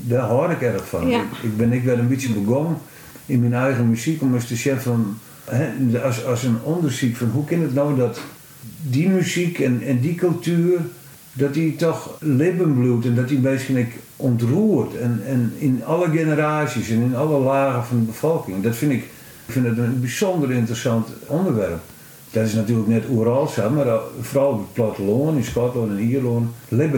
Daar 0.00 0.28
hoor 0.28 0.50
ik 0.50 0.60
erg 0.60 0.88
van. 0.88 1.08
Ja. 1.08 1.24
Ik, 1.42 1.56
ben 1.56 1.72
ik 1.72 1.84
wel 1.84 1.98
een 1.98 2.08
beetje 2.08 2.32
begonnen 2.32 2.78
in 3.26 3.40
mijn 3.40 3.54
eigen 3.54 3.88
muziek 3.88 4.22
om 4.22 4.34
eens 4.34 4.46
te 4.46 4.56
zeggen 4.56 4.82
van, 4.82 5.18
hè, 5.44 6.00
als, 6.02 6.24
als 6.24 6.42
een 6.42 6.62
onderzoek 6.62 7.16
van 7.16 7.28
hoe 7.28 7.44
kan 7.44 7.60
het 7.60 7.74
nou 7.74 7.96
dat 7.96 8.20
die 8.82 9.08
muziek 9.08 9.58
en, 9.58 9.82
en 9.86 10.00
die 10.00 10.14
cultuur, 10.14 10.80
dat 11.32 11.54
die 11.54 11.76
toch 11.76 12.16
leven 12.20 12.74
bloedt 12.74 13.04
en 13.04 13.14
dat 13.14 13.28
die 13.28 13.38
mensen 13.38 13.88
ik 14.16 14.24
ontroert. 14.24 14.96
En, 14.96 15.22
en 15.26 15.52
in 15.58 15.84
alle 15.84 16.10
generaties 16.10 16.88
en 16.88 17.02
in 17.02 17.16
alle 17.16 17.38
lagen 17.38 17.84
van 17.84 17.98
de 17.98 18.04
bevolking. 18.04 18.62
Dat 18.62 18.76
vind 18.76 18.92
ik, 18.92 19.02
ik 19.46 19.52
vind 19.52 19.66
het 19.66 19.78
een 19.78 20.00
bijzonder 20.00 20.50
interessant 20.50 21.08
onderwerp. 21.26 21.80
Dat 22.30 22.46
is 22.46 22.54
natuurlijk 22.54 22.88
net 22.88 23.04
overal 23.10 23.46
zo, 23.46 23.70
maar 23.70 23.86
vooral 24.20 24.50
op 24.50 24.58
het 24.58 24.72
platteland, 24.72 25.36
in 25.36 25.44
Schotland 25.44 25.90
en 25.90 25.98
Ierland, 25.98 26.50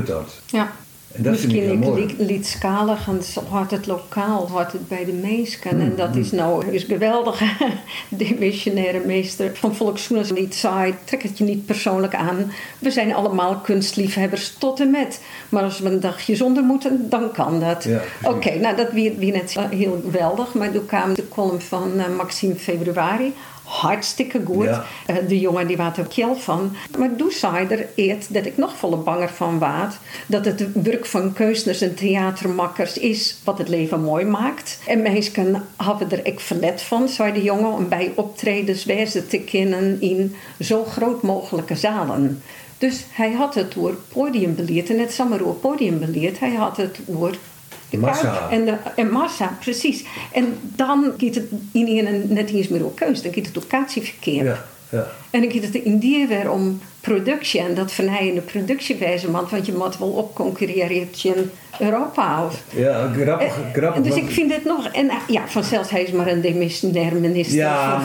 dat. 0.07 0.41
Ja. 0.47 0.73
En 1.13 1.23
dat 1.23 1.33
Misschien 1.33 1.71
ik 1.73 1.79
mooi. 1.79 2.07
li- 2.07 2.25
lietschalig 2.25 3.09
en 3.09 3.23
zo 3.23 3.43
hoort 3.51 3.71
het 3.71 3.87
lokaal, 3.87 4.49
hoort 4.51 4.73
het 4.73 4.89
bij 4.89 5.05
de 5.05 5.13
mensen. 5.13 5.75
Mm, 5.77 5.81
En 5.81 5.93
dat 5.97 6.17
is 6.17 6.31
nou 6.33 6.67
is 6.67 6.85
geweldig. 6.85 7.41
De 8.09 8.37
missionaire 8.39 9.01
meester 9.07 9.51
van 9.55 9.75
Volkszoeners 9.75 10.31
liet 10.31 10.55
zei, 10.55 10.95
trek 11.05 11.23
het 11.23 11.39
je 11.39 11.45
niet 11.45 11.67
persoonlijk 11.67 12.15
aan. 12.15 12.53
We 12.79 12.91
zijn 12.91 13.15
allemaal 13.15 13.57
kunstliefhebbers 13.57 14.55
tot 14.59 14.81
en 14.81 14.91
met. 14.91 15.21
Maar 15.49 15.63
als 15.63 15.79
we 15.81 15.89
een 15.91 16.01
dagje 16.01 16.37
zonder 16.37 16.63
moeten, 16.63 17.07
dan 17.09 17.33
kan 17.33 17.61
dat. 17.61 17.85
Ja, 17.85 18.01
Oké, 18.23 18.55
nou 18.59 18.77
dat 18.77 18.93
weer, 18.93 19.13
weer 19.19 19.33
net 19.33 19.57
heel 19.71 20.01
geweldig. 20.05 20.55
Maar 20.55 20.71
toen 20.73 20.87
kwam 20.87 21.15
de 21.15 21.29
column 21.29 21.61
van 21.61 21.93
eh, 21.99 22.17
Maxime 22.17 22.55
Februari. 22.57 23.33
Hartstikke 23.69 24.41
goed. 24.45 24.65
Ja. 24.65 24.85
Eh, 25.07 25.17
de 25.29 25.41
jongen 25.41 25.67
die 25.67 25.77
was 25.77 25.97
er 25.97 26.07
kjel 26.07 26.37
van. 26.37 26.77
Maar 26.99 27.17
toen 27.17 27.31
zei 27.31 27.67
er 27.67 27.87
eet 27.95 28.35
dat 28.35 28.47
ik 28.47 28.57
nog 28.57 28.77
volle 28.77 28.97
banger 28.97 29.29
van 29.29 29.59
waard. 29.59 29.99
Dat 30.27 30.45
het 30.45 30.83
werk 30.83 31.07
van 31.07 31.33
keuzers 31.33 31.81
en 31.81 31.95
theatermakkers 31.95 32.99
is 32.99 33.39
wat 33.45 33.59
het 33.59 33.69
leven 33.69 34.03
mooi 34.03 34.25
maakt. 34.25 34.79
En 34.87 35.03
mensen 35.03 35.65
hebben 35.77 36.11
er 36.11 36.27
ik 36.27 36.41
verlet 36.41 36.83
van, 36.83 37.09
zei 37.09 37.33
de 37.33 37.43
jongen, 37.43 37.73
om 37.73 37.89
bij 37.89 38.13
optredens 38.15 38.85
wijzen 38.85 39.29
te 39.29 39.39
kennen 39.39 40.01
in 40.01 40.35
zo 40.61 40.85
groot 40.85 41.23
mogelijke 41.23 41.77
zalen. 41.77 42.43
Dus 42.79 43.05
hij 43.11 43.33
had 43.33 43.55
het 43.55 43.73
door 43.73 43.95
podiumbeleid 44.09 44.91
en 44.91 44.97
net 44.97 45.13
samen 45.13 45.41
over 45.41 45.55
podiumbeleid. 45.55 46.39
Hij 46.39 46.55
had 46.55 46.77
het 46.77 46.99
over 47.07 47.39
de 47.91 47.99
Massa. 47.99 48.49
en, 48.51 48.65
de, 48.65 48.77
en 48.97 49.11
massa, 49.11 49.57
precies. 49.61 50.05
En 50.33 50.59
dan 50.61 51.13
gaat 51.17 51.35
het 51.35 51.45
in 51.73 52.07
een 52.07 52.25
net 52.29 52.51
eens 52.51 52.69
meer 52.69 52.85
op 52.85 52.97
keus, 52.97 53.23
dan 53.23 53.33
gaat 53.33 53.47
het 53.47 53.57
locatieverkeer. 53.57 54.45
Ja, 54.45 54.65
ja. 54.89 55.07
En 55.31 55.51
gaat 55.51 55.63
het 55.63 55.75
in 55.75 55.99
die 55.99 56.27
weer 56.27 56.51
om 56.51 56.81
productie 57.01 57.61
en 57.61 57.75
dat 57.75 57.93
vernijende 57.93 58.41
productiewijze, 58.41 59.31
want, 59.31 59.51
want 59.51 59.67
je 59.67 59.73
moet 59.73 59.99
wel 59.99 60.09
opconcurreren 60.09 61.09
in 61.23 61.51
Europa. 61.79 62.45
Of, 62.45 62.63
ja 62.75 63.11
grappig. 63.17 63.47
Eh, 63.47 63.73
grappig 63.73 64.03
dus 64.03 64.17
ik 64.17 64.31
vind 64.31 64.55
het 64.55 64.65
nog, 64.65 64.87
en 64.87 65.09
eh, 65.09 65.17
ja, 65.27 65.43
vanzelfs 65.47 65.91
hij 65.91 66.03
is 66.03 66.11
maar 66.11 66.27
een 66.27 66.41
demissionair 66.41 67.15
minister 67.15 67.57
Ja, 67.57 67.93
van 67.93 68.03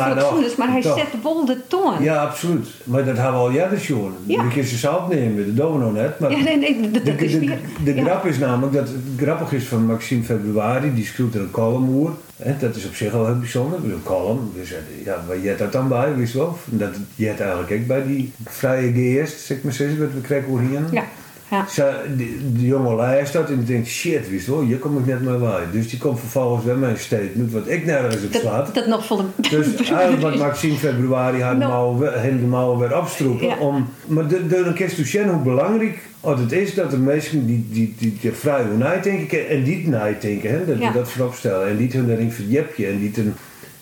maar 0.58 0.72
hij 0.72 0.82
toch. 0.82 0.98
zet 0.98 1.22
wel 1.24 1.46
de 1.46 1.58
toon. 1.68 2.04
Ja, 2.04 2.24
absoluut. 2.24 2.68
Maar 2.84 3.06
dat 3.06 3.16
hebben 3.18 3.34
we 3.34 3.48
al 3.48 3.52
jaren 3.52 3.80
schon. 3.80 4.14
Ja. 4.26 4.48
Kunnen 4.48 4.66
ze 4.66 4.78
zelf 4.78 5.08
nemen, 5.08 5.46
dat 5.46 5.56
doen 5.66 5.78
we 5.80 5.84
nog 5.84 5.94
net. 5.94 6.20
Maar 6.20 6.32
Ja, 6.32 6.44
nee, 6.44 6.58
nee, 6.58 6.82
dat, 6.82 6.94
de, 7.06 7.12
dat 7.12 7.22
is 7.22 7.32
de, 7.32 7.58
de 7.84 7.96
ja. 7.96 8.04
grap 8.04 8.26
is 8.26 8.38
namelijk 8.38 8.74
dat 8.74 8.88
het 8.88 8.98
grappig 9.18 9.52
is 9.52 9.64
van 9.64 9.86
Maxime 9.86 10.24
Februari, 10.24 10.94
die 10.94 11.06
schreeuwt 11.06 11.36
er 11.36 11.42
een 11.42 11.52
column 11.52 12.00
over. 12.00 12.14
Dat 12.60 12.76
is 12.76 12.86
op 12.86 12.96
zich 12.96 13.14
al 13.14 13.26
heel 13.26 13.39
bijzonder. 13.39 13.80
Een 13.84 14.04
column, 14.04 14.52
dus 14.56 14.72
eh, 14.72 14.78
ja, 15.06 15.24
waar 15.28 15.39
jet 15.39 15.58
dat 15.58 15.72
dan 15.72 15.88
bij, 15.88 16.16
wist 16.16 16.34
wel? 16.34 16.58
Dat 16.66 16.96
jet 17.16 17.39
eigenlijk 17.39 17.72
ook 17.72 17.88
bij 17.88 18.06
die 18.06 18.34
vrije 18.46 18.91
geest, 18.94 19.39
zeg 19.39 19.58
maar 19.62 19.74
zeggen, 19.74 20.00
wat 20.00 20.14
we 20.14 20.22
krijgen 20.22 20.50
hoe 20.50 20.60
hier. 20.60 20.82
Ja, 20.91 21.04
ja. 21.50 21.66
Ze, 21.70 21.94
die, 22.18 22.38
die 22.41 22.68
jongen 22.68 22.96
luistert 22.96 23.48
dat 23.48 23.58
en 23.58 23.66
denkt, 23.66 23.88
shit, 23.88 24.30
wist 24.30 24.48
wel, 24.48 24.62
hier 24.62 24.78
kom 24.78 24.98
ik 24.98 25.06
net 25.06 25.22
mee 25.22 25.38
bij. 25.38 25.64
Dus 25.72 25.89
die 25.89 26.00
komt 26.00 26.20
vervolgens 26.20 26.66
bij 26.66 26.76
mijn 26.76 26.98
statement, 26.98 27.52
wat 27.52 27.68
ik 27.68 27.86
nergens 27.86 28.24
op 28.24 28.34
slaat. 28.34 28.66
Dat, 28.66 28.76
dat 28.76 28.88
nog 28.88 29.06
volle... 29.06 29.24
Dus 29.36 29.76
eigenlijk 29.91 30.22
wat 30.22 30.36
Maxime 30.36 30.76
Februari 30.76 31.41
had 31.41 31.58
nou. 31.58 32.00
we- 32.00 32.20
helemaal 32.20 32.80
weer 32.80 32.94
afstroepen. 32.94 33.48
Ja. 33.48 33.58
Om, 33.58 33.89
maar 34.06 34.28
de, 34.28 34.48
de, 34.48 34.72
kerst 34.76 34.98
u 34.98 35.06
zien 35.06 35.30
hoe 35.30 35.41
belangrijk 35.41 36.00
het 36.24 36.52
is 36.52 36.74
dat 36.74 36.94
er 36.94 37.00
mensen 37.00 37.46
die, 37.48 37.66
die, 37.72 37.94
die, 37.98 38.18
die 38.22 38.32
vrij 38.32 38.64
nadenken 38.78 39.50
en 39.50 39.64
die 39.64 39.88
nadenken, 39.88 40.50
hè, 40.50 40.66
dat 40.66 40.80
Ja. 40.80 40.92
dat 40.92 41.10
voorop 41.12 41.34
stellen. 41.34 41.68
En 41.68 41.78
niet 41.78 41.94
hun 41.94 42.08
daarin 42.08 42.32
verjepje 42.32 42.88
en 42.88 43.02
niet 43.02 43.18
een, 43.18 43.34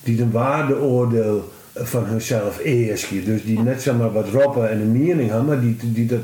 die 0.03 0.21
een 0.21 0.31
waardeoordeel 0.31 1.51
van 1.75 2.05
hunzelf 2.05 2.59
eerst. 2.63 3.07
Dus 3.25 3.43
die 3.43 3.59
net 3.59 3.81
zeg 3.81 3.97
maar 3.97 4.11
wat 4.11 4.29
roppen 4.29 4.69
en 4.69 4.79
een 4.81 4.91
mening 4.91 5.29
hebben, 5.29 5.45
maar 5.47 5.61
die, 5.61 5.77
die 5.81 6.05
dat 6.05 6.19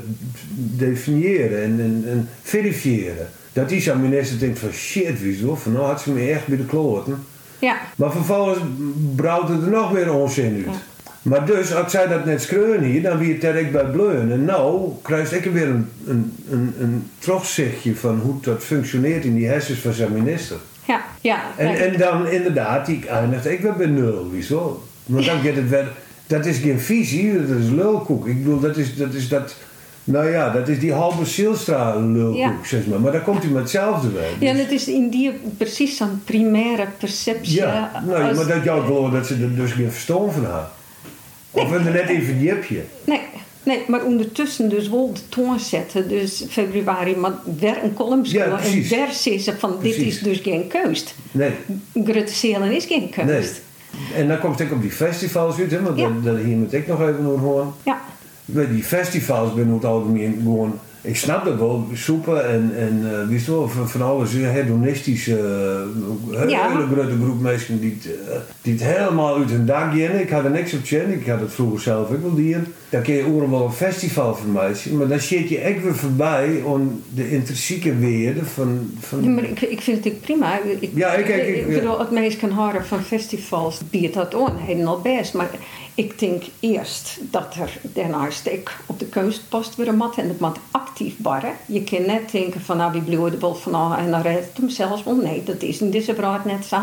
definiëren 0.76 1.62
en, 1.62 1.80
en, 1.80 2.04
en 2.06 2.28
verifiëren. 2.42 3.28
Dat 3.52 3.68
die 3.68 3.80
zo'n 3.80 4.00
minister 4.00 4.38
denkt 4.38 4.58
van 4.58 4.72
shit, 4.72 5.22
wie 5.22 5.36
zo, 5.36 5.54
van 5.54 5.72
nou 5.72 5.84
had 5.84 6.00
ze 6.00 6.10
me 6.10 6.30
echt 6.30 6.46
bij 6.46 6.56
de 6.56 6.64
kloten. 6.64 7.18
Ja, 7.58 7.76
Maar 7.96 8.12
vervolgens 8.12 8.58
brouwt 9.16 9.48
het 9.48 9.62
er 9.62 9.70
nog 9.70 9.90
weer 9.90 10.12
onzin 10.12 10.64
uit. 10.66 10.76
Maar 11.28 11.46
dus, 11.46 11.74
als 11.74 11.92
zij 11.92 12.06
dat 12.06 12.24
net 12.24 12.42
schreeuwen 12.42 12.82
hier, 12.82 13.02
dan 13.02 13.18
wie 13.18 13.32
het 13.32 13.40
direct 13.40 13.72
bij 13.72 13.84
bleun. 13.84 14.32
En 14.32 14.44
nou 14.44 14.90
krijg 15.02 15.32
ik 15.32 15.52
weer 15.52 15.68
een, 15.68 15.88
een, 16.06 16.32
een, 16.50 16.74
een 16.80 17.10
terugzichtje 17.18 17.96
van 17.96 18.18
hoe 18.18 18.34
dat 18.40 18.62
functioneert 18.64 19.24
in 19.24 19.34
die 19.34 19.46
hersens 19.46 19.78
van 19.78 19.92
zijn 19.92 20.12
minister. 20.12 20.56
ja, 20.84 21.00
ja. 21.20 21.40
En, 21.56 21.74
en 21.74 21.98
dan 21.98 22.26
inderdaad, 22.28 22.86
die 22.86 23.08
eindigt 23.08 23.46
ik 23.46 23.60
weer 23.60 23.76
bij 23.76 23.86
nul, 23.86 24.30
wieso? 24.30 24.82
Want 25.06 25.24
dan 25.24 25.40
gaat 25.40 25.54
het 25.54 25.68
weer, 25.68 25.88
dat 26.26 26.46
is 26.46 26.58
geen 26.58 26.80
visie, 26.80 27.46
dat 27.46 27.56
is 27.58 27.68
lulkoek. 27.70 28.26
Ik 28.26 28.42
bedoel, 28.44 28.60
dat 28.60 28.76
is 28.76 28.96
dat, 28.96 29.12
is 29.14 29.28
dat 29.28 29.54
nou 30.04 30.30
ja, 30.30 30.50
dat 30.50 30.68
is 30.68 30.78
die 30.78 30.92
halve 30.92 31.24
Zielstra 31.24 31.96
lulkoek, 31.96 32.36
Ja. 32.38 32.52
zeg 32.64 32.86
maar. 32.86 33.00
Maar 33.00 33.12
dan 33.12 33.22
komt 33.22 33.42
hij 33.42 33.52
met 33.52 33.62
hetzelfde 33.62 34.10
weg. 34.12 34.30
Ja, 34.38 34.48
en 34.50 34.56
het 34.56 34.70
is 34.70 34.88
in 34.88 35.08
die 35.10 35.32
precies 35.56 35.96
zo'n 35.96 36.20
primaire 36.24 36.86
perceptie. 36.98 37.54
Ja, 37.56 38.02
nou, 38.06 38.22
als- 38.22 38.36
maar 38.36 38.46
dat 38.46 38.64
jou 38.64 38.84
geloof 38.84 39.10
dat 39.10 39.26
ze 39.26 39.34
er 39.34 39.54
dus 39.56 39.72
geen 39.72 39.90
verstand 39.90 40.32
van 40.32 40.44
had. 40.44 40.76
Of 41.60 41.72
er 41.72 41.82
net 41.82 42.08
even 42.08 42.40
jipje. 42.40 42.80
Nee, 43.04 43.20
nee, 43.62 43.82
maar 43.86 44.04
ondertussen 44.04 44.68
dus 44.68 44.88
wel 44.88 45.12
de 45.12 45.28
toon 45.28 45.60
zetten. 45.60 46.08
Dus 46.08 46.44
februari, 46.48 47.16
maar 47.16 47.32
weer 47.58 47.82
een 47.82 47.94
column 47.94 48.20
Ja, 48.24 48.44
en 48.44 48.82
weer 48.88 49.08
zeggen 49.10 49.58
van 49.58 49.76
dit 49.82 49.96
is 49.96 50.20
dus 50.20 50.38
geen 50.38 50.66
keust. 50.66 51.14
Nee, 51.30 51.50
Grutte 51.94 52.22
is 52.22 52.84
geen 52.84 53.00
nee. 53.00 53.26
keust. 53.26 53.60
En 54.14 54.28
dan 54.28 54.38
komt 54.38 54.58
het 54.58 54.68
ook 54.68 54.74
op 54.74 54.82
die 54.82 54.90
festivals 54.90 55.58
uit, 55.58 55.70
hè, 55.70 55.82
want 55.82 55.98
Ja. 55.98 56.34
hier 56.44 56.56
moet 56.56 56.72
ik 56.72 56.86
nog 56.86 57.00
even 57.00 57.24
horen. 57.24 57.72
Ja, 57.82 58.00
Bij 58.44 58.68
die 58.68 58.82
festivals 58.82 59.54
ben 59.54 59.66
ik 59.68 59.74
het 59.74 59.84
algemeen 59.84 60.40
gewoon... 60.42 60.78
Ik 61.02 61.16
snap 61.16 61.44
dat 61.44 61.58
wel, 61.58 61.86
soepen 61.92 62.48
en, 62.48 62.72
en 62.76 63.00
uh, 63.04 63.28
wist 63.28 63.46
wel, 63.46 63.68
van, 63.68 63.88
van 63.88 64.02
alles 64.02 64.32
hedonistische, 64.32 65.38
uh, 66.30 66.38
hele 66.38 66.50
Ja. 66.50 66.68
grote 66.92 67.16
groep 67.22 67.40
mensen 67.40 67.80
die 67.80 67.98
het, 68.00 68.12
eh, 68.28 68.36
die 68.62 68.72
het 68.72 68.82
helemaal 68.82 69.36
uit 69.36 69.50
hun 69.50 69.66
dak 69.66 69.92
gaan. 69.92 70.18
Ik 70.20 70.30
had 70.30 70.44
er 70.44 70.50
niks 70.50 70.74
op 70.74 70.84
tjen, 70.84 71.12
ik 71.12 71.26
had 71.26 71.40
het 71.40 71.52
vroeger 71.52 71.80
zelf 71.80 72.10
ook 72.10 72.22
wel 72.22 72.34
dieren. 72.34 72.66
Dan 72.90 73.02
kun 73.02 73.14
je 73.14 73.24
ook 73.26 73.50
wel 73.50 73.64
een 73.64 73.72
festival 73.72 74.34
van 74.34 74.52
mij 74.52 74.74
zien, 74.74 74.96
maar 74.96 75.08
dan 75.08 75.20
zit 75.20 75.48
je 75.48 75.58
echt 75.58 75.82
weer 75.82 75.94
voorbij 75.96 76.60
om 76.64 77.02
de 77.14 77.30
intrinsieke 77.30 77.96
weerde 77.96 78.44
van... 78.44 78.90
van 79.00 79.22
Ja, 79.24 79.30
maar 79.30 79.44
ik, 79.44 79.60
ik 79.60 79.80
vind 79.80 80.04
het 80.04 80.20
prima. 80.20 80.58
Ik, 80.80 80.90
Ja, 80.94 81.12
ik- 81.14 81.28
ik- 81.28 81.56
ik- 81.56 81.74
bedoel, 81.74 81.98
het 81.98 82.10
meest 82.10 82.38
kan 82.38 82.50
horen 82.50 82.86
van 82.86 83.02
festivals 83.02 83.80
biedt 83.90 84.14
dat 84.14 84.34
aan, 84.34 84.56
helemaal 84.56 85.00
best. 85.00 85.34
Maar 85.34 85.50
ik 85.98 86.18
denk 86.18 86.42
eerst 86.60 87.18
dat 87.20 87.54
er 87.54 87.80
daarnaast 87.82 88.46
ik 88.46 88.76
op 88.86 88.98
de 88.98 89.06
kunstpost 89.06 89.76
weer 89.76 89.88
een 89.88 89.96
mat 89.96 90.16
en 90.16 90.28
het 90.28 90.38
mat 90.40 90.58
actief 90.70 91.16
barren. 91.16 91.56
Je 91.66 91.84
kan 91.84 92.06
net 92.06 92.30
denken 92.30 92.60
van 92.60 92.76
nou 92.76 92.92
wie 92.92 93.02
bloeide 93.02 93.38
wel 93.38 93.54
van 93.54 93.72
nou 93.72 93.98
en 93.98 94.10
dan 94.10 94.20
redt 94.20 94.46
het 94.46 94.56
hem 94.56 94.68
zelfs 94.68 95.04
wel. 95.04 95.14
Nee, 95.14 95.42
dat 95.42 95.62
is 95.62 95.80
in 95.80 95.90
deze 95.90 96.12
braad 96.12 96.44
net 96.44 96.64
zo. 96.64 96.76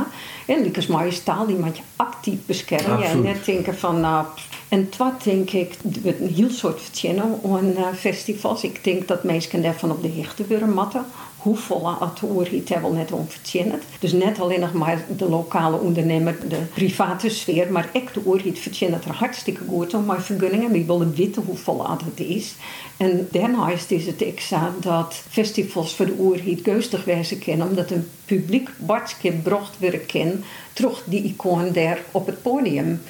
En 0.47 0.61
Lucas 0.61 1.20
taal 1.20 1.45
die 1.45 1.55
moet 1.55 1.78
je 1.78 1.84
actief 1.95 2.39
beschermen. 2.45 3.03
En 3.03 3.22
net 3.22 3.45
denken 3.45 3.76
van 3.78 3.99
nou. 3.99 4.26
En 4.68 4.89
wat 4.97 5.24
denk 5.24 5.49
ik, 5.51 5.78
een 6.03 6.34
heel 6.36 6.49
soort 6.49 6.82
verzinnen 6.82 7.39
aan 7.43 7.76
eh, 7.76 7.88
festivals. 7.93 8.63
Ik 8.63 8.84
denk 8.84 9.07
dat 9.07 9.24
mensen 9.24 9.61
daarvan 9.61 9.91
op 9.91 10.01
de 10.01 10.11
hechte 10.11 10.45
willen 10.47 10.74
matten. 10.74 11.05
Hoe 11.46 11.58
volle 11.58 11.96
het 12.00 12.24
oorhiet 12.24 12.70
hebben 12.70 12.91
we 12.91 12.98
net 12.98 13.12
onverzinnen. 13.12 13.82
Dus 14.00 14.12
net 14.12 14.39
alleen 14.39 14.60
nog 14.60 14.74
maar 14.74 15.06
de 15.18 15.30
lokale 15.30 15.78
ondernemer, 15.78 16.38
de 16.50 16.60
private 16.74 17.30
sfeer, 17.30 17.72
maar 17.72 17.89
echt 17.93 18.14
de 18.14 18.22
oorhiet 18.26 18.60
verzinnen 18.60 19.02
er 19.04 19.14
hartstikke 19.14 19.62
goed 19.68 19.93
om 19.93 20.06
mijn 20.06 20.22
vergunningen. 20.22 20.72
We 20.72 20.86
willen 20.86 21.16
weten 21.16 21.41
hoe 21.41 21.58
vol 21.58 21.89
het 21.89 22.20
is. 22.20 22.56
En 22.98 23.28
daarnaast 23.32 23.91
is 23.91 24.06
het 24.06 24.22
ik 24.22 24.39
zo 24.39 24.58
dat 24.80 25.24
festivals 25.30 25.96
voor 25.96 26.06
de 26.06 26.18
oorhiet 26.18 26.64
geustig 26.64 27.04
wijzen 27.04 27.39
kennen, 27.39 27.68
omdat 27.68 27.91
een 27.91 28.10
publiek 28.26 28.70
bartske 28.78 29.32
brocht 29.32 29.80
weer 29.80 30.00
kennen, 30.00 30.43
terug 30.74 31.04
die 31.06 31.24
icoon 31.24 31.72
daar 31.72 32.00
op 32.12 32.26
het 32.26 32.41
podium. 32.41 33.02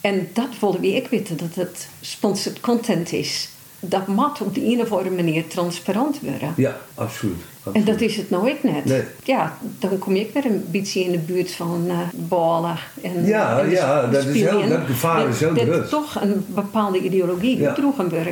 En 0.00 0.28
dat 0.32 0.58
willen 0.60 0.80
we 0.80 1.00
ook 1.02 1.08
weten, 1.08 1.36
dat 1.36 1.54
het 1.54 1.88
sponsored 2.00 2.60
content 2.60 3.12
is. 3.12 3.48
Dat 3.84 4.06
moet 4.06 4.40
op 4.40 4.54
de 4.54 4.64
een 4.64 4.80
of 4.80 4.92
andere 4.92 5.10
manier 5.14 5.46
transparant 5.46 6.20
worden. 6.20 6.52
Ja, 6.56 6.76
absoluut. 6.94 7.36
En 7.72 7.84
dat 7.84 8.00
is 8.00 8.16
het 8.16 8.30
nou 8.30 8.50
ook 8.50 8.62
net. 8.62 8.84
Nee. 8.84 9.02
Ja, 9.24 9.56
dan 9.78 9.98
kom 9.98 10.14
je 10.16 10.24
ook 10.26 10.32
weer 10.34 10.44
een 10.52 10.64
beetje 10.70 11.00
in 11.04 11.10
de 11.10 11.18
buurt 11.18 11.52
van 11.52 11.84
eh 11.88 11.98
ballen. 12.14 12.76
En, 13.02 13.24
Ja, 13.26 13.58
en 13.60 13.68
de 13.68 13.74
ja, 13.74 14.06
dat 14.06 14.24
is 14.24 14.40
heel- 14.42 14.68
dat 14.68 14.80
gevaar 14.86 15.28
is 15.28 15.40
heel 15.40 15.54
Dat, 15.54 15.62
groot. 15.64 15.74
dat 15.76 15.88
toch 15.90 16.22
een 16.22 16.44
bepaalde 16.48 16.98
ideologie 17.00 17.58
Ja. 17.58 17.74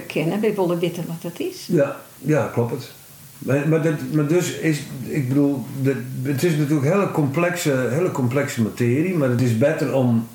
kennen. 0.07 0.41
Wij 0.41 0.55
willen 0.55 0.79
weten 0.79 1.05
wat 1.07 1.33
het 1.33 1.41
is. 1.41 1.67
Ja, 1.67 1.97
ja, 2.19 2.51
klopt 2.53 2.71
het. 2.71 2.91
Maar, 3.39 3.69
maar, 3.69 3.83
dat, 3.83 3.95
maar 4.13 4.27
dus 4.27 4.53
is, 4.59 4.81
ik 5.09 5.29
bedoel, 5.29 5.65
dat, 5.83 5.95
het 6.23 6.43
is 6.43 6.57
natuurlijk 6.57 6.93
hele 6.93 7.11
complexe, 7.11 7.87
hele 7.91 8.11
complexe 8.11 8.63
materie, 8.63 9.15
maar 9.15 9.29
het 9.29 9.41
is 9.41 9.59
beter 9.59 9.95
om, 9.95 10.27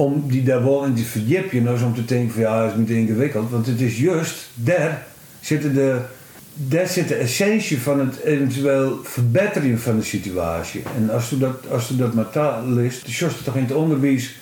om 0.00 0.24
die 0.26 0.42
daar 0.42 0.64
wel 0.64 0.84
in 0.84 0.94
te 0.94 1.02
verdiepen, 1.02 1.64
dan 1.64 1.84
om 1.84 1.94
te 1.94 2.04
denken 2.04 2.32
van 2.32 2.42
ja, 2.42 2.62
het 2.62 2.72
is 2.72 2.78
niet 2.78 2.90
ingewikkeld. 2.90 3.50
Want 3.50 3.66
het 3.66 3.80
is 3.80 3.98
juist, 3.98 4.50
daar 4.54 5.06
zitten 5.40 5.74
de, 5.74 5.98
daar 6.54 6.88
zit 6.88 7.08
de 7.08 7.14
essentie 7.14 7.78
van 7.78 8.00
het 8.00 8.20
eventueel 8.20 8.98
verbeteren 9.02 9.78
van 9.78 9.96
de 9.96 10.04
situatie. 10.04 10.82
En 10.96 11.10
als 11.10 11.32
u 11.32 11.38
dat, 11.38 11.56
als 11.70 11.90
u 11.90 11.96
dat 11.96 12.14
maar 12.14 12.30
taal 12.30 12.74
de 12.74 12.90
toch 13.44 13.56
in 13.56 13.62
het 13.62 13.72
onderwijs 13.72 14.38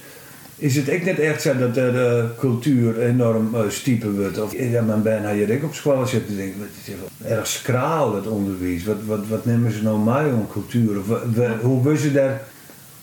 is 0.56 0.76
het 0.76 0.88
echt 0.88 1.04
net 1.04 1.18
echt 1.18 1.42
zo 1.42 1.56
dat 1.56 1.74
de 1.74 2.28
cultuur 2.38 3.00
enorm 3.00 3.54
uh, 3.54 3.60
stiepen 3.68 4.20
wordt. 4.20 4.40
Of 4.40 4.58
ja, 4.58 4.82
mijn 4.82 5.02
ben 5.02 5.24
had 5.24 5.36
je 5.36 5.60
op 5.62 5.74
school 5.74 6.06
zitten 6.06 6.36
denk 6.36 6.54
het 6.58 6.94
is 6.94 7.30
erg 7.30 7.46
skraal 7.46 8.14
het 8.14 8.26
onderwijs. 8.26 8.84
Wat, 8.84 8.96
wat, 9.06 9.28
wat 9.28 9.44
nemen 9.44 9.72
ze 9.72 9.82
nou 9.82 9.98
mee 9.98 10.32
om 10.32 10.48
cultuur? 10.52 10.96
Hoe 11.60 11.82
worden 11.82 12.02
ze 12.02 12.12
daar 12.12 12.40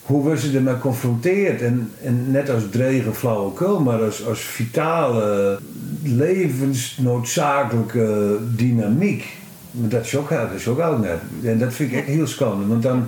hoe 0.06 0.22
worden 0.22 0.40
ze 0.40 0.56
ermee 0.56 0.74
geconfronteerd? 0.74 1.62
En, 1.62 1.92
en 2.04 2.32
net 2.32 2.50
als 2.50 2.64
dregen 2.72 3.16
flauwekul, 3.16 3.80
maar 3.80 4.04
als, 4.04 4.28
als 4.28 4.40
vitale, 4.40 5.60
levensnoodzakelijke 6.04 8.38
dynamiek. 8.56 9.26
Dat 9.72 10.06
is 10.06 10.16
ook, 10.16 10.30
dat 10.30 10.52
is 10.56 10.68
ook 10.68 10.80
al 10.80 10.98
net. 10.98 11.20
En 11.44 11.58
dat 11.58 11.74
vind 11.74 11.92
ik 11.92 11.98
echt 11.98 12.08
heel 12.08 12.28
schande. 12.28 12.68
Want 12.68 12.84
dan, 12.84 13.06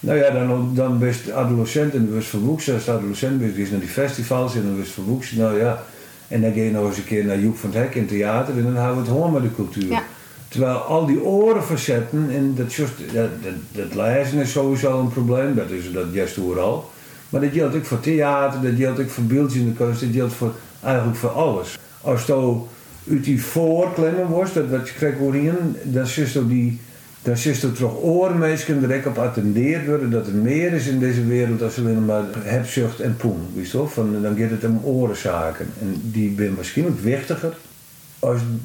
nou 0.00 0.18
ja, 0.18 0.30
dan, 0.30 0.70
dan 0.74 0.98
best 0.98 1.30
adolescent 1.30 1.94
en 1.94 2.06
dan 2.06 2.14
was 2.14 2.26
verwoeksen. 2.26 2.74
Als 2.74 2.88
adolescent 2.88 3.38
ben 3.38 3.54
naar 3.70 3.80
die 3.80 3.88
festivals 3.88 4.54
en 4.54 4.62
dan 4.62 4.78
was 4.78 4.88
verwoeksen. 4.88 5.38
Nou 5.38 5.58
ja, 5.58 5.82
en 6.28 6.40
dan 6.40 6.52
ga 6.52 6.60
je 6.60 6.70
nog 6.70 6.86
eens 6.86 6.96
een 6.96 7.04
keer 7.04 7.24
naar 7.24 7.38
Joep 7.38 7.56
van 7.56 7.70
het 7.70 7.78
Hek 7.78 7.94
in 7.94 8.06
theater 8.06 8.56
en 8.56 8.62
dan 8.62 8.76
houden 8.76 8.96
we 8.96 9.02
het 9.08 9.10
gewoon 9.10 9.32
met 9.32 9.42
de 9.42 9.54
cultuur. 9.54 10.02
Terwijl 10.48 10.76
al 10.76 11.06
die 11.06 11.22
orenfacetten, 11.22 12.30
en 12.30 12.54
dat, 12.54 12.74
just, 12.74 12.92
dat, 13.12 13.28
dat, 13.72 13.92
dat, 13.92 14.32
is 14.32 14.52
sowieso 14.52 15.00
een 15.00 15.08
probleem, 15.08 15.54
dat 15.54 15.70
is 15.70 15.92
dat 15.92 16.06
juist 16.12 16.38
overal. 16.38 16.90
Maar 17.28 17.40
dat 17.40 17.50
geldt 17.52 17.74
ook 17.76 17.84
voor 17.84 18.00
theater, 18.00 18.62
dat 18.62 18.72
geldt 18.76 19.00
ook 19.00 19.10
voor 19.10 19.24
beeldjes 19.24 19.60
in 19.60 19.68
de 19.68 19.74
kunst, 19.74 20.00
dat 20.00 20.10
geldt 20.12 20.32
voor, 20.32 20.52
eigenlijk 20.82 21.16
voor 21.16 21.30
alles. 21.30 21.78
Als 22.00 22.26
je 22.26 22.60
uit 23.10 23.24
die 23.24 23.42
voorklemmen 23.42 24.26
wordt, 24.26 24.54
dat 24.54 24.68
wat 24.68 24.88
je 24.88 24.94
krijgt 24.94 25.18
hierin, 25.18 25.76
dan 25.82 26.06
zit 26.06 26.48
die 26.48 26.80
dan 27.24 27.36
zit 27.36 27.62
er 27.62 27.72
toch 27.72 28.02
oormeesken 28.02 28.80
direct 28.80 29.06
op 29.06 29.18
attendeerd 29.18 29.86
worden 29.86 30.10
dat 30.10 30.26
er 30.26 30.34
meer 30.34 30.72
is 30.72 30.86
in 30.86 30.98
deze 30.98 31.26
wereld 31.26 31.58
dan 31.58 31.70
alleen 31.78 32.04
maar 32.04 32.24
hebzucht 32.38 33.00
en 33.00 33.16
poen. 33.16 33.38
Dan 34.22 34.36
gaat 34.36 34.50
het 34.50 34.64
om 34.64 34.80
orenzaken. 34.84 35.66
En 35.80 36.00
die 36.02 36.34
zijn 36.36 36.54
waarschijnlijk 36.54 37.00
wichtiger 37.00 37.48
als 37.48 37.73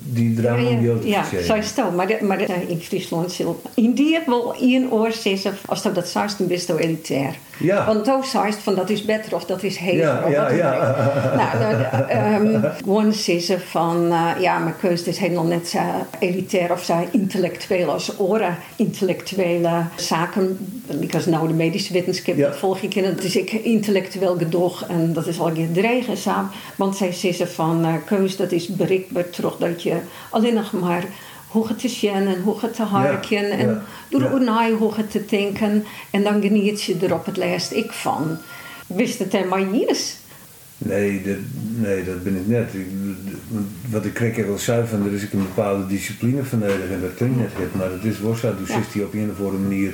die 0.04 0.34
drama 0.34 0.70
ja, 0.70 0.96
ja, 1.04 1.26
ja, 1.32 1.42
zo 1.42 1.54
is 1.54 1.72
het 1.76 1.96
Maar, 1.96 2.08
de, 2.08 2.18
maar 2.22 2.38
de, 2.38 2.66
in 2.68 2.80
Friesland 2.82 3.40
in 3.74 3.94
die 3.94 4.20
wel 4.26 4.56
één 4.56 4.92
oor 4.92 5.12
zeggen 5.12 5.58
als 5.66 5.82
dat 5.82 5.96
dat 5.96 6.08
zegt, 6.08 6.38
dan 6.38 6.48
best 6.48 6.70
elitair. 6.70 7.36
Ja. 7.60 7.86
Want 7.86 8.26
zei 8.26 8.54
van 8.54 8.76
dat 8.76 8.90
is 8.90 9.06
beter 9.06 9.36
of 9.36 9.46
dat 9.46 9.64
is 9.64 9.78
heger. 9.78 9.98
Ja, 9.98 10.24
of 10.26 10.32
ja, 10.32 10.52
ja. 10.52 10.96
Nou, 11.36 12.54
um, 12.54 12.72
gewoon 12.78 13.14
zeggen 13.14 13.62
van 13.62 14.06
uh, 14.06 14.32
ja, 14.40 14.58
mijn 14.58 14.76
keuze 14.80 15.10
is 15.10 15.18
helemaal 15.18 15.44
net 15.44 15.68
zo 15.68 15.80
elitair 16.20 16.72
of 16.72 16.84
zo 16.84 17.08
intellectueel 17.12 17.92
als 17.92 18.20
oren 18.20 18.58
intellectuele 18.76 19.84
zaken. 19.96 20.70
Ik 21.00 21.26
nou 21.26 21.48
de 21.48 21.54
medische 21.54 21.94
wetenschap, 21.94 22.38
dat 22.38 22.58
volg 22.58 22.80
ik 22.80 22.96
in. 22.96 23.04
Dat 23.04 23.24
is 23.24 23.36
ik 23.36 23.52
intellectueel 23.52 24.38
gedoog 24.38 24.86
en 24.88 25.14
dat 25.14 25.28
is 25.28 25.40
al 25.40 25.52
gedreven 25.54 26.18
samen. 26.18 26.52
Want 26.76 26.96
zij 26.96 27.12
zeggen 27.12 27.50
van 27.50 27.86
uh, 27.86 27.94
keus 28.06 28.36
dat 28.36 28.52
is 28.52 28.68
bereikbaar 28.68 29.30
terug 29.30 29.58
dat 29.58 29.84
je 29.84 29.96
alleen 30.30 30.54
nog 30.54 30.72
maar 30.72 31.04
hoe 31.50 31.68
het 31.68 31.80
te 31.80 31.90
zien 31.90 32.28
en 32.28 32.42
hoe 32.42 32.60
het 32.60 32.76
te 32.76 32.84
harken 32.84 33.52
en 33.52 33.82
door 34.10 34.22
ja. 34.22 34.38
naar 34.38 34.72
hoe 34.72 34.94
het 34.94 35.12
te 35.12 35.26
denken 35.26 35.84
en 36.12 36.24
dan 36.24 36.42
geniet 36.42 36.84
je 36.84 36.98
er 37.02 37.14
op 37.14 37.26
het 37.26 37.38
lijst 37.38 37.72
ik 37.72 37.92
van. 37.92 38.38
Wist 38.88 39.20
het 39.20 39.32
helemaal 39.32 39.66
niet? 39.66 40.18
Nee 40.78 41.22
dat, 41.24 41.36
nee, 41.76 42.04
dat 42.04 42.24
ben 42.24 42.36
ik 42.36 42.48
net. 42.48 42.72
wat 43.90 44.06
ik 44.06 44.14
krijg 44.14 44.46
wel 44.46 44.58
zelf 44.58 44.90
van, 44.90 45.06
er 45.06 45.14
is 45.14 45.24
ik 45.24 45.34
een 45.34 45.48
bepaalde 45.56 45.88
discipline 45.88 46.44
van 46.44 46.60
nodig 46.60 46.90
en 46.92 47.02
dat 47.02 47.16
klinkt 47.16 47.38
net 47.38 47.76
maar 47.76 47.92
het 47.92 48.04
is 48.04 48.20
worst, 48.20 48.42
toen 48.42 48.66
zit 48.66 48.94
hij 48.94 49.04
op 49.04 49.14
een 49.14 49.32
of 49.32 49.38
andere 49.38 49.58
manier. 49.58 49.94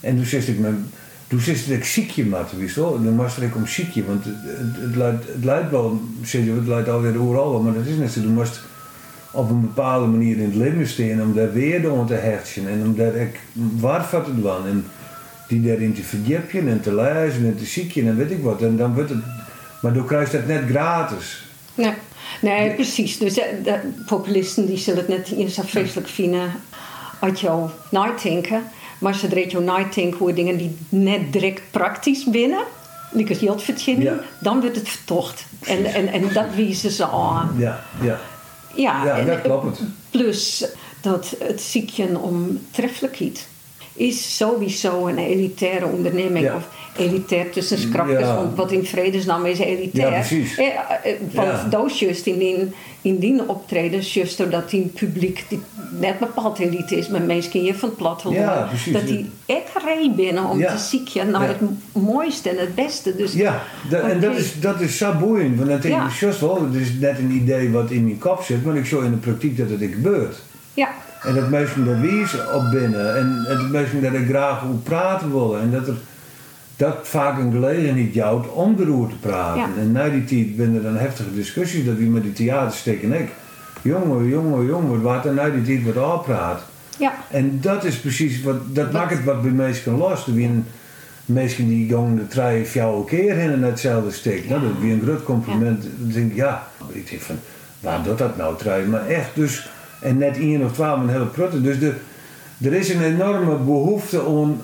En 0.00 0.16
toen 0.16 0.24
zit 0.24 0.48
ik 0.48 0.58
mijn 0.58 0.90
toen 1.32 1.40
zit 1.40 1.70
ik 1.70 1.84
ziekje 1.84 2.26
maar 2.26 2.46
wist 2.56 2.76
wel. 2.76 3.02
Dan 3.02 3.16
was 3.16 3.38
ik 3.38 3.54
om 3.54 3.66
ziekje, 3.66 4.04
want 4.04 4.24
het, 4.24 4.34
het, 4.80 4.96
luidt, 4.96 5.26
het 5.26 5.44
luidt 5.44 5.70
wel, 5.70 6.00
het 6.22 6.66
luidt 6.66 6.88
alweer 6.88 7.20
overal, 7.20 7.62
maar 7.62 7.74
dat 7.74 7.86
is 7.86 7.96
net 7.96 8.12
zo. 8.12 8.20
Toen 8.20 8.34
moest 8.34 8.60
op 9.32 9.50
een 9.50 9.60
bepaalde 9.60 10.06
manier 10.06 10.36
in 10.36 10.44
het 10.44 10.54
leven 10.54 10.88
staan 10.88 11.22
om 11.22 11.34
daar 11.34 11.52
weer 11.52 11.82
door 11.82 12.06
te 12.06 12.14
hersen 12.14 12.68
en 12.68 12.82
om 12.82 12.96
daar 12.96 13.14
ik 13.14 13.40
waarvan 13.54 14.24
te 14.24 14.40
doen 14.40 14.66
en 14.66 14.84
die 15.48 15.62
daarin 15.62 15.94
te 15.94 16.02
verdiepen 16.02 16.68
en 16.68 16.80
te 16.80 16.94
lezen 16.94 17.46
en 17.46 17.56
te 17.56 17.64
zieken 17.64 18.06
en 18.06 18.16
weet 18.16 18.30
ik 18.30 18.42
wat. 18.42 18.62
En 18.62 18.76
dan 18.76 18.94
wordt 18.94 19.10
het, 19.10 19.18
maar 19.82 19.92
dan 19.92 20.06
krijg 20.06 20.30
je 20.30 20.36
dat 20.36 20.46
net 20.46 20.62
gratis. 20.68 21.44
Nee, 21.74 21.92
nee 22.40 22.74
precies. 22.74 23.18
Dus 23.18 23.34
de, 23.34 23.60
de, 23.64 23.78
populisten 24.06 24.66
die 24.66 24.76
zullen 24.76 24.98
het 24.98 25.08
net 25.08 25.32
eens 25.38 25.54
zo 25.54 25.62
vreselijk 25.64 26.08
vinden 26.08 26.52
als 27.18 27.40
je 27.40 27.64
nadenken. 27.90 28.62
Maar 28.98 29.14
zodra 29.14 29.40
je 29.48 29.60
nadenkt 29.60 30.18
hoe 30.18 30.32
dingen 30.32 30.56
die 30.56 30.76
net 30.88 31.32
direct 31.32 31.62
praktisch 31.70 32.24
binnen, 32.24 32.62
like 33.12 33.34
geld 33.34 33.62
verdienen, 33.62 34.04
ja. 34.04 34.20
dan 34.40 34.60
wordt 34.60 34.76
het 34.76 34.88
vertocht. 34.88 35.46
En, 35.60 35.84
en, 35.84 36.08
en 36.08 36.32
dat 36.32 36.54
wiezen 36.54 36.90
ze 36.90 37.06
aan. 37.06 37.54
Ja, 37.58 37.82
ja. 38.00 38.20
Ja, 38.76 39.06
ja 39.06 39.24
dat 39.24 39.40
klopt. 39.40 39.80
Plus 40.10 40.64
dat 41.00 41.34
het 41.38 41.60
ziekje 41.60 42.18
om 42.18 42.66
treffelijkheid 42.70 43.48
is 43.94 44.36
sowieso 44.36 45.06
een 45.06 45.18
elitaire 45.18 45.86
onderneming. 45.86 46.52
Of 46.54 46.68
elitair 46.96 47.50
tussen 47.50 47.78
schrapjes, 47.78 48.26
want 48.26 48.56
wat 48.56 48.72
in 48.72 48.84
vredesnaam 48.84 49.46
is 49.46 49.58
elitair. 49.58 50.10
Ja, 50.10 50.18
precies. 50.18 50.56
Eh, 50.56 50.66
eh, 50.66 51.14
want 51.32 51.48
ja. 51.48 51.66
dat 51.70 51.98
juist 51.98 52.26
in 52.26 52.38
die, 52.38 52.70
in 53.00 53.18
die 53.18 53.48
optredens, 53.48 54.14
juist 54.14 54.38
doordat 54.38 54.70
die 54.70 54.86
publiek 54.86 55.44
die 55.48 55.60
net 56.00 56.18
bepaald 56.18 56.58
elite 56.58 56.96
is, 56.96 57.08
met 57.08 57.26
mensen 57.26 57.64
je 57.64 57.74
van 57.74 57.88
het 57.88 57.98
platteland, 57.98 58.36
ja, 58.36 58.68
dat 58.92 59.06
die 59.06 59.30
echt 59.46 59.82
rij 59.84 60.12
binnen 60.16 60.44
om 60.44 60.58
te 60.58 60.78
zieken 60.78 61.30
naar 61.30 61.48
het 61.48 61.58
mooiste 61.92 62.50
en 62.50 62.58
het 62.58 62.74
beste. 62.74 63.16
Dus, 63.16 63.32
ja, 63.32 63.62
en 63.90 64.20
dat 64.20 64.36
is, 64.36 64.60
dat 64.60 64.80
is 64.80 64.96
zo 64.96 65.12
boeiend, 65.12 65.56
want 65.56 65.68
dat 65.68 65.82
denk 65.82 66.02
ik 66.02 66.12
juist 66.12 66.40
wel, 66.40 66.64
het 66.64 66.74
is 66.74 66.92
net 67.00 67.18
een 67.18 67.30
idee 67.30 67.70
wat 67.70 67.90
in 67.90 68.04
mijn 68.04 68.18
kop 68.18 68.42
zit, 68.42 68.64
maar 68.64 68.76
ik 68.76 68.86
zo 68.86 69.00
in 69.00 69.10
de 69.10 69.16
praktijk 69.16 69.56
dat 69.56 69.70
het 69.70 69.80
gebeurt. 69.80 70.42
Ja. 70.74 70.88
En 71.24 71.34
dat 71.34 71.48
mensen 71.48 71.84
daar 71.84 72.00
wezen 72.00 72.54
op 72.54 72.70
binnen. 72.70 73.16
En, 73.16 73.44
en 73.48 73.56
dat 73.56 73.70
mensen 73.70 74.02
daar 74.02 74.24
graag 74.28 74.64
over 74.64 74.78
praten 74.78 75.32
willen. 75.32 75.60
En 75.60 75.70
dat 75.70 75.88
er 75.88 75.94
dat 76.76 76.96
vaak 77.02 77.38
een 77.38 77.52
gelegenheid 77.52 78.14
jouwt 78.14 78.48
om 78.48 78.76
erover 78.80 79.10
te 79.10 79.16
praten. 79.16 79.78
En 79.78 79.92
na 79.92 80.08
die 80.08 80.24
tijd 80.24 80.56
binnen 80.56 80.82
dan 80.82 80.96
heftige 80.96 81.34
discussies 81.34 81.84
dat 81.84 81.96
wie 81.96 82.08
met 82.08 82.22
die 82.22 82.32
theater 82.32 82.76
steken 82.76 83.12
ik. 83.12 83.28
Jongen, 83.82 84.28
jongen, 84.28 84.66
jongen, 84.66 85.02
wat 85.02 85.24
er 85.24 85.34
na 85.34 85.48
die 85.48 85.62
tijd 85.62 85.82
wordt 85.82 85.98
afpraat. 85.98 86.62
Ja. 86.98 87.14
En 87.30 87.58
dat 87.60 87.84
is 87.84 87.96
precies 87.96 88.42
wat, 88.42 88.56
dat 88.66 88.92
maakt 88.92 89.10
het 89.10 89.24
wat 89.24 89.42
bij 89.42 89.50
mensen 89.50 89.96
los. 89.96 90.26
Er 90.26 90.32
zijn 90.32 90.66
mensen 91.24 91.68
die 91.68 91.88
gaan 91.88 92.14
de 92.14 92.26
drie, 92.26 92.64
vier 92.64 93.04
keer 93.06 93.36
in 93.36 93.50
en 93.52 93.62
hetzelfde 93.62 94.10
steek. 94.10 94.48
Nou, 94.48 94.60
dat 94.60 94.70
is 94.82 94.90
een 94.90 95.02
groot 95.04 95.22
compliment. 95.22 95.82
Dan 95.82 96.12
denk 96.12 96.30
ik, 96.30 96.36
ja, 96.36 96.66
ik 96.92 97.10
denk 97.10 97.22
van, 97.22 97.38
waar 97.80 98.02
doet 98.02 98.18
dat 98.18 98.36
nou 98.36 98.56
drie? 98.56 98.84
Maar 98.84 99.06
echt, 99.06 99.30
dus 99.34 99.70
en 100.02 100.18
net 100.18 100.38
één 100.38 100.64
of 100.64 100.72
twaalf 100.72 101.00
een 101.00 101.08
hele 101.08 101.26
prutte. 101.26 101.60
Dus 101.60 101.78
de, 101.78 101.94
er 102.62 102.72
is 102.72 102.88
een 102.88 103.02
enorme 103.02 103.56
behoefte 103.56 104.24
om, 104.24 104.60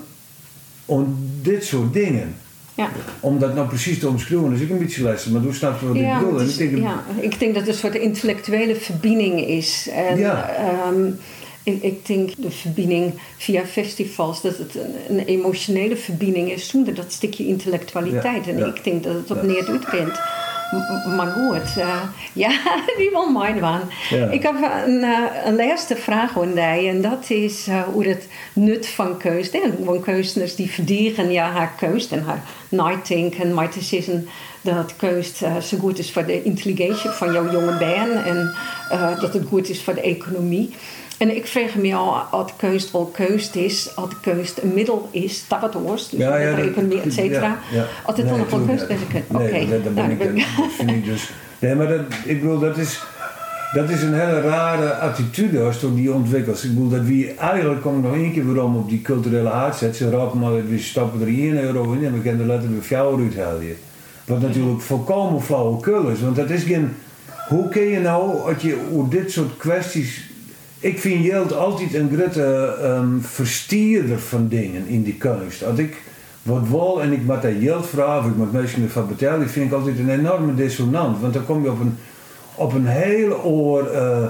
om 0.85 1.17
dit 1.41 1.65
soort 1.65 1.93
dingen. 1.93 2.35
Ja. 2.73 2.89
Om 3.19 3.39
dat 3.39 3.55
nou 3.55 3.67
precies 3.67 3.99
te 3.99 4.07
omschrijven, 4.07 4.49
dus 4.49 4.59
ik 4.59 4.69
een 4.69 4.77
beetje 4.77 5.03
lessen, 5.03 5.31
maar 5.31 5.41
hoe 5.41 5.53
snap 5.53 5.79
je 5.79 5.87
wat 5.87 5.95
ik 5.95 6.13
bedoel? 6.19 6.41
ik, 6.41 6.57
denk 6.57 6.77
ja, 6.77 7.03
ik 7.19 7.39
denk 7.39 7.53
dat 7.53 7.63
het 7.63 7.73
een 7.73 7.79
soort 7.79 7.95
intellectuele 7.95 8.75
verbinding 8.75 9.47
is. 9.47 9.89
En, 9.93 10.17
ja. 10.17 10.49
Ehm, 10.49 11.11
ik, 11.63 11.83
ik, 11.83 12.05
denk 12.05 12.29
de 12.37 12.51
verbinding 12.51 13.13
via 13.37 13.65
festivals, 13.65 14.41
dat 14.41 14.57
het 14.57 14.75
een, 14.75 15.17
een 15.17 15.25
emotionele 15.25 15.95
verbinding 15.95 16.51
is 16.51 16.67
zonder 16.67 16.93
dat 16.93 17.11
stukje 17.11 17.47
intellectualiteit. 17.47 18.47
en 18.47 18.67
ik 18.67 18.83
denk 18.83 19.03
dat 19.03 19.13
het 19.13 19.31
op 19.31 19.43
neer 19.43 19.67
uitkomt 19.67 20.19
maar 21.15 21.27
goed, 21.27 21.77
uh, 21.77 22.01
ja, 22.43 22.49
die 22.97 23.09
wil 23.09 23.29
mijn 23.29 23.59
van. 23.59 23.81
Ik 24.31 24.43
heb 24.43 24.55
een, 24.85 25.01
uh, 25.01 25.19
een 25.45 25.55
laatste 25.55 25.95
vraag 25.95 26.41
aan 26.41 26.57
en 26.57 27.01
dat 27.01 27.29
is 27.29 27.67
uh, 27.67 27.81
hoe 27.81 28.07
het 28.07 28.27
nut 28.53 28.87
van 28.87 29.17
keus. 29.17 29.49
En 29.49 29.73
gewoon 29.77 30.01
keuzers 30.01 30.55
die 30.55 30.71
verdienen 30.71 31.31
ja, 31.31 31.51
haar 31.51 31.73
keus 31.77 32.09
en 32.09 32.23
haar 32.23 32.43
nadenken, 32.69 33.53
maar 33.53 33.69
te 33.69 33.81
zeggen 33.81 34.27
dat 34.61 34.95
keus 34.95 35.37
zo 35.61 35.77
goed 35.77 35.99
is 35.99 36.11
voor 36.11 36.25
de 36.25 36.43
intelligentie 36.43 37.09
van 37.09 37.31
jouw 37.31 37.51
jonge 37.51 37.77
baan 37.77 38.09
en 38.09 38.53
dat 39.19 39.33
het 39.33 39.47
goed 39.47 39.69
is 39.69 39.81
voor 39.81 39.95
de 39.95 40.01
economie. 40.01 40.73
En 41.19 41.35
ik 41.35 41.47
vraag 41.47 41.75
me 41.75 41.95
al, 41.95 42.13
als 42.13 42.51
keus 42.57 42.91
wel 42.91 43.05
keus 43.05 43.51
is, 43.51 43.95
als 43.95 44.09
keus 44.21 44.53
een 44.61 44.73
middel 44.73 45.09
is, 45.11 45.45
dat 45.47 45.59
wat 45.59 45.73
dus 45.85 46.09
ja, 46.09 46.37
ja, 46.37 46.57
economie, 46.57 47.01
et 47.01 47.13
cetera. 47.13 47.59
Ja, 47.71 47.85
Als 48.05 48.17
het 48.17 48.27
dan 48.27 48.37
nog 48.37 48.49
wel 48.49 48.59
keus 48.59 48.81
is. 48.81 48.97
Oké, 49.27 49.43
okay. 49.43 49.49
nee, 49.49 49.83
dat 49.83 49.95
ben 49.95 50.07
nou, 50.07 50.11
ik, 50.11 50.89
ik 50.95 51.05
dus. 51.05 51.31
Nee, 51.59 51.75
maar 51.75 51.87
dat, 51.87 51.99
ik 52.25 52.41
bedoel, 52.41 52.59
dat 52.59 52.77
is, 52.77 53.01
dat 53.73 53.89
is 53.89 54.01
een 54.01 54.13
hele 54.13 54.41
rare 54.41 54.93
attitude 54.93 55.61
als 55.61 55.79
je 55.79 55.93
die 55.93 56.13
ontwikkelt. 56.13 56.63
Ik 56.63 56.69
bedoel, 56.69 56.89
dat 56.89 57.01
wie 57.03 57.33
eigenlijk 57.33 57.81
komt 57.81 58.03
nog 58.03 58.13
één 58.13 58.33
keer 58.33 58.53
waarom 58.53 58.75
op 58.75 58.89
die 58.89 59.01
culturele 59.01 59.49
aardset. 59.51 59.95
Ze 59.95 60.09
rapen 60.09 60.39
maar, 60.39 60.67
we 60.67 60.79
stappen 60.79 61.21
er 61.21 61.27
1 61.27 61.63
euro 61.63 61.91
in 61.91 62.05
en 62.05 62.13
we 62.13 62.19
kunnen 62.19 62.41
er 62.41 62.47
letterlijk 62.47 62.83
4 62.83 62.97
euro 62.97 63.17
uithalen. 63.17 63.77
Wat 64.25 64.41
natuurlijk 64.41 64.81
volkomen 64.81 65.41
flauwekul 65.41 66.07
is, 66.07 66.21
want 66.21 66.35
dat 66.35 66.49
is 66.49 66.63
geen... 66.63 66.95
Hoe 67.47 67.69
kun 67.69 67.81
je 67.81 67.99
nou, 67.99 68.53
als 68.53 68.61
je 68.61 68.77
over 68.93 69.09
dit 69.09 69.31
soort 69.31 69.57
kwesties 69.57 70.28
ik 70.79 70.99
vind 70.99 71.25
Jeld 71.25 71.53
altijd 71.53 71.93
een 71.93 72.09
grote 72.13 72.75
um, 72.83 73.21
verstierder 73.21 74.19
van 74.19 74.47
dingen 74.47 74.87
in 74.87 75.03
die 75.03 75.13
kunst. 75.13 75.63
Als 75.63 75.79
ik 75.79 76.01
wat 76.43 76.67
wel 76.69 77.01
en 77.01 77.11
ik 77.11 77.23
moet 77.23 77.41
daar 77.41 77.51
geld 77.51 77.87
vragen, 77.87 78.19
of 78.19 78.31
ik 78.31 78.37
moet 78.37 78.51
mensen 78.51 78.83
ervan 78.83 79.07
die 79.17 79.47
vind 79.47 79.65
ik 79.65 79.73
altijd 79.73 79.99
een 79.99 80.09
enorme 80.09 80.55
dissonant. 80.55 81.21
Want 81.21 81.33
dan 81.33 81.45
kom 81.45 81.63
je 81.63 81.71
op 81.71 81.79
een, 81.79 81.97
op 82.55 82.73
een 82.73 82.85
hele 82.85 83.43
oor 83.43 83.91
uh, 83.93 84.25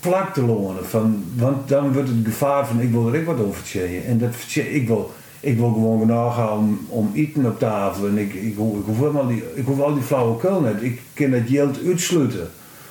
vlakte 0.00 0.42
lonen. 0.42 0.86
Van, 0.86 1.24
want 1.34 1.68
dan 1.68 1.92
wordt 1.92 2.08
het 2.08 2.18
gevaar 2.24 2.66
van 2.66 2.80
ik 2.80 2.90
wil 2.90 3.12
er 3.12 3.20
ook 3.20 3.26
wat 3.26 3.46
over. 3.46 3.80
En 4.06 4.18
dat, 4.18 4.34
ik, 4.54 4.86
wil, 4.86 5.12
ik 5.40 5.56
wil 5.56 5.72
gewoon 5.72 6.00
genoeg 6.00 6.34
gaan 6.34 6.58
om, 6.58 6.86
om 6.88 7.10
eten 7.14 7.46
op 7.46 7.58
tafel. 7.58 8.06
En 8.06 8.18
ik, 8.18 8.34
ik, 8.34 8.42
ik, 8.42 8.56
hoef, 8.56 8.98
helemaal 8.98 9.26
die, 9.26 9.42
ik 9.54 9.64
hoef 9.64 9.80
al 9.80 9.94
die 9.94 10.02
flauwekul 10.02 10.60
net. 10.60 10.82
Ik 10.82 11.00
kan 11.14 11.30
dat 11.30 11.40
geld 11.46 11.78
uitsluiten. 11.86 12.50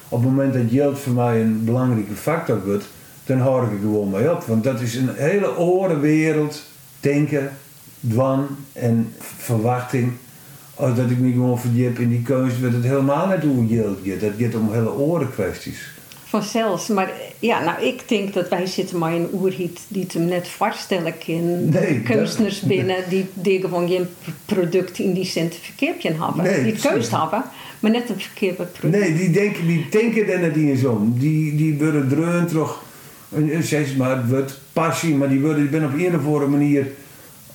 Op 0.09 0.21
het 0.21 0.29
moment 0.29 0.53
dat 0.53 0.61
geld 0.69 0.99
voor 0.99 1.13
mij 1.13 1.41
een 1.41 1.63
belangrijke 1.63 2.13
factor 2.13 2.65
wordt, 2.65 2.87
dan 3.27 3.39
hou 3.39 3.65
ik 3.65 3.71
er 3.71 3.79
gewoon 3.79 4.09
mee 4.09 4.31
op. 4.31 4.43
Want 4.43 4.63
dat 4.63 4.81
is 4.81 4.95
een 4.95 5.09
hele 5.15 5.57
oren 5.57 6.01
wereld, 6.01 6.63
denken, 6.99 7.51
dwang 8.09 8.47
en 8.73 9.13
verwachting. 9.37 10.11
Als 10.75 10.95
dat 10.95 11.09
ik 11.09 11.19
me 11.19 11.31
gewoon 11.31 11.59
verdiep 11.59 11.99
in 11.99 12.09
die 12.09 12.21
keuze, 12.21 12.59
wordt 12.59 12.75
het 12.75 12.83
helemaal 12.83 13.27
niet 13.27 13.43
hoe 13.43 13.67
geld 13.67 13.97
gaat. 14.03 14.19
Dat 14.19 14.31
gaat 14.37 14.55
om 14.55 14.73
hele 14.73 14.93
oren 14.93 15.31
kwesties. 15.31 15.95
Vanzelfs, 16.23 16.87
maar 16.87 17.11
ja, 17.39 17.63
nou 17.63 17.85
ik 17.85 18.01
denk 18.07 18.33
dat 18.33 18.49
wij 18.49 18.65
zitten 18.65 18.97
maar 18.97 19.15
in 19.15 19.27
oerhiet 19.33 19.79
die 19.87 20.03
het 20.03 20.13
hem 20.13 20.25
net 20.25 20.47
voorstellen 20.47 21.13
kan. 21.25 21.69
Nee, 21.69 22.01
Kunstenaars 22.01 22.61
binnen 22.61 22.95
die, 23.09 23.25
die 23.33 23.61
gewoon 23.61 23.87
geen 23.87 24.07
product 24.45 24.99
in 24.99 25.13
die 25.13 25.25
zin 25.25 25.51
verkeerd 25.61 26.03
hebben. 26.03 26.43
Nee, 26.43 26.63
die 26.63 26.73
keus 26.73 27.11
hebben, 27.11 27.43
maar 27.79 27.91
net 27.91 28.09
een 28.09 28.19
verkeerde 28.19 28.63
product. 28.63 29.01
Nee, 29.01 29.15
die 29.15 29.31
denken, 29.31 29.67
die 29.67 29.85
denken 29.89 30.27
er 30.27 30.39
net 30.39 30.55
eens 30.55 30.85
om. 30.85 31.19
Die, 31.19 31.55
die 31.55 31.77
worden 31.77 32.07
dreun 32.07 32.47
toch, 32.47 32.83
zeg 33.59 33.95
maar, 33.95 34.27
wordt 34.27 34.59
passie, 34.73 35.15
maar 35.15 35.29
die 35.29 35.39
worden 35.39 35.61
die 35.61 35.69
ben 35.69 35.85
op 35.85 35.93
een 35.93 36.15
of 36.15 36.25
andere 36.25 36.47
manier 36.47 36.87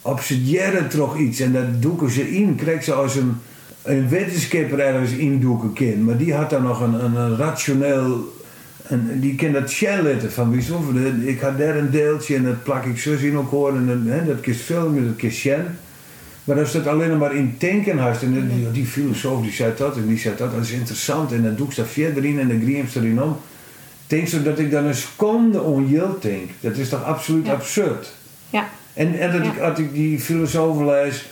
obsediëren 0.02 0.88
toch 0.88 1.18
iets. 1.18 1.40
En 1.40 1.52
dat 1.52 1.82
doeken 1.82 2.10
ze 2.10 2.30
in. 2.30 2.54
Krijg 2.54 2.84
ze 2.84 2.92
als 2.92 3.16
een, 3.16 3.34
een 3.82 4.08
wetenschapper 4.08 4.78
ergens 4.78 5.12
indoeken 5.12 5.72
kind. 5.72 6.06
Maar 6.06 6.16
die 6.16 6.34
had 6.34 6.50
dan 6.50 6.62
nog 6.62 6.80
een, 6.80 7.04
een, 7.04 7.14
een 7.14 7.36
rationeel... 7.36 8.40
En 8.82 9.20
die 9.20 9.34
kan 9.34 9.52
dat 9.52 9.80
letten 9.80 10.32
van 10.32 10.50
wie. 10.50 11.28
Ik 11.28 11.40
had 11.40 11.58
daar 11.58 11.76
een 11.76 11.90
deeltje 11.90 12.34
en 12.34 12.44
dat 12.44 12.62
plak 12.62 12.84
ik 12.84 12.98
zo 12.98 13.12
in 13.12 13.34
elkaar. 13.34 13.76
En 13.76 14.02
hè, 14.06 14.24
dat 14.24 14.40
kies 14.40 14.60
filmen, 14.60 15.06
dat 15.06 15.16
kies 15.16 15.38
Shen. 15.38 15.78
Maar 16.44 16.58
als 16.58 16.72
dat 16.72 16.86
alleen 16.86 17.18
maar 17.18 17.34
in 17.34 17.54
denken 17.58 17.98
had, 17.98 18.22
en 18.22 18.48
die, 18.48 18.70
die 18.72 18.86
filosoof 18.86 19.42
die 19.42 19.52
zei 19.52 19.72
dat 19.76 19.96
en 19.96 20.06
die 20.06 20.18
zei 20.18 20.34
dat, 20.36 20.52
dat 20.52 20.62
is 20.62 20.70
interessant. 20.70 21.32
En 21.32 21.42
dan 21.42 21.54
doe 21.54 21.68
ik 21.68 21.76
dat 21.76 21.88
verder 21.88 22.24
in 22.24 22.38
en 22.38 22.48
dan 22.48 22.60
griemt 22.60 22.96
erin 22.96 23.22
om. 23.22 23.36
Denk 24.12 24.28
zo 24.28 24.42
dat 24.42 24.58
ik 24.58 24.70
dan 24.70 24.84
een 24.84 24.94
seconde 24.94 25.60
onjild 25.62 26.22
denk. 26.22 26.50
Dat 26.60 26.76
is 26.76 26.88
toch 26.88 27.04
absoluut 27.04 27.48
absurd? 27.48 28.12
Ja. 28.50 28.68
En, 28.94 29.18
en 29.18 29.32
dat 29.32 29.46
ik, 29.46 29.60
als 29.60 29.78
ik 29.78 29.92
die 29.92 30.20
filosofen 30.20 30.86
lees, 30.86 31.28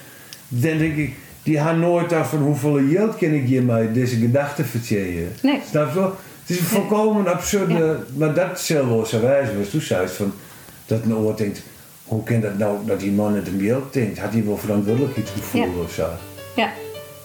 dan 0.49 0.79
denk 0.79 0.97
ik, 0.97 1.15
die 1.43 1.59
gaan 1.59 1.81
nooit 1.81 2.13
af 2.13 2.31
van 2.31 2.39
hoeveel 2.39 2.81
geld 2.93 3.17
kan 3.17 3.33
ik 3.33 3.63
met 3.63 3.95
deze 3.95 4.17
gedachten 4.17 4.65
vertellen. 4.65 5.33
Nee. 5.43 5.61
Snap 5.71 5.95
je? 5.95 6.01
Het 6.01 6.51
is 6.51 6.59
een 6.59 6.65
volkomen 6.65 7.27
absurde, 7.27 7.99
maar 8.17 8.35
dat 8.35 8.61
zal 8.61 9.07
zijn 9.07 9.23
wijze 9.23 9.59
was 9.59 9.69
toen 9.69 9.81
zei 9.81 10.09
van, 10.09 10.33
dat 10.87 11.05
een 11.05 11.15
oor 11.15 11.37
denkt, 11.37 11.63
hoe 12.05 12.23
kan 12.23 12.41
dat 12.41 12.59
nou 12.59 12.77
dat 12.87 13.01
die 13.01 13.13
man 13.13 13.35
het 13.35 13.47
een 13.47 13.61
geld 13.61 13.93
denkt? 13.93 14.19
Had 14.19 14.33
hij 14.33 14.45
wel 14.45 14.57
verantwoordelijkheidsgevoel 14.57 15.61
ja. 15.61 15.83
of 15.85 15.93
zo? 15.93 16.09
Ja. 16.57 16.73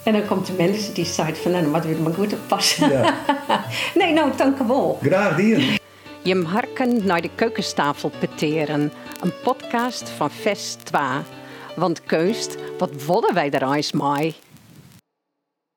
En 0.05 0.13
dan 0.13 0.25
komt 0.25 0.45
de 0.45 0.53
mensen 0.53 0.93
die 0.93 1.05
zeggen 1.05 1.35
van, 1.35 1.51
nou, 1.51 1.67
wat 1.67 1.85
wil 1.85 1.97
maar 1.97 2.13
goed 2.13 2.33
oppassen. 2.33 2.89
Ja. 2.89 3.13
nee, 3.99 4.13
nou, 4.13 4.31
dank 4.37 4.57
je 4.57 4.67
wel. 4.67 4.99
Graag 5.01 5.35
die. 5.35 5.79
Je 6.21 6.43
harken 6.43 7.05
naar 7.05 7.21
de 7.21 7.29
keukentafel 7.35 8.11
peteren. 8.19 8.91
Een 9.21 9.33
podcast 9.43 10.09
van 10.09 10.31
Fest 10.31 10.85
2. 10.85 11.01
Want 11.75 12.03
keust, 12.03 12.55
wat 12.77 12.89
willen 13.05 13.33
wij 13.33 13.51
er 13.51 13.73
eens 13.73 13.91
mee? 13.91 14.35